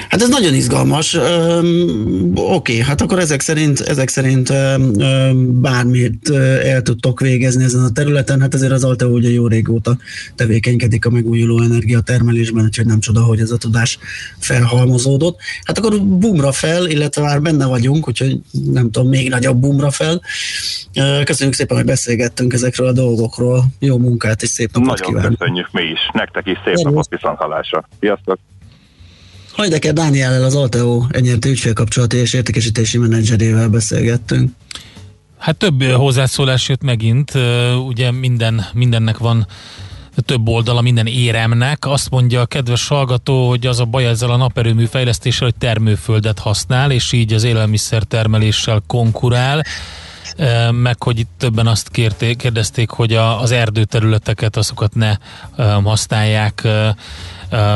Hát 0.09 0.21
ez 0.21 0.29
nagyon 0.29 0.53
izgalmas. 0.53 1.13
Öm, 1.13 2.31
oké, 2.35 2.79
hát 2.79 3.01
akkor 3.01 3.19
ezek 3.19 3.41
szerint, 3.41 3.79
ezek 3.79 4.09
szerint 4.09 4.49
öm, 4.49 5.61
bármit 5.61 6.29
el 6.63 6.81
tudtok 6.81 7.19
végezni 7.19 7.63
ezen 7.63 7.83
a 7.83 7.91
területen. 7.91 8.41
Hát 8.41 8.53
ezért 8.53 8.71
az 8.71 8.83
Alteo 8.83 9.09
ugye 9.09 9.29
jó 9.29 9.47
régóta 9.47 9.97
tevékenykedik 10.35 11.05
a 11.05 11.09
megújuló 11.09 11.61
energiatermelésben, 11.61 12.63
úgyhogy 12.63 12.85
nem 12.85 12.99
csoda, 12.99 13.23
hogy 13.23 13.39
ez 13.39 13.51
a 13.51 13.57
tudás 13.57 13.97
felhalmozódott. 14.39 15.39
Hát 15.63 15.77
akkor 15.77 16.01
bumra 16.01 16.51
fel, 16.51 16.87
illetve 16.87 17.21
már 17.21 17.41
benne 17.41 17.65
vagyunk, 17.65 18.07
úgyhogy 18.07 18.39
nem 18.71 18.91
tudom, 18.91 19.09
még 19.09 19.29
nagyobb 19.29 19.57
bumra 19.57 19.91
fel. 19.91 20.21
Köszönjük 21.23 21.55
szépen, 21.55 21.77
hogy 21.77 21.85
beszélgettünk 21.85 22.53
ezekről 22.53 22.87
a 22.87 22.91
dolgokról. 22.91 23.63
Jó 23.79 23.97
munkát 23.97 24.41
és 24.41 24.49
szép 24.49 24.73
napot 24.73 24.89
Nagyon 24.89 25.07
kívánok. 25.07 25.37
köszönjük 25.37 25.71
mi 25.71 25.83
is. 25.83 25.99
Nektek 26.13 26.47
is 26.47 26.57
szép 26.65 26.75
napot 26.75 27.07
viszont 27.09 27.37
hallásra. 27.37 27.87
Sziasztok! 27.99 28.39
Hajdeker 29.55 29.93
Dániellel 29.93 30.43
az 30.43 30.55
Alteo 30.55 31.03
enyertő 31.09 31.49
ügyfélkapcsolati 31.49 32.17
és 32.17 32.33
értékesítési 32.33 32.97
menedzserével 32.97 33.69
beszélgettünk. 33.69 34.51
Hát 35.37 35.55
több 35.55 35.83
hozzászólás 35.83 36.69
jött 36.69 36.81
megint, 36.81 37.31
ugye 37.87 38.11
minden, 38.11 38.65
mindennek 38.73 39.17
van 39.17 39.47
több 40.25 40.47
oldala 40.47 40.81
minden 40.81 41.05
éremnek. 41.05 41.85
Azt 41.85 42.09
mondja 42.09 42.41
a 42.41 42.45
kedves 42.45 42.87
hallgató, 42.87 43.47
hogy 43.47 43.65
az 43.67 43.79
a 43.79 43.85
baj 43.85 44.05
ezzel 44.05 44.31
a 44.31 44.35
naperőmű 44.35 44.85
fejlesztéssel, 44.85 45.47
hogy 45.47 45.55
termőföldet 45.55 46.39
használ, 46.39 46.91
és 46.91 47.11
így 47.11 47.33
az 47.33 47.43
élelmiszer 47.43 48.03
termeléssel 48.03 48.83
konkurál 48.87 49.63
meg 50.71 51.03
hogy 51.03 51.19
itt 51.19 51.29
többen 51.37 51.67
azt 51.67 51.89
kérték, 51.89 52.37
kérdezték, 52.37 52.89
hogy 52.89 53.13
a, 53.13 53.41
az 53.41 53.51
erdőterületeket, 53.51 54.57
azokat 54.57 54.95
ne 54.95 55.17
használják 55.83 56.67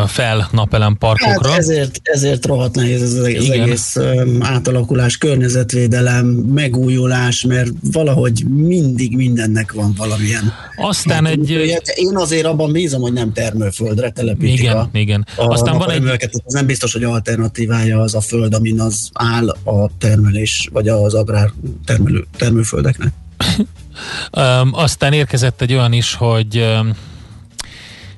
fel 0.07 0.47
napelem 0.51 0.97
parkokra. 0.97 1.49
Hát 1.49 1.59
ezért, 1.59 1.99
ezért 2.03 2.45
rohadt 2.45 2.75
nehéz 2.75 3.01
ez 3.01 3.13
az 3.13 3.27
Igen. 3.27 3.61
egész 3.61 3.97
átalakulás, 4.39 5.17
környezetvédelem, 5.17 6.25
megújulás, 6.27 7.41
mert 7.41 7.69
valahogy 7.91 8.43
mindig 8.47 9.15
mindennek 9.15 9.71
van 9.71 9.93
valamilyen. 9.97 10.53
Aztán 10.75 11.25
egy... 11.25 11.49
Én 11.95 12.15
azért 12.15 12.45
abban 12.45 12.71
bízom, 12.71 13.01
hogy 13.01 13.13
nem 13.13 13.33
termőföldre 13.33 14.09
telepítik 14.09 14.59
igen, 14.59 14.77
a, 14.77 14.89
igen. 14.93 15.27
A, 15.35 15.43
Aztán 15.43 15.77
van 15.77 15.89
egy... 15.89 16.05
Ez 16.05 16.53
nem 16.53 16.65
biztos, 16.65 16.93
hogy 16.93 17.03
alternatívája 17.03 17.99
az 17.99 18.15
a 18.15 18.21
föld, 18.21 18.53
amin 18.53 18.81
az 18.81 19.09
áll 19.13 19.49
a 19.49 19.89
termelés, 19.97 20.69
vagy 20.71 20.87
az 20.87 21.13
agrár 21.13 21.51
termelő, 21.85 22.27
termőföldeknek. 22.37 23.11
Aztán 24.71 25.13
érkezett 25.13 25.61
egy 25.61 25.73
olyan 25.73 25.93
is, 25.93 26.13
hogy 26.13 26.65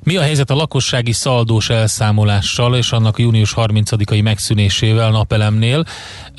mi 0.03 0.17
a 0.17 0.21
helyzet 0.21 0.49
a 0.49 0.55
lakossági 0.55 1.11
szaldós 1.11 1.69
elszámolással 1.69 2.75
és 2.75 2.91
annak 2.91 3.17
a 3.17 3.21
június 3.21 3.53
30-ai 3.55 4.23
megszűnésével 4.23 5.09
napelemnél? 5.09 5.85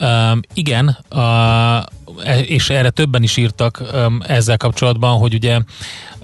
Um, 0.00 0.40
igen, 0.54 0.98
uh, 1.10 2.40
és 2.46 2.70
erre 2.70 2.90
többen 2.90 3.22
is 3.22 3.36
írtak 3.36 3.82
um, 3.94 4.22
ezzel 4.26 4.56
kapcsolatban, 4.56 5.18
hogy 5.18 5.34
ugye 5.34 5.60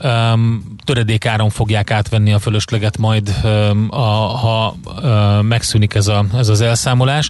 um, 0.03 0.77
töredékáron 0.85 1.51
fogják 1.51 1.91
átvenni 1.91 2.33
a 2.33 2.39
fölösleget 2.39 2.99
majd, 2.99 3.35
um, 3.45 3.89
a, 3.91 4.37
ha 4.37 4.77
uh, 4.85 5.43
megszűnik 5.43 5.95
ez, 5.95 6.07
a, 6.07 6.25
ez 6.35 6.49
az 6.49 6.61
elszámolás. 6.61 7.29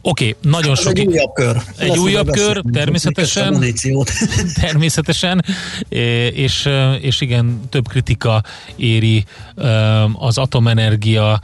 Oké, 0.00 0.28
okay, 0.28 0.50
nagyon 0.50 0.74
sok... 0.74 0.98
Egy 0.98 1.06
újabb 1.06 1.32
kör. 1.32 1.56
Egy 1.78 1.88
Lesz 1.88 1.98
újabb 1.98 2.30
kör, 2.30 2.62
természetesen. 2.72 3.64
természetesen, 4.60 5.44
és, 6.34 6.68
és 7.00 7.20
igen, 7.20 7.60
több 7.68 7.88
kritika 7.88 8.42
éri 8.76 9.24
az 10.18 10.38
atomenergia 10.38 11.40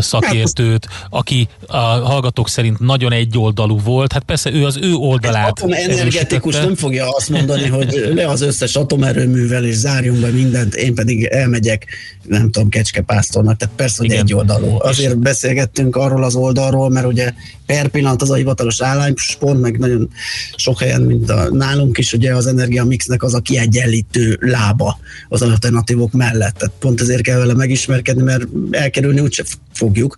szakértőt, 0.00 0.88
aki 1.10 1.48
a 1.66 1.76
hallgatók 1.76 2.48
szerint 2.48 2.78
nagyon 2.78 3.12
egyoldalú 3.12 3.80
volt. 3.80 4.12
Hát 4.12 4.22
persze 4.22 4.52
ő 4.52 4.64
az 4.64 4.76
ő 4.76 4.94
oldalát. 4.94 5.44
Az 5.44 5.50
atomenergetikus 5.50 6.54
nem 6.54 6.74
fogja 6.74 7.10
azt 7.16 7.28
mondani, 7.28 7.68
hogy 7.78 8.10
le 8.14 8.28
az 8.28 8.40
összes 8.40 8.76
atomerőművel, 8.76 9.64
és 9.64 9.74
zárjunk 9.74 10.20
be 10.20 10.28
mindent, 10.28 10.74
én 10.74 10.94
pedig 10.94 11.24
elmegyek, 11.24 11.86
nem 12.22 12.50
tudom, 12.50 12.68
kecskepásztornak. 12.68 13.56
Tehát 13.56 13.74
persze, 13.74 13.96
hogy 13.98 14.12
egy 14.12 14.34
oldalú. 14.34 14.76
Azért 14.78 15.18
beszélgettünk 15.18 15.96
arról 15.96 16.24
az 16.24 16.34
oldalról, 16.34 16.90
mert 16.90 17.06
ugye 17.06 17.32
per 17.66 17.87
pillanat 17.88 18.22
az 18.22 18.30
a 18.30 18.34
hivatalos 18.34 18.82
álláspont, 18.82 19.60
meg 19.60 19.78
nagyon 19.78 20.10
sok 20.56 20.78
helyen, 20.78 21.02
mint 21.02 21.30
a, 21.30 21.54
nálunk 21.54 21.98
is, 21.98 22.12
ugye 22.12 22.34
az 22.34 22.46
energia 22.46 22.84
mixnek 22.84 23.22
az 23.22 23.34
a 23.34 23.40
kiegyenlítő 23.40 24.38
lába 24.40 24.98
az 25.28 25.42
alternatívok 25.42 26.12
mellett. 26.12 26.54
Tehát 26.54 26.74
pont 26.78 27.00
ezért 27.00 27.22
kell 27.22 27.38
vele 27.38 27.54
megismerkedni, 27.54 28.22
mert 28.22 28.46
elkerülni 28.70 29.20
úgyse 29.20 29.44
fogjuk. 29.78 30.16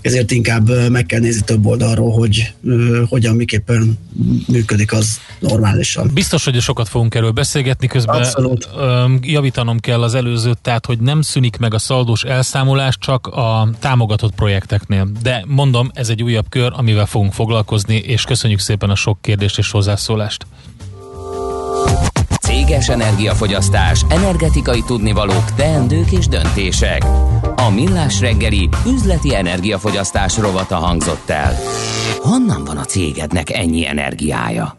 Ezért 0.00 0.30
inkább 0.30 0.90
meg 0.90 1.06
kell 1.06 1.20
nézni 1.20 1.42
több 1.44 1.66
oldalról, 1.66 2.12
hogy 2.12 2.52
hogyan, 3.08 3.36
miképpen 3.36 3.98
működik 4.46 4.92
az 4.92 5.20
normálisan. 5.38 6.10
Biztos, 6.14 6.44
hogy 6.44 6.60
sokat 6.60 6.88
fogunk 6.88 7.14
erről 7.14 7.30
beszélgetni, 7.30 7.86
közben 7.86 8.16
Abszolút. 8.16 8.68
javítanom 9.20 9.78
kell 9.78 10.02
az 10.02 10.14
előzőt, 10.14 10.58
tehát 10.58 10.86
hogy 10.86 11.00
nem 11.00 11.22
szűnik 11.22 11.56
meg 11.56 11.74
a 11.74 11.78
szaldós 11.78 12.22
elszámolás 12.22 12.98
csak 12.98 13.26
a 13.26 13.70
támogatott 13.78 14.34
projekteknél. 14.34 15.08
De 15.22 15.44
mondom, 15.46 15.90
ez 15.94 16.08
egy 16.08 16.22
újabb 16.22 16.48
kör, 16.48 16.72
amivel 16.76 17.06
fogunk 17.06 17.32
foglalkozni, 17.32 17.96
és 17.96 18.22
köszönjük 18.22 18.60
szépen 18.60 18.90
a 18.90 18.94
sok 18.94 19.18
kérdést 19.20 19.58
és 19.58 19.70
hozzászólást. 19.70 20.46
Céges 22.64 22.88
energiafogyasztás, 22.88 24.04
energetikai 24.08 24.82
tudnivalók, 24.82 25.54
teendők 25.56 26.12
és 26.12 26.28
döntések. 26.28 27.04
A 27.56 27.70
Millás 27.74 28.20
reggeli 28.20 28.68
üzleti 28.86 29.34
energiafogyasztás 29.34 30.38
rovata 30.38 30.76
hangzott 30.76 31.30
el. 31.30 31.54
Honnan 32.18 32.64
van 32.64 32.76
a 32.76 32.84
cégednek 32.84 33.50
ennyi 33.50 33.86
energiája? 33.86 34.74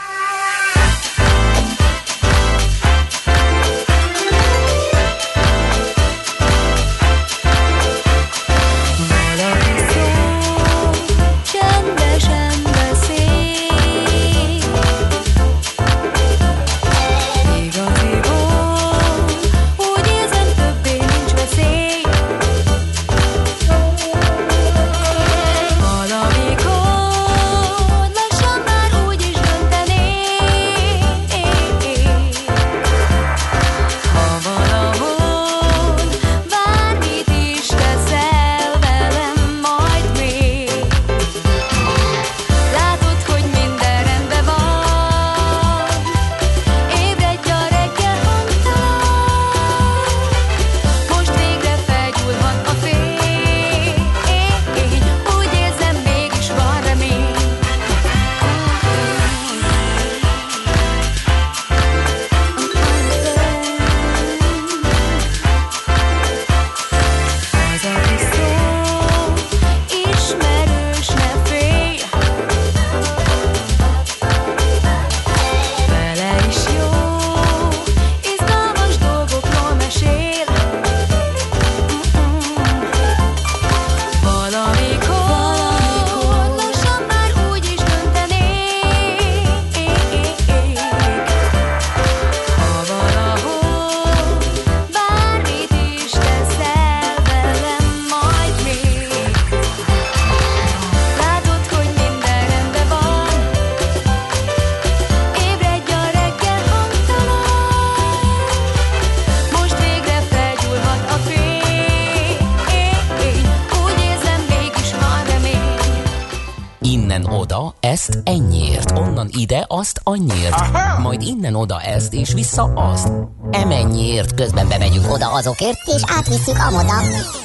Innen 121.26 121.56
oda 121.56 121.82
ezt, 121.82 122.14
és 122.14 122.34
vissza 122.34 122.64
azt. 122.64 123.12
Emennyiért, 123.52 124.34
közben 124.34 124.68
bemegyünk 124.68 125.12
oda 125.12 125.34
azokért, 125.34 125.78
és 125.96 126.02
átvisszük 126.18 126.58
amoda. 126.58 126.94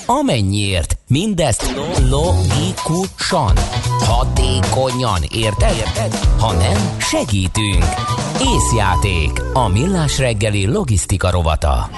Amennyiért, 0.06 0.98
mindezt 1.06 1.74
logikusan, 2.08 3.52
hatékonyan, 3.98 5.22
érted? 5.30 5.74
érted? 5.76 6.14
Ha 6.38 6.52
nem, 6.52 6.96
segítünk. 6.98 7.84
Észjáték, 8.54 9.42
a 9.52 9.68
millás 9.68 10.18
reggeli 10.18 10.66
logisztika 10.66 11.30
rovata. 11.30 11.90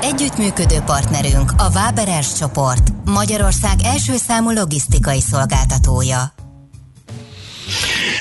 Együttműködő 0.00 0.80
partnerünk 0.80 1.52
a 1.56 1.70
Váberes 1.70 2.32
csoport, 2.32 2.92
Magyarország 3.04 3.78
első 3.84 4.16
számú 4.16 4.50
logisztikai 4.50 5.20
szolgáltatója. 5.20 6.37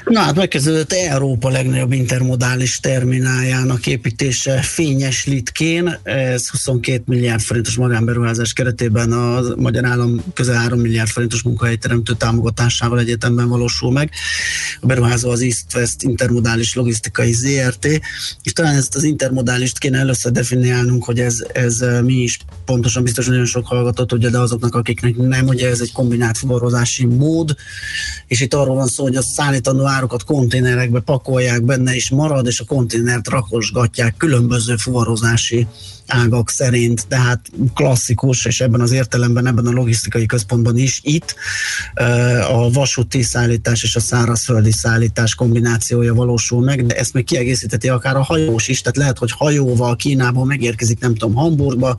Na 0.07 0.19
hát 0.19 0.35
megkezdődött 0.35 0.93
Európa 0.93 1.49
legnagyobb 1.49 1.91
intermodális 1.91 2.79
termináljának 2.79 3.87
építése 3.87 4.61
Fényes 4.61 5.25
Litkén. 5.25 5.99
Ez 6.03 6.49
22 6.49 7.03
milliárd 7.05 7.41
forintos 7.41 7.75
magánberuházás 7.75 8.53
keretében 8.53 9.11
a 9.11 9.41
Magyar 9.55 9.85
Állam 9.85 10.23
közel 10.33 10.55
3 10.55 10.79
milliárd 10.79 11.09
forintos 11.09 11.41
munkahelyteremtő 11.41 12.13
támogatásával 12.13 12.99
egyetemben 12.99 13.47
valósul 13.47 13.91
meg. 13.91 14.11
A 14.81 14.85
beruházó 14.85 15.29
az 15.29 15.41
East 15.41 15.75
West 15.75 16.03
Intermodális 16.03 16.75
Logisztikai 16.75 17.31
ZRT, 17.33 17.85
és 18.43 18.53
talán 18.53 18.75
ezt 18.75 18.95
az 18.95 19.03
intermodálist 19.03 19.77
kéne 19.77 19.99
először 19.99 20.31
definiálnunk, 20.31 21.03
hogy 21.03 21.19
ez, 21.19 21.45
ez 21.53 21.83
mi 22.03 22.13
is 22.13 22.39
pontosan 22.65 23.03
biztos, 23.03 23.25
nagyon 23.25 23.45
sok 23.45 23.67
hallgatott, 23.67 24.13
ugye, 24.13 24.29
de 24.29 24.39
azoknak, 24.39 24.75
akiknek 24.75 25.15
nem, 25.15 25.47
ugye 25.47 25.69
ez 25.69 25.79
egy 25.79 25.91
kombinált 25.91 26.37
fuvarozási 26.37 27.05
mód, 27.05 27.55
és 28.27 28.39
itt 28.39 28.53
arról 28.53 28.75
van 28.75 28.87
szó, 28.87 29.03
hogy 29.03 29.15
a 29.15 29.21
szállítandó 29.21 29.85
árukat 29.85 30.23
konténerekbe 30.23 30.99
pakolják, 30.99 31.63
benne 31.63 31.95
is 31.95 32.09
marad, 32.09 32.47
és 32.47 32.59
a 32.59 32.65
konténert 32.65 33.27
rakosgatják 33.27 34.17
különböző 34.17 34.75
fuvarozási 34.75 35.67
ágak 36.07 36.49
szerint, 36.49 37.07
tehát 37.07 37.51
klasszikus, 37.73 38.45
és 38.45 38.61
ebben 38.61 38.81
az 38.81 38.91
értelemben, 38.91 39.47
ebben 39.47 39.65
a 39.65 39.71
logisztikai 39.71 40.25
központban 40.25 40.77
is 40.77 40.99
itt 41.03 41.35
a 42.49 42.71
vasúti 42.71 43.21
szállítás 43.21 43.83
és 43.83 43.95
a 43.95 43.99
szárazföldi 43.99 44.71
szállítás 44.71 45.35
kombinációja 45.35 46.13
valósul 46.13 46.63
meg, 46.63 46.85
de 46.85 46.95
ezt 46.95 47.13
még 47.13 47.25
kiegészíteti 47.25 47.89
akár 47.89 48.15
a 48.15 48.23
hajós 48.23 48.67
is, 48.67 48.81
tehát 48.81 48.97
lehet, 48.97 49.17
hogy 49.17 49.31
hajóval 49.31 49.95
Kínából 49.95 50.45
megérkezik, 50.45 50.99
nem 50.99 51.15
tudom, 51.15 51.35
Hamburgba, 51.35 51.97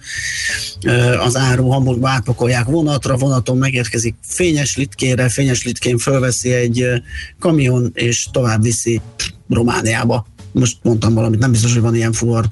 az 1.24 1.36
áru 1.36 1.68
Hamburgba 1.68 2.08
átpakolják 2.08 2.64
vonatra, 2.64 3.16
vonaton 3.16 3.58
megérkezik 3.58 4.14
fényes 4.22 4.76
litkére, 4.76 5.28
fényes 5.28 5.64
litkén 5.64 5.98
fölveszi 5.98 6.52
egy 6.52 7.02
kamion, 7.38 7.90
és 7.94 8.26
tovább 8.32 8.62
viszi 8.62 9.00
Romániába 9.48 10.26
most 10.52 10.76
mondtam 10.82 11.14
valamit, 11.14 11.38
nem 11.38 11.50
biztos, 11.50 11.72
hogy 11.72 11.82
van 11.82 11.94
ilyen 11.94 12.12
fuvar, 12.12 12.48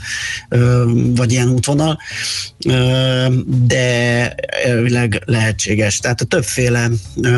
vagy 1.14 1.32
ilyen 1.32 1.48
útvonal, 1.48 1.98
de 3.66 4.34
elvileg 4.64 5.22
lehetséges. 5.24 5.98
Tehát 5.98 6.20
a 6.20 6.24
többféle 6.24 6.90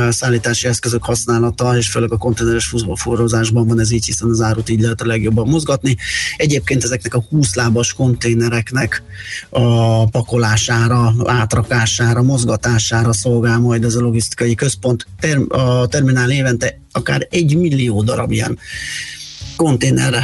szállítási 0.08 0.66
eszközök 0.66 1.04
használata, 1.04 1.76
és 1.76 1.88
főleg 1.88 2.12
a 2.12 2.16
konténeres 2.16 2.74
fuvarozásban 2.94 3.66
van 3.66 3.80
ez 3.80 3.90
így, 3.90 4.04
hiszen 4.04 4.28
az 4.28 4.40
árut 4.40 4.68
így 4.68 4.80
lehet 4.80 5.00
a 5.00 5.06
legjobban 5.06 5.48
mozgatni. 5.48 5.96
Egyébként 6.36 6.84
ezeknek 6.84 7.14
a 7.14 7.24
20 7.30 7.54
lábas 7.54 7.92
konténereknek 7.92 9.02
a 9.48 10.08
pakolására, 10.08 11.14
átrakására, 11.24 12.22
mozgatására 12.22 13.12
szolgál 13.12 13.58
majd 13.58 13.84
ez 13.84 13.94
a 13.94 14.00
logisztikai 14.00 14.54
központ. 14.54 15.06
a 15.48 15.86
terminál 15.86 16.30
évente 16.30 16.80
akár 16.92 17.26
egy 17.30 17.56
millió 17.56 18.02
darab 18.02 18.30
ilyen 18.30 18.58
konténer 19.58 20.14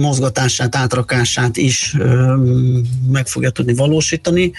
mozgatását, 0.00 0.76
átrakását 0.76 1.56
is 1.56 1.96
meg 3.10 3.26
fogja 3.26 3.50
tudni 3.50 3.74
valósítani. 3.74 4.52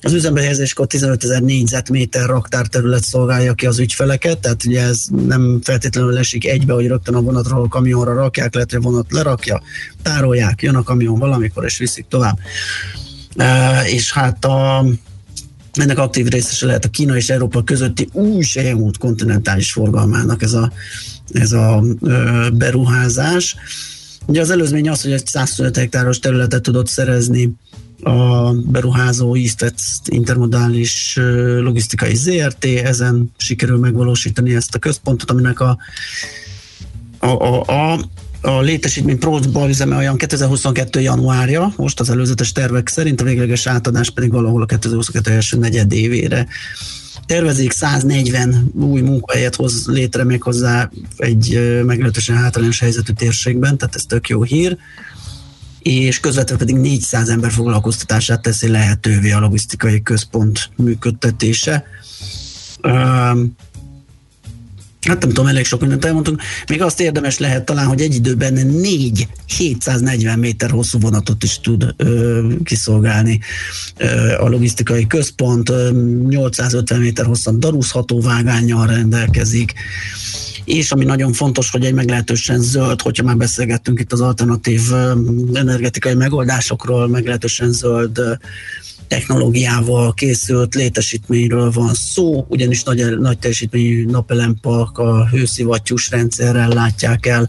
Az 0.00 0.12
üzembe 0.12 0.40
helyezéskor 0.40 0.86
15 0.86 1.24
ezer 1.24 1.42
négyzetméter 1.42 2.26
raktárterület 2.26 3.02
szolgálja 3.02 3.54
ki 3.54 3.66
az 3.66 3.78
ügyfeleket, 3.78 4.38
tehát 4.38 4.64
ugye 4.64 4.82
ez 4.82 5.02
nem 5.26 5.60
feltétlenül 5.62 6.18
esik 6.18 6.46
egybe, 6.46 6.72
hogy 6.72 6.86
rögtön 6.86 7.14
a 7.14 7.20
vonatról 7.20 7.64
a 7.64 7.68
kamionra 7.68 8.14
rakják, 8.14 8.54
lehet, 8.54 8.70
hogy 8.70 8.78
a 8.78 8.82
vonat 8.82 9.12
lerakja, 9.12 9.62
tárolják, 10.02 10.62
jön 10.62 10.76
a 10.76 10.82
kamion 10.82 11.18
valamikor, 11.18 11.64
és 11.64 11.78
viszik 11.78 12.06
tovább. 12.08 12.38
És 13.86 14.12
hát 14.12 14.44
a 14.44 14.84
ennek 15.72 15.98
aktív 15.98 16.26
részese 16.26 16.66
lehet 16.66 16.84
a 16.84 16.88
Kína 16.88 17.16
és 17.16 17.30
Európa 17.30 17.62
közötti 17.62 18.08
új 18.12 18.42
sejemút 18.42 18.98
kontinentális 18.98 19.72
forgalmának 19.72 20.42
ez 20.42 20.52
a 20.52 20.72
ez 21.32 21.52
a 21.52 21.82
beruházás. 22.52 23.56
Ugye 24.26 24.40
az 24.40 24.50
előzmény 24.50 24.88
az, 24.88 25.02
hogy 25.02 25.12
egy 25.12 25.26
105 25.26 25.76
hektáros 25.76 26.18
területet 26.18 26.62
tudott 26.62 26.86
szerezni 26.86 27.52
a 28.02 28.52
beruházó 28.52 29.34
East 29.34 29.74
intermodális 30.04 31.18
logisztikai 31.60 32.14
ZRT, 32.14 32.64
ezen 32.64 33.32
sikerül 33.36 33.78
megvalósítani 33.78 34.54
ezt 34.54 34.74
a 34.74 34.78
központot, 34.78 35.30
aminek 35.30 35.60
a, 35.60 35.78
a, 37.18 37.26
a, 37.26 37.92
a 37.92 37.98
a 38.44 38.60
létesítmény 38.60 39.18
próba 39.18 39.68
üzeme 39.68 39.96
olyan 39.96 40.16
2022. 40.16 41.00
januárja, 41.00 41.72
most 41.76 42.00
az 42.00 42.10
előzetes 42.10 42.52
tervek 42.52 42.88
szerint, 42.88 43.20
a 43.20 43.24
végleges 43.24 43.66
átadás 43.66 44.10
pedig 44.10 44.32
valahol 44.32 44.62
a 44.62 44.66
2022 44.66 45.30
első 45.30 45.56
negyed 45.56 45.92
évére 45.92 46.46
tervezik, 47.26 47.72
140 47.72 48.70
új 48.74 49.00
munkahelyet 49.00 49.54
hoz 49.54 49.86
létre 49.86 50.24
még 50.24 50.42
hozzá 50.42 50.90
egy 51.16 51.80
meglehetősen 51.84 52.36
hátrányos 52.36 52.78
helyzetű 52.80 53.12
térségben, 53.12 53.78
tehát 53.78 53.94
ez 53.94 54.02
tök 54.02 54.28
jó 54.28 54.42
hír. 54.42 54.76
És 55.82 56.20
közvetlenül 56.20 56.66
pedig 56.66 56.80
400 56.80 57.28
ember 57.28 57.50
foglalkoztatását 57.50 58.42
teszi 58.42 58.68
lehetővé 58.68 59.30
a 59.30 59.40
logisztikai 59.40 60.02
központ 60.02 60.70
működtetése 60.76 61.84
hát 65.04 65.20
nem 65.20 65.28
tudom, 65.28 65.46
elég 65.46 65.64
sok 65.64 65.80
mindent 65.80 66.04
elmondtunk. 66.04 66.42
Még 66.68 66.82
azt 66.82 67.00
érdemes 67.00 67.38
lehet 67.38 67.64
talán, 67.64 67.86
hogy 67.86 68.00
egy 68.00 68.14
időben 68.14 68.52
négy 68.66 69.28
740 69.46 70.38
méter 70.38 70.70
hosszú 70.70 70.98
vonatot 70.98 71.42
is 71.42 71.60
tud 71.60 71.94
ö, 71.96 72.46
kiszolgálni 72.64 73.40
ö, 73.96 74.32
a 74.38 74.48
logisztikai 74.48 75.06
központ, 75.06 75.70
ö, 75.70 75.90
850 76.28 77.00
méter 77.00 77.26
hosszan 77.26 77.60
darúzható 77.60 78.20
vágányjal 78.20 78.86
rendelkezik, 78.86 79.72
és 80.64 80.92
ami 80.92 81.04
nagyon 81.04 81.32
fontos, 81.32 81.70
hogy 81.70 81.84
egy 81.84 81.94
meglehetősen 81.94 82.60
zöld, 82.60 83.02
hogyha 83.02 83.24
már 83.24 83.36
beszélgettünk 83.36 84.00
itt 84.00 84.12
az 84.12 84.20
alternatív 84.20 84.80
energetikai 85.52 86.14
megoldásokról, 86.14 87.08
meglehetősen 87.08 87.72
zöld 87.72 88.20
technológiával 89.08 90.14
készült 90.14 90.74
létesítményről 90.74 91.70
van 91.70 91.94
szó, 91.94 92.46
ugyanis 92.48 92.82
nagy, 92.82 93.18
nagy 93.18 93.38
teljesítményű 93.38 94.04
napelempark 94.06 94.98
a 94.98 95.28
hőszivattyús 95.28 96.10
rendszerrel 96.10 96.68
látják 96.68 97.26
el 97.26 97.48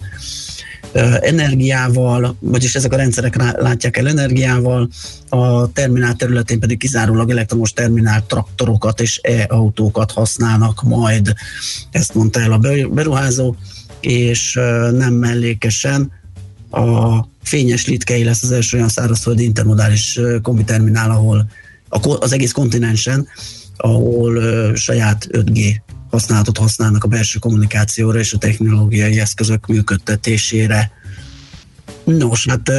energiával, 1.22 2.36
vagyis 2.40 2.76
ezek 2.76 2.94
a 2.94 2.96
rendszerek 2.96 3.36
látják 3.62 3.98
el 3.98 4.08
energiával, 4.08 4.90
a 5.30 5.72
terminál 5.72 6.14
területén 6.14 6.60
pedig 6.60 6.78
kizárólag 6.78 7.30
elektromos 7.30 7.74
terminál 7.74 8.26
traktorokat 8.26 9.02
és 9.02 9.20
e-autókat 9.24 10.12
használnak 10.12 10.84
majd, 10.84 11.34
ezt 11.92 12.14
mondta 12.14 12.40
el 12.40 12.52
a 12.52 12.88
beruházó, 12.90 13.56
és 14.00 14.54
nem 14.92 15.14
mellékesen 15.14 16.12
a 16.72 17.20
Fényes 17.46 17.86
Litkei 17.86 18.24
lesz 18.24 18.44
az 18.44 18.52
első 18.52 18.78
olyan 18.78 18.90
szárazföldi 18.90 19.44
intermodális 19.44 20.20
kombiterminál, 20.42 21.12
ahol 21.12 22.18
az 22.20 22.32
egész 22.32 22.52
kontinensen, 22.52 23.28
ahol 23.78 24.42
saját 24.76 25.28
5G 25.32 25.76
használatot 26.10 26.58
használnak 26.58 27.04
a 27.04 27.08
belső 27.08 27.40
kommunikációra 27.40 28.20
és 28.20 28.34
a 28.34 28.38
technológiai 28.38 29.20
eszközök 29.20 29.68
működtetésére. 29.68 30.92
Nos, 32.04 32.48
hát 32.48 32.72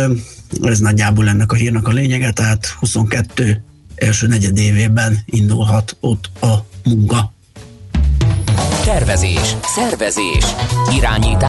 ez 0.62 0.78
nagyjából 0.78 1.28
ennek 1.28 1.52
a 1.52 1.54
hírnak 1.54 1.88
a 1.88 1.92
lényege, 1.92 2.30
tehát 2.32 2.66
22 2.66 3.62
első 3.94 4.26
negyed 4.26 4.58
évében 4.58 5.18
indulhat 5.24 5.96
ott 6.00 6.30
a 6.40 6.54
munka. 6.84 7.34
Tervezés, 8.84 9.56
szervezés, 9.74 10.44
irányítás 10.96 11.36